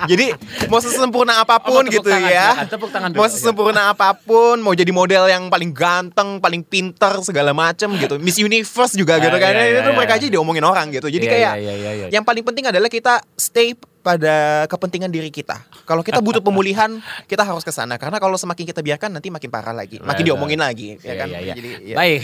Jadi 0.05 0.37
mau 0.69 0.77
sesempurna 0.77 1.40
apa 1.40 1.57
pun 1.57 1.81
Oh, 1.81 1.88
gitu 1.88 2.05
tangan, 2.05 2.29
ya. 2.29 2.53
silakan. 2.53 2.67
Tepuk 2.69 2.90
tangan 2.93 3.09
dulu. 3.09 3.19
Mau 3.19 3.29
sesempurna 3.29 3.83
apa 3.88 4.12
pun, 4.12 4.61
mau 4.61 4.77
jadi 4.77 4.93
model 4.93 5.25
yang 5.27 5.49
paling 5.49 5.73
ganteng, 5.73 6.37
paling 6.37 6.61
pinter 6.61 7.17
segala 7.25 7.57
macem 7.57 7.88
gitu. 7.97 8.21
Miss 8.21 8.37
Universe 8.37 8.93
juga 8.93 9.17
gitu 9.17 9.33
Ah, 9.33 9.40
kan. 9.40 9.51
iya, 9.51 9.64
iya, 9.64 9.81
itu 9.81 9.88
iya. 9.88 9.97
mereka 9.97 10.12
aja 10.14 10.27
diomongin 10.29 10.61
orang 10.62 10.93
gitu. 10.93 11.09
Jadi 11.09 11.25
Iya, 11.25 11.33
kayak 11.33 11.53
iya, 11.57 11.73
iya, 11.73 11.90
iya. 11.97 12.07
yang 12.12 12.21
paling 12.23 12.45
penting 12.45 12.69
adalah 12.69 12.93
kita 12.93 13.25
stay 13.35 13.73
pada 14.05 14.69
kepentingan 14.69 15.09
diri 15.09 15.33
kita. 15.33 15.64
Kalau 15.88 16.05
kita 16.05 16.21
butuh 16.21 16.45
pemulihan, 16.47 17.01
kita 17.25 17.40
harus 17.40 17.64
ke 17.64 17.73
sana 17.73 17.97
karena 17.97 18.21
kalau 18.21 18.37
semakin 18.37 18.69
kita 18.69 18.85
biarkan 18.85 19.17
nanti 19.17 19.33
makin 19.33 19.49
parah 19.49 19.73
lagi, 19.73 19.97
makin 20.05 20.23
diomongin 20.29 20.61
lagi, 20.61 21.01
ya 21.01 21.09
Iya, 21.09 21.14
kan? 21.17 21.27
iya, 21.33 21.38
iya. 21.40 21.55
Jadi 21.57 21.71
ya. 21.88 21.97
Baik, 21.97 22.21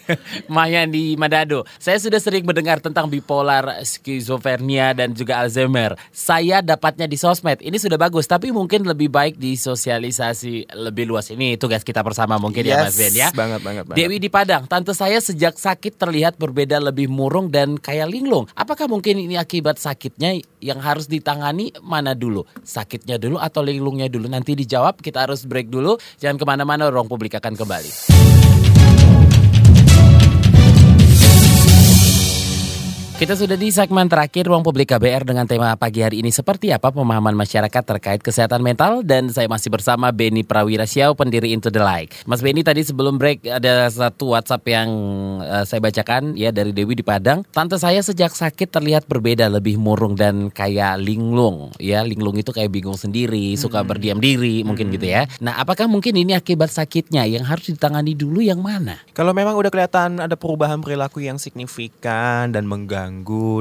Maya 0.54 0.86
di 0.86 1.18
Manado. 1.18 1.66
Saya 1.82 1.98
sudah 1.98 2.22
sering 2.22 2.46
mendengar 2.46 2.78
tentang 2.78 3.10
bipolar, 3.10 3.82
skizofrenia 3.82 4.94
dan 4.94 5.10
juga 5.16 5.42
Alzheimer. 5.42 5.98
Saya 6.14 6.62
dapatnya 6.62 7.10
di 7.10 7.18
sosmed. 7.18 7.58
Ini 7.58 7.74
sudah 7.74 7.98
bagus, 7.98 8.30
tapi 8.30 8.54
mungkin 8.54 8.86
lebih 8.86 9.10
baik 9.10 9.34
disosialisasi 9.40 10.70
lebih 10.78 11.10
luas. 11.10 11.32
Ini 11.34 11.58
tugas 11.58 11.82
kita 11.82 12.06
bersama 12.06 12.38
mungkin 12.38 12.62
ya 12.62 12.86
Mas 12.86 12.94
Ben 12.94 13.10
ya. 13.10 13.34
Banget 13.34 13.60
banget 13.66 13.84
banget. 13.88 13.98
Dewi 13.98 14.16
di 14.22 14.30
Padang, 14.30 14.68
tante 14.70 14.94
saya 14.94 15.18
sejak 15.18 15.58
sakit 15.58 15.98
terlihat 15.98 16.38
berbeda 16.38 16.78
lebih 16.78 17.10
murung 17.10 17.50
dan 17.50 17.80
kayak 17.80 18.12
linglung. 18.12 18.46
Apakah 18.54 18.86
mungkin 18.86 19.18
ini 19.18 19.34
akibat 19.34 19.80
sakitnya 19.80 20.38
yang 20.66 20.82
harus 20.82 21.06
ditangani 21.06 21.70
mana 21.78 22.18
dulu? 22.18 22.42
Sakitnya 22.66 23.22
dulu 23.22 23.38
atau 23.38 23.62
linglungnya 23.62 24.10
dulu? 24.10 24.26
Nanti 24.26 24.58
dijawab, 24.58 24.98
kita 24.98 25.30
harus 25.30 25.46
break 25.46 25.70
dulu. 25.70 25.94
Jangan 26.18 26.42
ke 26.42 26.44
mana-mana, 26.44 26.90
ruang 26.90 27.06
publik 27.06 27.38
akan 27.38 27.54
kembali. 27.54 28.15
Kita 33.16 33.32
sudah 33.32 33.56
di 33.56 33.72
segmen 33.72 34.12
terakhir 34.12 34.44
Ruang 34.44 34.60
Publik 34.60 34.92
KBR 34.92 35.24
dengan 35.24 35.48
tema 35.48 35.72
pagi 35.80 36.04
hari 36.04 36.20
ini 36.20 36.28
seperti 36.28 36.68
apa 36.68 36.92
pemahaman 36.92 37.32
masyarakat 37.32 37.80
terkait 37.80 38.20
kesehatan 38.20 38.60
mental 38.60 39.00
dan 39.00 39.32
saya 39.32 39.48
masih 39.48 39.72
bersama 39.72 40.12
Beni 40.12 40.44
Prawira 40.44 40.84
Siau 40.84 41.16
pendiri 41.16 41.56
Into 41.56 41.72
the 41.72 41.80
Light. 41.80 42.12
Mas 42.28 42.44
Beni 42.44 42.60
tadi 42.60 42.84
sebelum 42.84 43.16
break 43.16 43.48
ada 43.48 43.88
satu 43.88 44.36
WhatsApp 44.36 44.68
yang 44.68 44.88
eh, 45.40 45.64
saya 45.64 45.80
bacakan 45.80 46.36
ya 46.36 46.52
dari 46.52 46.76
Dewi 46.76 46.92
di 46.92 47.00
Padang. 47.00 47.40
Tante 47.56 47.80
saya 47.80 48.04
sejak 48.04 48.36
sakit 48.36 48.68
terlihat 48.68 49.08
berbeda 49.08 49.48
lebih 49.48 49.80
murung 49.80 50.12
dan 50.12 50.52
kayak 50.52 51.00
linglung. 51.00 51.72
Ya, 51.80 52.04
linglung 52.04 52.36
itu 52.36 52.52
kayak 52.52 52.68
bingung 52.68 53.00
sendiri, 53.00 53.56
suka 53.56 53.80
berdiam 53.80 54.20
diri 54.20 54.60
mungkin 54.60 54.92
gitu 54.92 55.08
ya. 55.08 55.24
Nah, 55.40 55.56
apakah 55.56 55.88
mungkin 55.88 56.20
ini 56.20 56.36
akibat 56.36 56.68
sakitnya 56.68 57.24
yang 57.24 57.48
harus 57.48 57.72
ditangani 57.72 58.12
dulu 58.12 58.44
yang 58.44 58.60
mana? 58.60 59.00
Kalau 59.16 59.32
memang 59.32 59.56
udah 59.56 59.72
kelihatan 59.72 60.20
ada 60.20 60.36
perubahan 60.36 60.84
perilaku 60.84 61.24
yang 61.24 61.40
signifikan 61.40 62.52
dan 62.52 62.68
mengganggu 62.68 63.05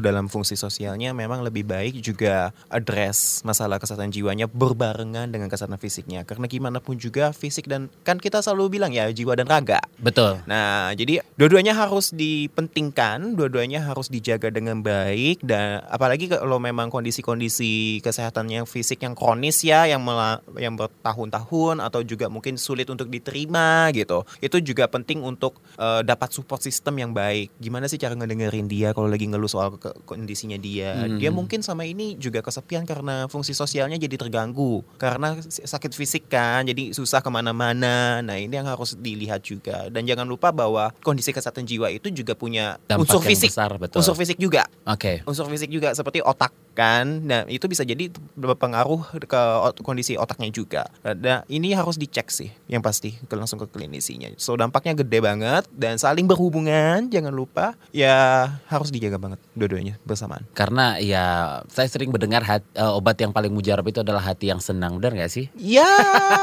dalam 0.01 0.29
fungsi 0.31 0.55
sosialnya, 0.55 1.11
memang 1.11 1.41
lebih 1.41 1.65
baik 1.65 1.99
juga 1.99 2.53
address 2.69 3.41
masalah 3.41 3.81
kesehatan 3.81 4.13
jiwanya 4.13 4.45
berbarengan 4.49 5.29
dengan 5.31 5.49
kesehatan 5.49 5.79
fisiknya. 5.81 6.23
Karena 6.23 6.45
gimana 6.45 6.77
pun 6.79 6.95
juga 6.95 7.33
fisik 7.33 7.65
dan 7.65 7.89
kan 8.05 8.21
kita 8.21 8.39
selalu 8.39 8.79
bilang 8.79 8.91
ya 8.93 9.09
jiwa 9.09 9.35
dan 9.35 9.49
raga. 9.49 9.81
Betul. 9.97 10.41
Nah, 10.45 10.93
jadi 10.93 11.25
dua-duanya 11.35 11.73
harus 11.75 12.13
dipentingkan, 12.13 13.33
dua-duanya 13.33 13.83
harus 13.83 14.07
dijaga 14.07 14.53
dengan 14.53 14.79
baik 14.79 15.41
dan 15.41 15.81
apalagi 15.89 16.29
kalau 16.31 16.61
memang 16.61 16.93
kondisi-kondisi 16.93 17.99
kesehatan 18.05 18.47
yang 18.51 18.65
fisik 18.69 19.01
yang 19.01 19.17
kronis 19.17 19.65
ya, 19.65 19.89
yang 19.89 20.03
mela- 20.03 20.43
yang 20.59 20.77
bertahun-tahun 20.77 21.81
atau 21.81 22.01
juga 22.05 22.29
mungkin 22.31 22.55
sulit 22.55 22.87
untuk 22.87 23.09
diterima 23.09 23.89
gitu. 23.91 24.23
Itu 24.39 24.61
juga 24.61 24.87
penting 24.87 25.21
untuk 25.25 25.57
eh, 25.79 26.01
dapat 26.05 26.31
support 26.31 26.61
system 26.61 26.99
yang 27.01 27.11
baik. 27.11 27.51
Gimana 27.59 27.89
sih 27.89 27.99
cara 27.99 28.13
ngedengerin 28.15 28.67
dia 28.69 28.91
kalau 28.91 29.09
lagi 29.11 29.27
ngeluh 29.35 29.51
soal 29.51 29.75
ke- 29.75 29.91
kondisinya 30.07 30.55
dia? 30.55 31.03
Hmm. 31.03 31.19
Dia 31.19 31.35
mungkin 31.35 31.59
sama 31.59 31.83
ini 31.83 32.15
juga 32.15 32.39
kesepian 32.39 32.87
karena 32.87 33.27
fungsi 33.27 33.51
sosialnya 33.51 33.99
jadi 33.99 34.15
terganggu 34.15 34.79
karena 34.95 35.35
sakit 35.43 35.91
fisik 35.91 36.31
kan, 36.31 36.63
jadi 36.63 36.95
susah 36.95 37.19
ke 37.19 37.27
mana-mana. 37.27 38.23
Nah 38.23 38.39
ini 38.39 38.55
yang 38.55 38.65
harus 38.71 38.95
dilihat 38.95 39.43
juga 39.43 39.91
dan 39.91 40.07
jangan 40.07 40.23
lupa 40.23 40.55
bahwa 40.55 40.95
kondisi 41.03 41.35
kesehatan 41.35 41.67
jiwa 41.67 41.91
itu 41.91 42.07
juga 42.07 42.31
punya 42.31 42.79
Dampak 42.87 43.11
unsur 43.11 43.21
fisik, 43.21 43.51
besar, 43.51 43.75
betul. 43.75 43.99
unsur 43.99 44.15
fisik 44.15 44.39
juga, 44.39 44.63
Oke. 44.87 45.19
unsur 45.27 45.51
fisik 45.51 45.67
juga 45.67 45.91
seperti 45.91 46.23
otak 46.23 46.55
kan. 46.75 47.23
Nah 47.23 47.47
itu 47.47 47.65
bisa 47.65 47.81
jadi 47.81 48.11
berpengaruh 48.35 49.01
ke 49.17 49.41
ot- 49.63 49.79
kondisi 49.79 50.13
otaknya 50.13 50.51
juga. 50.51 50.83
Nah 51.01 51.47
ini 51.47 51.71
harus 51.71 51.95
dicek 51.95 52.27
sih, 52.27 52.51
yang 52.67 52.83
pasti 52.83 53.15
ke 53.15 53.33
langsung 53.33 53.57
ke 53.57 53.65
klinisinya. 53.65 54.27
So 54.35 54.53
dampaknya 54.53 54.93
gede 54.93 55.19
banget 55.19 55.63
dan 55.71 55.95
saling 55.95 56.27
berhubungan. 56.27 57.07
Jangan 57.07 57.31
lupa 57.31 57.73
ya 57.89 58.45
harus 58.67 58.91
dijaga 58.91 59.15
banget 59.15 59.39
dua-duanya 59.53 59.95
bersamaan. 60.03 60.43
Karena 60.51 60.99
ya 60.99 61.25
saya 61.65 61.87
sering 61.87 62.11
mendengar 62.11 62.43
hat- 62.43 62.67
eh, 62.69 62.91
obat 62.91 63.15
yang 63.15 63.31
paling 63.31 63.49
mujarab 63.49 63.85
itu 63.85 64.03
adalah 64.03 64.21
hati 64.21 64.51
yang 64.51 64.59
senang, 64.59 64.99
benar 64.99 65.15
nggak 65.15 65.31
sih? 65.31 65.47
Ya 65.55 65.87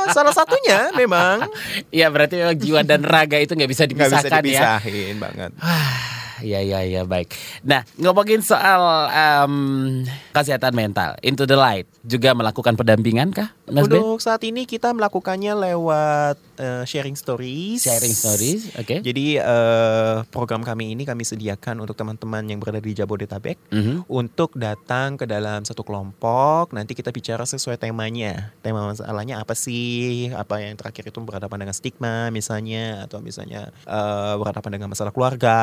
salah 0.08 0.32
satunya 0.32 0.88
memang 1.00 1.44
Iya 1.90 2.08
berarti 2.08 2.38
memang 2.38 2.56
jiwa 2.56 2.80
dan 2.80 3.04
raga 3.04 3.36
itu 3.36 3.52
nggak 3.52 3.68
bisa 3.68 3.84
nggak 3.84 4.08
bisa 4.08 4.24
dipisahkan 4.24 4.40
ya. 4.40 4.40
dipisahin 4.80 5.16
banget. 5.18 5.50
ya 6.42 6.60
ya 6.60 6.82
ya 6.82 7.02
baik. 7.02 7.32
Nah 7.62 7.86
ngomongin 7.96 8.42
soal 8.42 9.08
em, 9.08 9.54
kesehatan 10.30 10.74
mental, 10.74 11.14
Into 11.22 11.46
the 11.46 11.54
Light 11.54 11.86
juga 12.02 12.34
melakukan 12.34 12.74
pendampingan 12.74 13.30
kah, 13.30 13.54
Mas 13.70 13.86
Ben? 13.86 14.02
Untuk 14.02 14.18
saat 14.18 14.42
ini 14.42 14.66
kita 14.66 14.90
melakukannya 14.90 15.54
lewat 15.54 16.36
eh, 16.58 16.82
sharing 16.82 17.14
stories. 17.14 17.86
Sharing 17.86 18.10
stories, 18.10 18.74
oke. 18.74 19.00
Jadi 19.00 19.38
eh, 19.38 20.16
program 20.28 20.60
kami 20.60 20.92
ini 20.92 21.06
kami 21.06 21.22
sediakan 21.22 21.78
untuk 21.78 21.94
teman-teman 21.94 22.42
yang 22.44 22.58
berada 22.58 22.82
di 22.82 22.92
Jabodetabek 22.92 23.56
Mhm. 23.70 24.10
untuk 24.10 24.52
datang 24.54 25.14
ke 25.14 25.24
dalam 25.24 25.62
satu 25.62 25.80
kelompok. 25.80 26.74
Nanti 26.74 26.92
kita 26.92 27.14
bicara 27.14 27.46
sesuai 27.46 27.78
temanya. 27.78 28.50
Tema 28.60 28.90
masalahnya 28.90 29.38
apa 29.38 29.54
sih? 29.54 30.28
Apa 30.34 30.58
yang 30.58 30.74
terakhir 30.74 31.06
itu 31.06 31.18
berhadapan 31.22 31.62
dengan 31.62 31.74
stigma 31.76 32.28
misalnya 32.28 33.06
atau 33.06 33.22
misalnya 33.22 33.70
eh, 33.86 34.34
berhadapan 34.36 34.80
dengan 34.80 34.88
masalah 34.90 35.14
keluarga. 35.14 35.60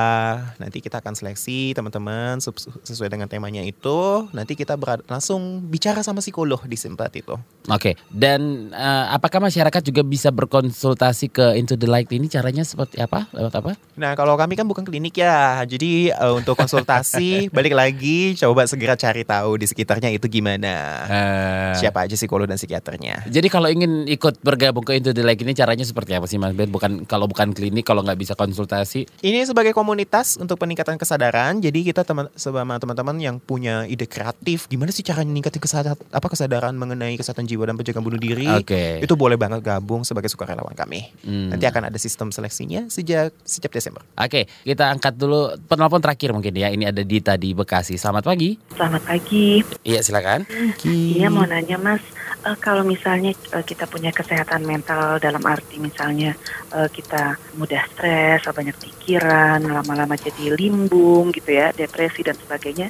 Nanti 0.69 0.86
kita 0.86 1.01
akan 1.01 1.17
seleksi 1.17 1.73
teman-teman 1.73 2.38
sesuai 2.86 3.10
dengan 3.10 3.25
temanya 3.25 3.65
itu. 3.65 4.29
Nanti 4.29 4.53
kita 4.53 4.77
berad- 4.77 5.01
langsung 5.10 5.65
bicara 5.65 6.05
sama 6.05 6.21
psikolog 6.21 6.62
di 6.62 6.77
tempat 6.77 7.10
itu. 7.17 7.34
Oke, 7.65 7.97
dan 8.13 8.69
eh, 8.69 9.05
apakah 9.10 9.41
masyarakat 9.41 9.82
juga 9.82 10.05
bisa 10.05 10.29
berkonsultasi 10.29 11.34
ke 11.34 11.58
Into 11.58 11.73
the 11.73 11.89
Light 11.89 12.13
ini 12.13 12.29
caranya 12.29 12.62
seperti 12.62 13.01
apa? 13.01 13.25
Lewat 13.34 13.53
apa? 13.58 13.71
Nah, 13.97 14.13
kalau 14.13 14.38
kami 14.38 14.53
kan 14.53 14.69
bukan 14.69 14.86
klinik 14.86 15.17
ya. 15.17 15.65
Jadi 15.65 16.13
eh, 16.13 16.34
untuk 16.38 16.53
konsultasi 16.53 17.49
balik 17.58 17.73
lagi 17.73 18.37
coba 18.37 18.69
segera 18.69 18.94
cari 18.94 19.25
tahu 19.25 19.58
di 19.58 19.65
sekitarnya 19.65 20.13
itu 20.13 20.29
gimana. 20.29 21.02
Eh, 21.10 21.81
Siapa 21.81 22.06
aja 22.06 22.13
psikolog 22.13 22.46
dan 22.46 22.62
psikiaternya. 22.62 23.25
Jadi 23.25 23.50
kalau 23.50 23.73
ingin 23.73 24.06
ikut 24.06 24.37
bergabung 24.46 24.85
ke 24.85 25.02
Into 25.02 25.17
the 25.17 25.25
Light 25.25 25.41
ini 25.41 25.58
caranya 25.58 25.81
seperti 25.81 26.13
apa 26.13 26.29
sih 26.29 26.37
Mas 26.37 26.54
Ben? 26.54 26.69
Bukan 26.69 27.10
kalau 27.10 27.25
bukan 27.25 27.58
klinik, 27.58 27.89
kalau 27.89 28.06
nggak 28.06 28.21
bisa 28.21 28.37
konsultasi. 28.37 29.10
Ini 29.25 29.50
sebagai 29.50 29.73
komunitas 29.73 30.35
untuk 30.35 30.58
peningkatan 30.60 30.99
kesadaran. 30.99 31.63
Jadi 31.63 31.87
kita 31.87 32.03
teman 32.03 32.27
sama 32.35 32.75
teman-teman 32.75 33.15
yang 33.17 33.39
punya 33.39 33.87
ide 33.87 34.05
kreatif, 34.05 34.67
gimana 34.67 34.91
sih 34.91 35.01
cara 35.01 35.23
meningkatkan 35.23 35.63
kesadaran 35.63 35.97
apa 36.12 36.27
kesadaran 36.27 36.75
mengenai 36.75 37.15
kesehatan 37.15 37.47
jiwa 37.47 37.63
dan 37.71 37.79
pencegahan 37.79 38.03
bunuh 38.03 38.19
diri? 38.19 38.51
Oke. 38.51 38.99
Itu 38.99 39.15
boleh 39.15 39.39
banget 39.39 39.63
gabung 39.63 40.03
sebagai 40.03 40.27
sukarelawan 40.27 40.75
kami. 40.75 41.10
Hmm. 41.23 41.55
Nanti 41.55 41.65
akan 41.65 41.87
ada 41.87 41.97
sistem 41.97 42.29
seleksinya 42.35 42.91
sejak 42.91 43.31
sejak 43.47 43.71
Desember. 43.71 44.03
Oke, 44.19 44.51
kita 44.67 44.91
angkat 44.91 45.15
dulu 45.15 45.55
penelpon 45.71 46.03
terakhir 46.03 46.35
mungkin 46.35 46.53
ya. 46.53 46.67
Ini 46.67 46.91
ada 46.91 47.01
Dita 47.01 47.39
di 47.39 47.55
Bekasi. 47.55 47.95
Selamat 47.95 48.27
pagi. 48.27 48.60
Selamat 48.75 49.01
pagi. 49.07 49.63
Iya, 49.87 50.03
silakan. 50.03 50.43
Iya 50.83 51.27
mau 51.31 51.45
nanya 51.45 51.77
Mas, 51.79 52.03
eh, 52.43 52.57
kalau 52.60 52.83
misalnya 52.83 53.31
eh, 53.55 53.63
kita 53.63 53.85
punya 53.85 54.12
kesehatan 54.12 54.65
mental 54.65 55.21
dalam 55.21 55.41
arti 55.45 55.77
misalnya 55.79 56.35
eh, 56.73 56.89
kita 56.89 57.37
mudah 57.55 57.83
stres, 57.93 58.43
atau 58.43 58.55
banyak 58.55 58.75
pikiran, 58.79 59.62
lama-lama 59.62 60.15
jadi 60.17 60.38
limbung 60.48 61.35
gitu 61.35 61.52
ya, 61.52 61.75
depresi 61.75 62.23
dan 62.23 62.40
sebagainya, 62.40 62.87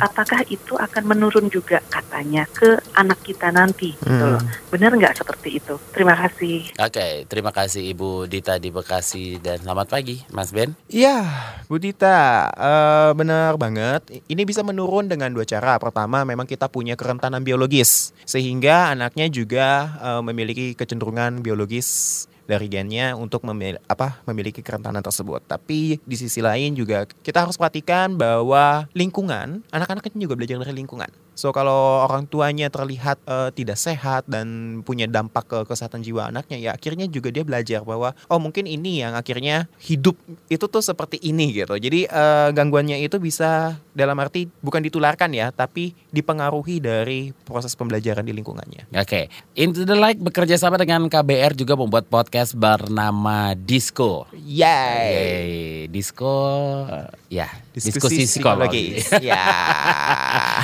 apakah 0.00 0.40
itu 0.48 0.72
akan 0.72 1.04
menurun 1.04 1.52
juga 1.52 1.84
katanya 1.86 2.48
ke 2.48 2.80
anak 2.94 3.20
kita 3.20 3.52
nanti 3.52 3.92
gitu 3.94 4.08
Hmm. 4.24 4.38
loh. 4.38 4.42
Benar 4.72 4.96
nggak 4.96 5.16
seperti 5.16 5.60
itu? 5.60 5.76
Terima 5.92 6.16
kasih. 6.16 6.72
Oke, 6.80 7.26
terima 7.26 7.52
kasih 7.52 7.84
Ibu 7.92 8.24
Dita 8.24 8.56
di 8.56 8.72
Bekasi 8.72 9.36
dan 9.38 9.60
selamat 9.60 9.86
pagi 9.90 10.24
Mas 10.30 10.48
Ben. 10.48 10.72
Iya, 10.88 11.24
Bu 11.66 11.76
Dita, 11.76 12.48
eh, 12.48 13.10
benar 13.12 13.58
banget. 13.58 14.08
Ini 14.24 14.42
bisa 14.44 14.62
menurun 14.62 15.10
dengan 15.10 15.28
dua 15.28 15.44
cara. 15.44 15.76
Pertama, 15.76 16.22
memang 16.22 16.46
kita 16.46 16.70
punya 16.70 16.94
kerentanan 16.94 17.42
biologis, 17.42 18.14
sehingga 18.22 18.94
anaknya 18.94 19.26
juga 19.26 19.68
eh, 19.98 20.22
memiliki 20.22 20.72
kecenderungan 20.72 21.42
biologis 21.42 22.24
dari 22.48 22.66
gennya 22.72 23.12
untuk 23.12 23.44
memil- 23.44 23.78
apa 23.84 24.24
memiliki 24.24 24.64
kerentanan 24.64 25.04
tersebut. 25.04 25.44
Tapi 25.44 26.00
di 26.00 26.16
sisi 26.16 26.40
lain 26.40 26.72
juga 26.72 27.04
kita 27.04 27.44
harus 27.44 27.60
perhatikan 27.60 28.16
bahwa 28.16 28.88
lingkungan, 28.96 29.60
anak-anak 29.68 30.08
kan 30.08 30.16
juga 30.16 30.34
belajar 30.34 30.64
dari 30.64 30.80
lingkungan. 30.80 31.12
So 31.38 31.54
kalau 31.54 32.02
orang 32.02 32.26
tuanya 32.26 32.66
terlihat 32.66 33.22
eh, 33.22 33.54
tidak 33.54 33.78
sehat 33.78 34.26
dan 34.26 34.80
punya 34.82 35.06
dampak 35.06 35.46
ke 35.46 35.58
kesehatan 35.70 36.02
jiwa 36.02 36.34
anaknya, 36.34 36.58
ya 36.58 36.70
akhirnya 36.74 37.06
juga 37.06 37.30
dia 37.30 37.46
belajar 37.46 37.86
bahwa 37.86 38.10
oh 38.26 38.40
mungkin 38.42 38.66
ini 38.66 39.06
yang 39.06 39.14
akhirnya 39.14 39.70
hidup 39.78 40.18
itu 40.50 40.66
tuh 40.66 40.82
seperti 40.82 41.22
ini 41.22 41.54
gitu. 41.54 41.78
Jadi 41.78 42.10
eh, 42.10 42.48
gangguannya 42.50 42.98
itu 42.98 43.22
bisa 43.22 43.78
dalam 43.94 44.18
arti 44.18 44.50
bukan 44.62 44.82
ditularkan 44.82 45.30
ya, 45.30 45.54
tapi 45.54 45.94
dipengaruhi 46.10 46.82
dari 46.82 47.30
proses 47.46 47.78
pembelajaran 47.78 48.26
di 48.26 48.34
lingkungannya. 48.34 48.90
Oke, 48.98 49.30
Into 49.54 49.86
the 49.86 49.94
Light 49.94 50.18
bekerja 50.18 50.58
sama 50.58 50.74
dengan 50.74 51.06
KBR 51.06 51.54
juga 51.54 51.74
membuat 51.78 52.06
podcast 52.06 52.37
bernama 52.54 53.54
Disco. 53.58 54.26
Yay! 54.32 55.10
Yeay, 55.10 55.88
Disco, 55.90 56.86
ya, 57.30 57.48
diskusi, 57.78 58.26
Diskusi 58.26 58.38
psikologi. 58.38 58.98
psikologis. 58.98 59.22
ya. 59.30 59.44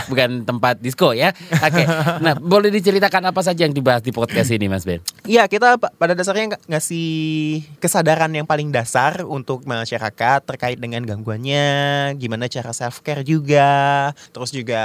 Bukan 0.06 0.44
tempat 0.44 0.78
disco 0.78 1.10
ya. 1.10 1.30
Oke, 1.54 1.82
nah 2.20 2.34
boleh 2.36 2.68
diceritakan 2.68 3.30
apa 3.30 3.40
saja 3.40 3.64
yang 3.64 3.72
dibahas 3.72 4.00
di 4.00 4.10
podcast 4.10 4.50
ini 4.50 4.66
Mas 4.66 4.84
Ben? 4.84 5.00
Iya, 5.24 5.46
kita 5.46 5.78
pa- 5.78 5.90
pada 5.90 6.12
dasarnya 6.12 6.52
ng- 6.52 6.62
ngasih 6.68 7.08
kesadaran 7.78 8.30
yang 8.30 8.44
paling 8.44 8.68
dasar 8.68 9.24
untuk 9.24 9.64
masyarakat 9.64 10.44
terkait 10.44 10.76
dengan 10.76 11.00
gangguannya, 11.02 11.66
gimana 12.14 12.46
cara 12.46 12.70
self 12.70 13.00
care 13.00 13.22
juga, 13.22 14.10
terus 14.30 14.50
juga 14.50 14.82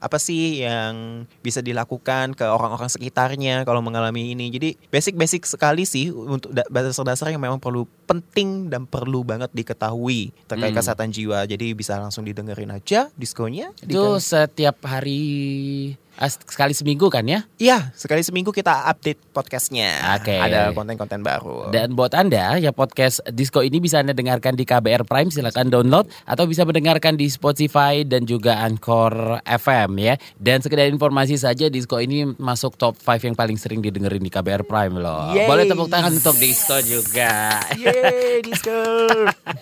apa 0.00 0.16
sih 0.16 0.64
yang 0.64 1.24
bisa 1.40 1.60
dilakukan 1.60 2.32
ke 2.32 2.44
orang-orang 2.44 2.88
sekitarnya 2.88 3.62
kalau 3.62 3.80
mengalami 3.80 4.32
ini. 4.32 4.48
Jadi 4.48 4.78
basic-basic 4.88 5.44
sekali 5.44 5.84
sih 5.84 6.08
untuk 6.10 6.50
da- 6.50 6.66
dasar-dasar 6.66 7.28
yang 7.28 7.40
memang 7.40 7.58
perlu 7.58 7.84
penting 8.10 8.66
dan 8.66 8.90
perlu 8.90 9.22
banget 9.22 9.54
diketahui 9.54 10.34
terkait 10.50 10.74
Hmm. 10.74 10.78
kesehatan 10.82 11.14
jiwa. 11.14 11.46
Jadi 11.46 11.78
bisa 11.78 11.94
langsung 12.02 12.26
didengerin 12.26 12.74
aja 12.74 13.06
diskonya. 13.14 13.70
Itu 13.86 14.18
setiap 14.18 14.82
hari 14.82 15.94
sekali 16.28 16.76
seminggu 16.76 17.08
kan 17.08 17.24
ya? 17.24 17.46
Iya, 17.56 17.94
sekali 17.96 18.20
seminggu 18.20 18.52
kita 18.52 18.90
update 18.92 19.32
podcastnya. 19.32 20.20
Oke. 20.20 20.36
Ada 20.36 20.76
konten-konten 20.76 21.24
baru. 21.24 21.72
Dan 21.72 21.96
buat 21.96 22.12
Anda 22.12 22.60
ya 22.60 22.74
podcast 22.76 23.24
Disco 23.32 23.64
ini 23.64 23.80
bisa 23.80 24.04
Anda 24.04 24.12
dengarkan 24.12 24.58
di 24.58 24.68
KBR 24.68 25.08
Prime 25.08 25.32
silakan 25.32 25.72
download 25.72 26.10
atau 26.28 26.44
bisa 26.44 26.66
mendengarkan 26.66 27.16
di 27.16 27.30
Spotify 27.30 28.04
dan 28.04 28.28
juga 28.28 28.60
Anchor 28.60 29.40
FM 29.46 29.96
ya. 29.96 30.14
Dan 30.36 30.60
sekedar 30.60 30.90
informasi 30.90 31.40
saja 31.40 31.72
Disco 31.72 31.96
ini 32.02 32.26
masuk 32.36 32.76
top 32.76 32.98
5 32.98 33.30
yang 33.30 33.36
paling 33.38 33.56
sering 33.56 33.80
didengerin 33.80 34.20
di 34.20 34.28
KBR 34.28 34.66
Prime 34.66 34.98
loh. 34.98 35.32
Yeay. 35.32 35.48
Boleh 35.48 35.64
tepuk 35.64 35.88
tangan 35.88 36.12
untuk 36.12 36.36
Disco 36.36 36.76
juga. 36.84 37.62
Yeay, 37.78 38.42
disco. 38.42 38.74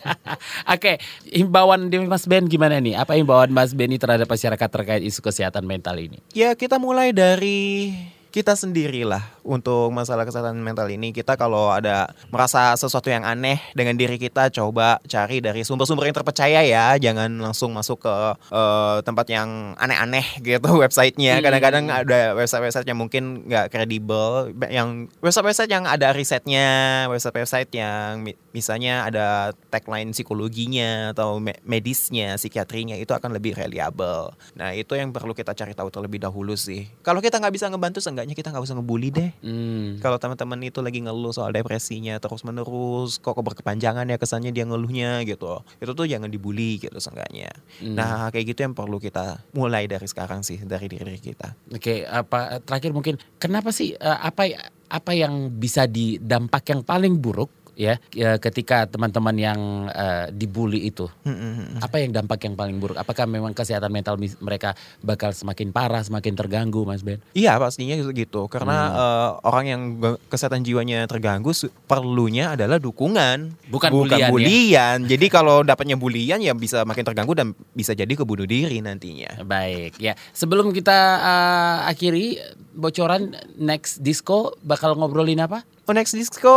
Oke, 0.75 0.99
himbauan 1.29 1.93
dari 1.93 2.09
Mas 2.09 2.25
Ben 2.25 2.49
gimana 2.49 2.81
nih? 2.81 2.97
Apa 2.97 3.15
himbauan 3.15 3.53
Mas 3.53 3.77
Ben 3.77 3.91
ini 3.91 4.01
terhadap 4.01 4.27
masyarakat 4.27 4.69
terkait 4.71 5.03
isu 5.05 5.21
kesehatan 5.21 5.63
mental 5.63 5.95
ini? 6.01 6.19
ya 6.39 6.48
kita 6.55 6.81
mulai 6.81 7.13
dari 7.13 7.93
kita 8.29 8.53
sendirilah 8.53 9.41
untuk 9.41 9.89
masalah 9.89 10.29
kesehatan 10.29 10.61
mental 10.61 10.87
ini. 10.93 11.17
Kita 11.17 11.35
kalau 11.41 11.73
ada 11.73 12.13
merasa 12.29 12.77
sesuatu 12.77 13.09
yang 13.09 13.25
aneh 13.25 13.57
dengan 13.73 13.97
diri 13.97 14.21
kita 14.21 14.53
coba 14.53 15.01
cari 15.09 15.41
dari 15.41 15.65
sumber-sumber 15.65 16.07
yang 16.07 16.17
terpercaya 16.17 16.61
ya. 16.61 16.95
Jangan 17.01 17.41
langsung 17.41 17.73
masuk 17.73 18.05
ke 18.05 18.15
eh, 18.53 18.99
tempat 19.03 19.27
yang 19.33 19.75
aneh-aneh 19.81 20.45
gitu 20.45 20.71
websitenya. 20.85 21.41
Kadang-kadang 21.41 21.89
ada 21.89 22.37
website-website 22.37 22.87
yang 22.87 23.01
mungkin 23.01 23.49
nggak 23.49 23.73
kredibel 23.73 24.53
yang 24.69 25.09
website-website 25.25 25.73
yang 25.73 25.89
ada 25.89 26.13
risetnya 26.13 27.09
website-website 27.09 27.73
yang 27.73 28.29
misalnya 28.59 29.07
ada 29.07 29.55
tagline 29.71 30.11
psikologinya 30.11 31.15
atau 31.15 31.39
me- 31.39 31.63
medisnya 31.63 32.35
psikiatrinya 32.35 32.99
itu 32.99 33.15
akan 33.15 33.31
lebih 33.39 33.55
reliable. 33.55 34.35
Nah 34.59 34.75
itu 34.75 34.99
yang 34.99 35.15
perlu 35.15 35.31
kita 35.31 35.55
cari 35.55 35.79
tahu 35.79 35.95
terlebih 35.95 36.19
dahulu 36.19 36.59
sih. 36.59 36.91
Kalau 37.07 37.23
kita 37.23 37.39
nggak 37.39 37.55
bisa 37.55 37.71
ngebantu 37.71 38.03
seenggaknya 38.03 38.35
kita 38.35 38.51
nggak 38.51 38.67
usah 38.67 38.75
ngebully 38.75 39.11
deh. 39.15 39.31
Hmm. 39.39 40.01
kalau 40.03 40.19
teman-teman 40.19 40.59
itu 40.67 40.83
lagi 40.83 40.99
ngeluh 41.05 41.31
soal 41.31 41.55
depresinya 41.55 42.19
terus 42.19 42.43
menerus 42.43 43.23
kok 43.23 43.39
berkepanjangan 43.39 44.09
ya 44.09 44.19
kesannya 44.19 44.51
dia 44.51 44.67
ngeluhnya 44.67 45.23
gitu. 45.23 45.63
Itu 45.79 45.95
tuh 45.95 46.11
jangan 46.11 46.27
dibully 46.33 46.83
gitu 46.83 46.99
seenggaknya. 46.99 47.55
Hmm. 47.79 47.95
nah 47.95 48.33
kayak 48.35 48.57
gitu 48.57 48.67
yang 48.67 48.75
perlu 48.75 48.99
kita 48.99 49.45
mulai 49.55 49.87
dari 49.87 50.09
sekarang 50.11 50.43
sih 50.43 50.59
dari 50.65 50.91
diri 50.91 51.21
kita. 51.21 51.55
Oke, 51.71 52.03
apa 52.09 52.59
terakhir 52.65 52.91
mungkin 52.91 53.15
kenapa 53.39 53.71
sih 53.71 53.95
eh, 53.95 54.19
apa 54.19 54.49
apa 54.89 55.13
yang 55.13 55.53
bisa 55.53 55.85
didampak 55.85 56.73
yang 56.73 56.81
paling 56.81 57.21
buruk 57.21 57.53
ya 57.79 57.95
ya, 58.11 58.43
ketika 58.43 58.91
teman-teman 58.91 59.39
yang 59.39 59.61
eh, 59.87 60.35
dibully 60.35 60.91
itu? 60.91 61.07
Hmm, 61.23 61.79
Apa 61.79 62.03
yang 62.03 62.11
dampak 62.11 62.43
yang 62.43 62.59
paling 62.59 62.83
buruk? 62.83 62.99
Apakah 62.99 63.31
memang 63.31 63.55
kesehatan 63.55 63.89
mental 63.89 64.19
mereka 64.43 64.75
bakal 64.99 65.31
semakin 65.31 65.71
parah, 65.71 66.03
semakin 66.03 66.35
terganggu, 66.35 66.83
Mas 66.83 67.07
Ben? 67.07 67.23
Iya 67.33 67.55
pastinya 67.57 67.95
gitu 68.11 68.51
karena 68.51 68.77
Hmm. 68.79 68.99
eh, 68.99 69.31
orang 69.47 69.65
yang 69.65 69.83
kesehatan 70.27 70.67
jiwanya 70.67 71.07
terganggu 71.07 71.55
perlunya 71.87 72.59
adalah 72.59 72.83
dukungan 72.83 73.55
Bukan 73.71 73.91
bulian 73.95 74.19
ya? 74.19 74.29
bulian. 74.29 74.97
Jadi 75.07 75.27
kalau 75.31 75.63
dapatnya 75.63 75.95
bulian 75.95 76.43
ya 76.43 76.53
bisa 76.59 76.83
makin 76.83 77.07
terganggu 77.07 77.39
dan 77.39 77.55
bisa 77.73 77.95
jadi 77.95 78.11
kebunuh 78.11 78.45
diri 78.45 78.83
nantinya. 78.83 79.39
Baik, 79.47 80.03
ya. 80.03 80.19
Sebelum 80.35 80.75
kita 80.75 80.99
eh, 81.23 81.91
akhiri 81.95 82.27
bocoran 82.75 83.39
next 83.55 84.03
disco 84.03 84.59
bakal 84.67 84.99
ngobrolin 84.99 85.39
apa? 85.39 85.63
Oh 85.89 85.97
next 85.97 86.13
disco 86.13 86.53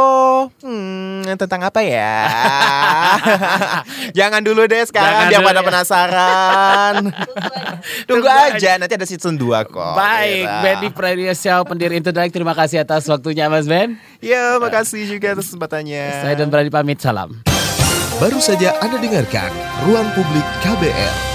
hmm, 0.60 1.24
tentang 1.40 1.64
apa 1.64 1.80
ya? 1.80 2.28
Jangan 4.20 4.44
dulu 4.44 4.68
deh 4.68 4.84
sekarang 4.84 5.32
Jangan 5.32 5.32
biar 5.32 5.42
pada 5.48 5.62
ya. 5.64 5.68
penasaran. 5.72 6.94
Tunggu 8.12 8.28
Tunggu 8.28 8.28
aja 8.28 8.76
nanti 8.76 9.00
ada 9.00 9.08
season 9.08 9.40
2 9.40 9.72
kok. 9.72 9.96
Baik, 9.96 10.44
Gitu. 10.44 10.60
Benny 10.68 10.90
Pradyasya, 10.92 11.64
pendiri 11.64 11.96
Interact. 11.96 12.36
Terima 12.36 12.52
kasih 12.52 12.84
atas 12.84 13.08
waktunya 13.08 13.48
Mas 13.48 13.72
Ben. 13.72 13.96
Ya, 14.20 14.60
makasih 14.60 15.08
juga 15.08 15.32
atas 15.32 15.48
kesempatannya. 15.48 16.28
Saya 16.28 16.36
dan 16.36 16.52
Brady 16.52 16.68
pamit, 16.68 17.00
salam. 17.00 17.32
Baru 18.20 18.44
saja 18.44 18.76
Anda 18.84 19.00
dengarkan 19.00 19.48
Ruang 19.88 20.12
Publik 20.12 20.44
KBR. 20.60 21.31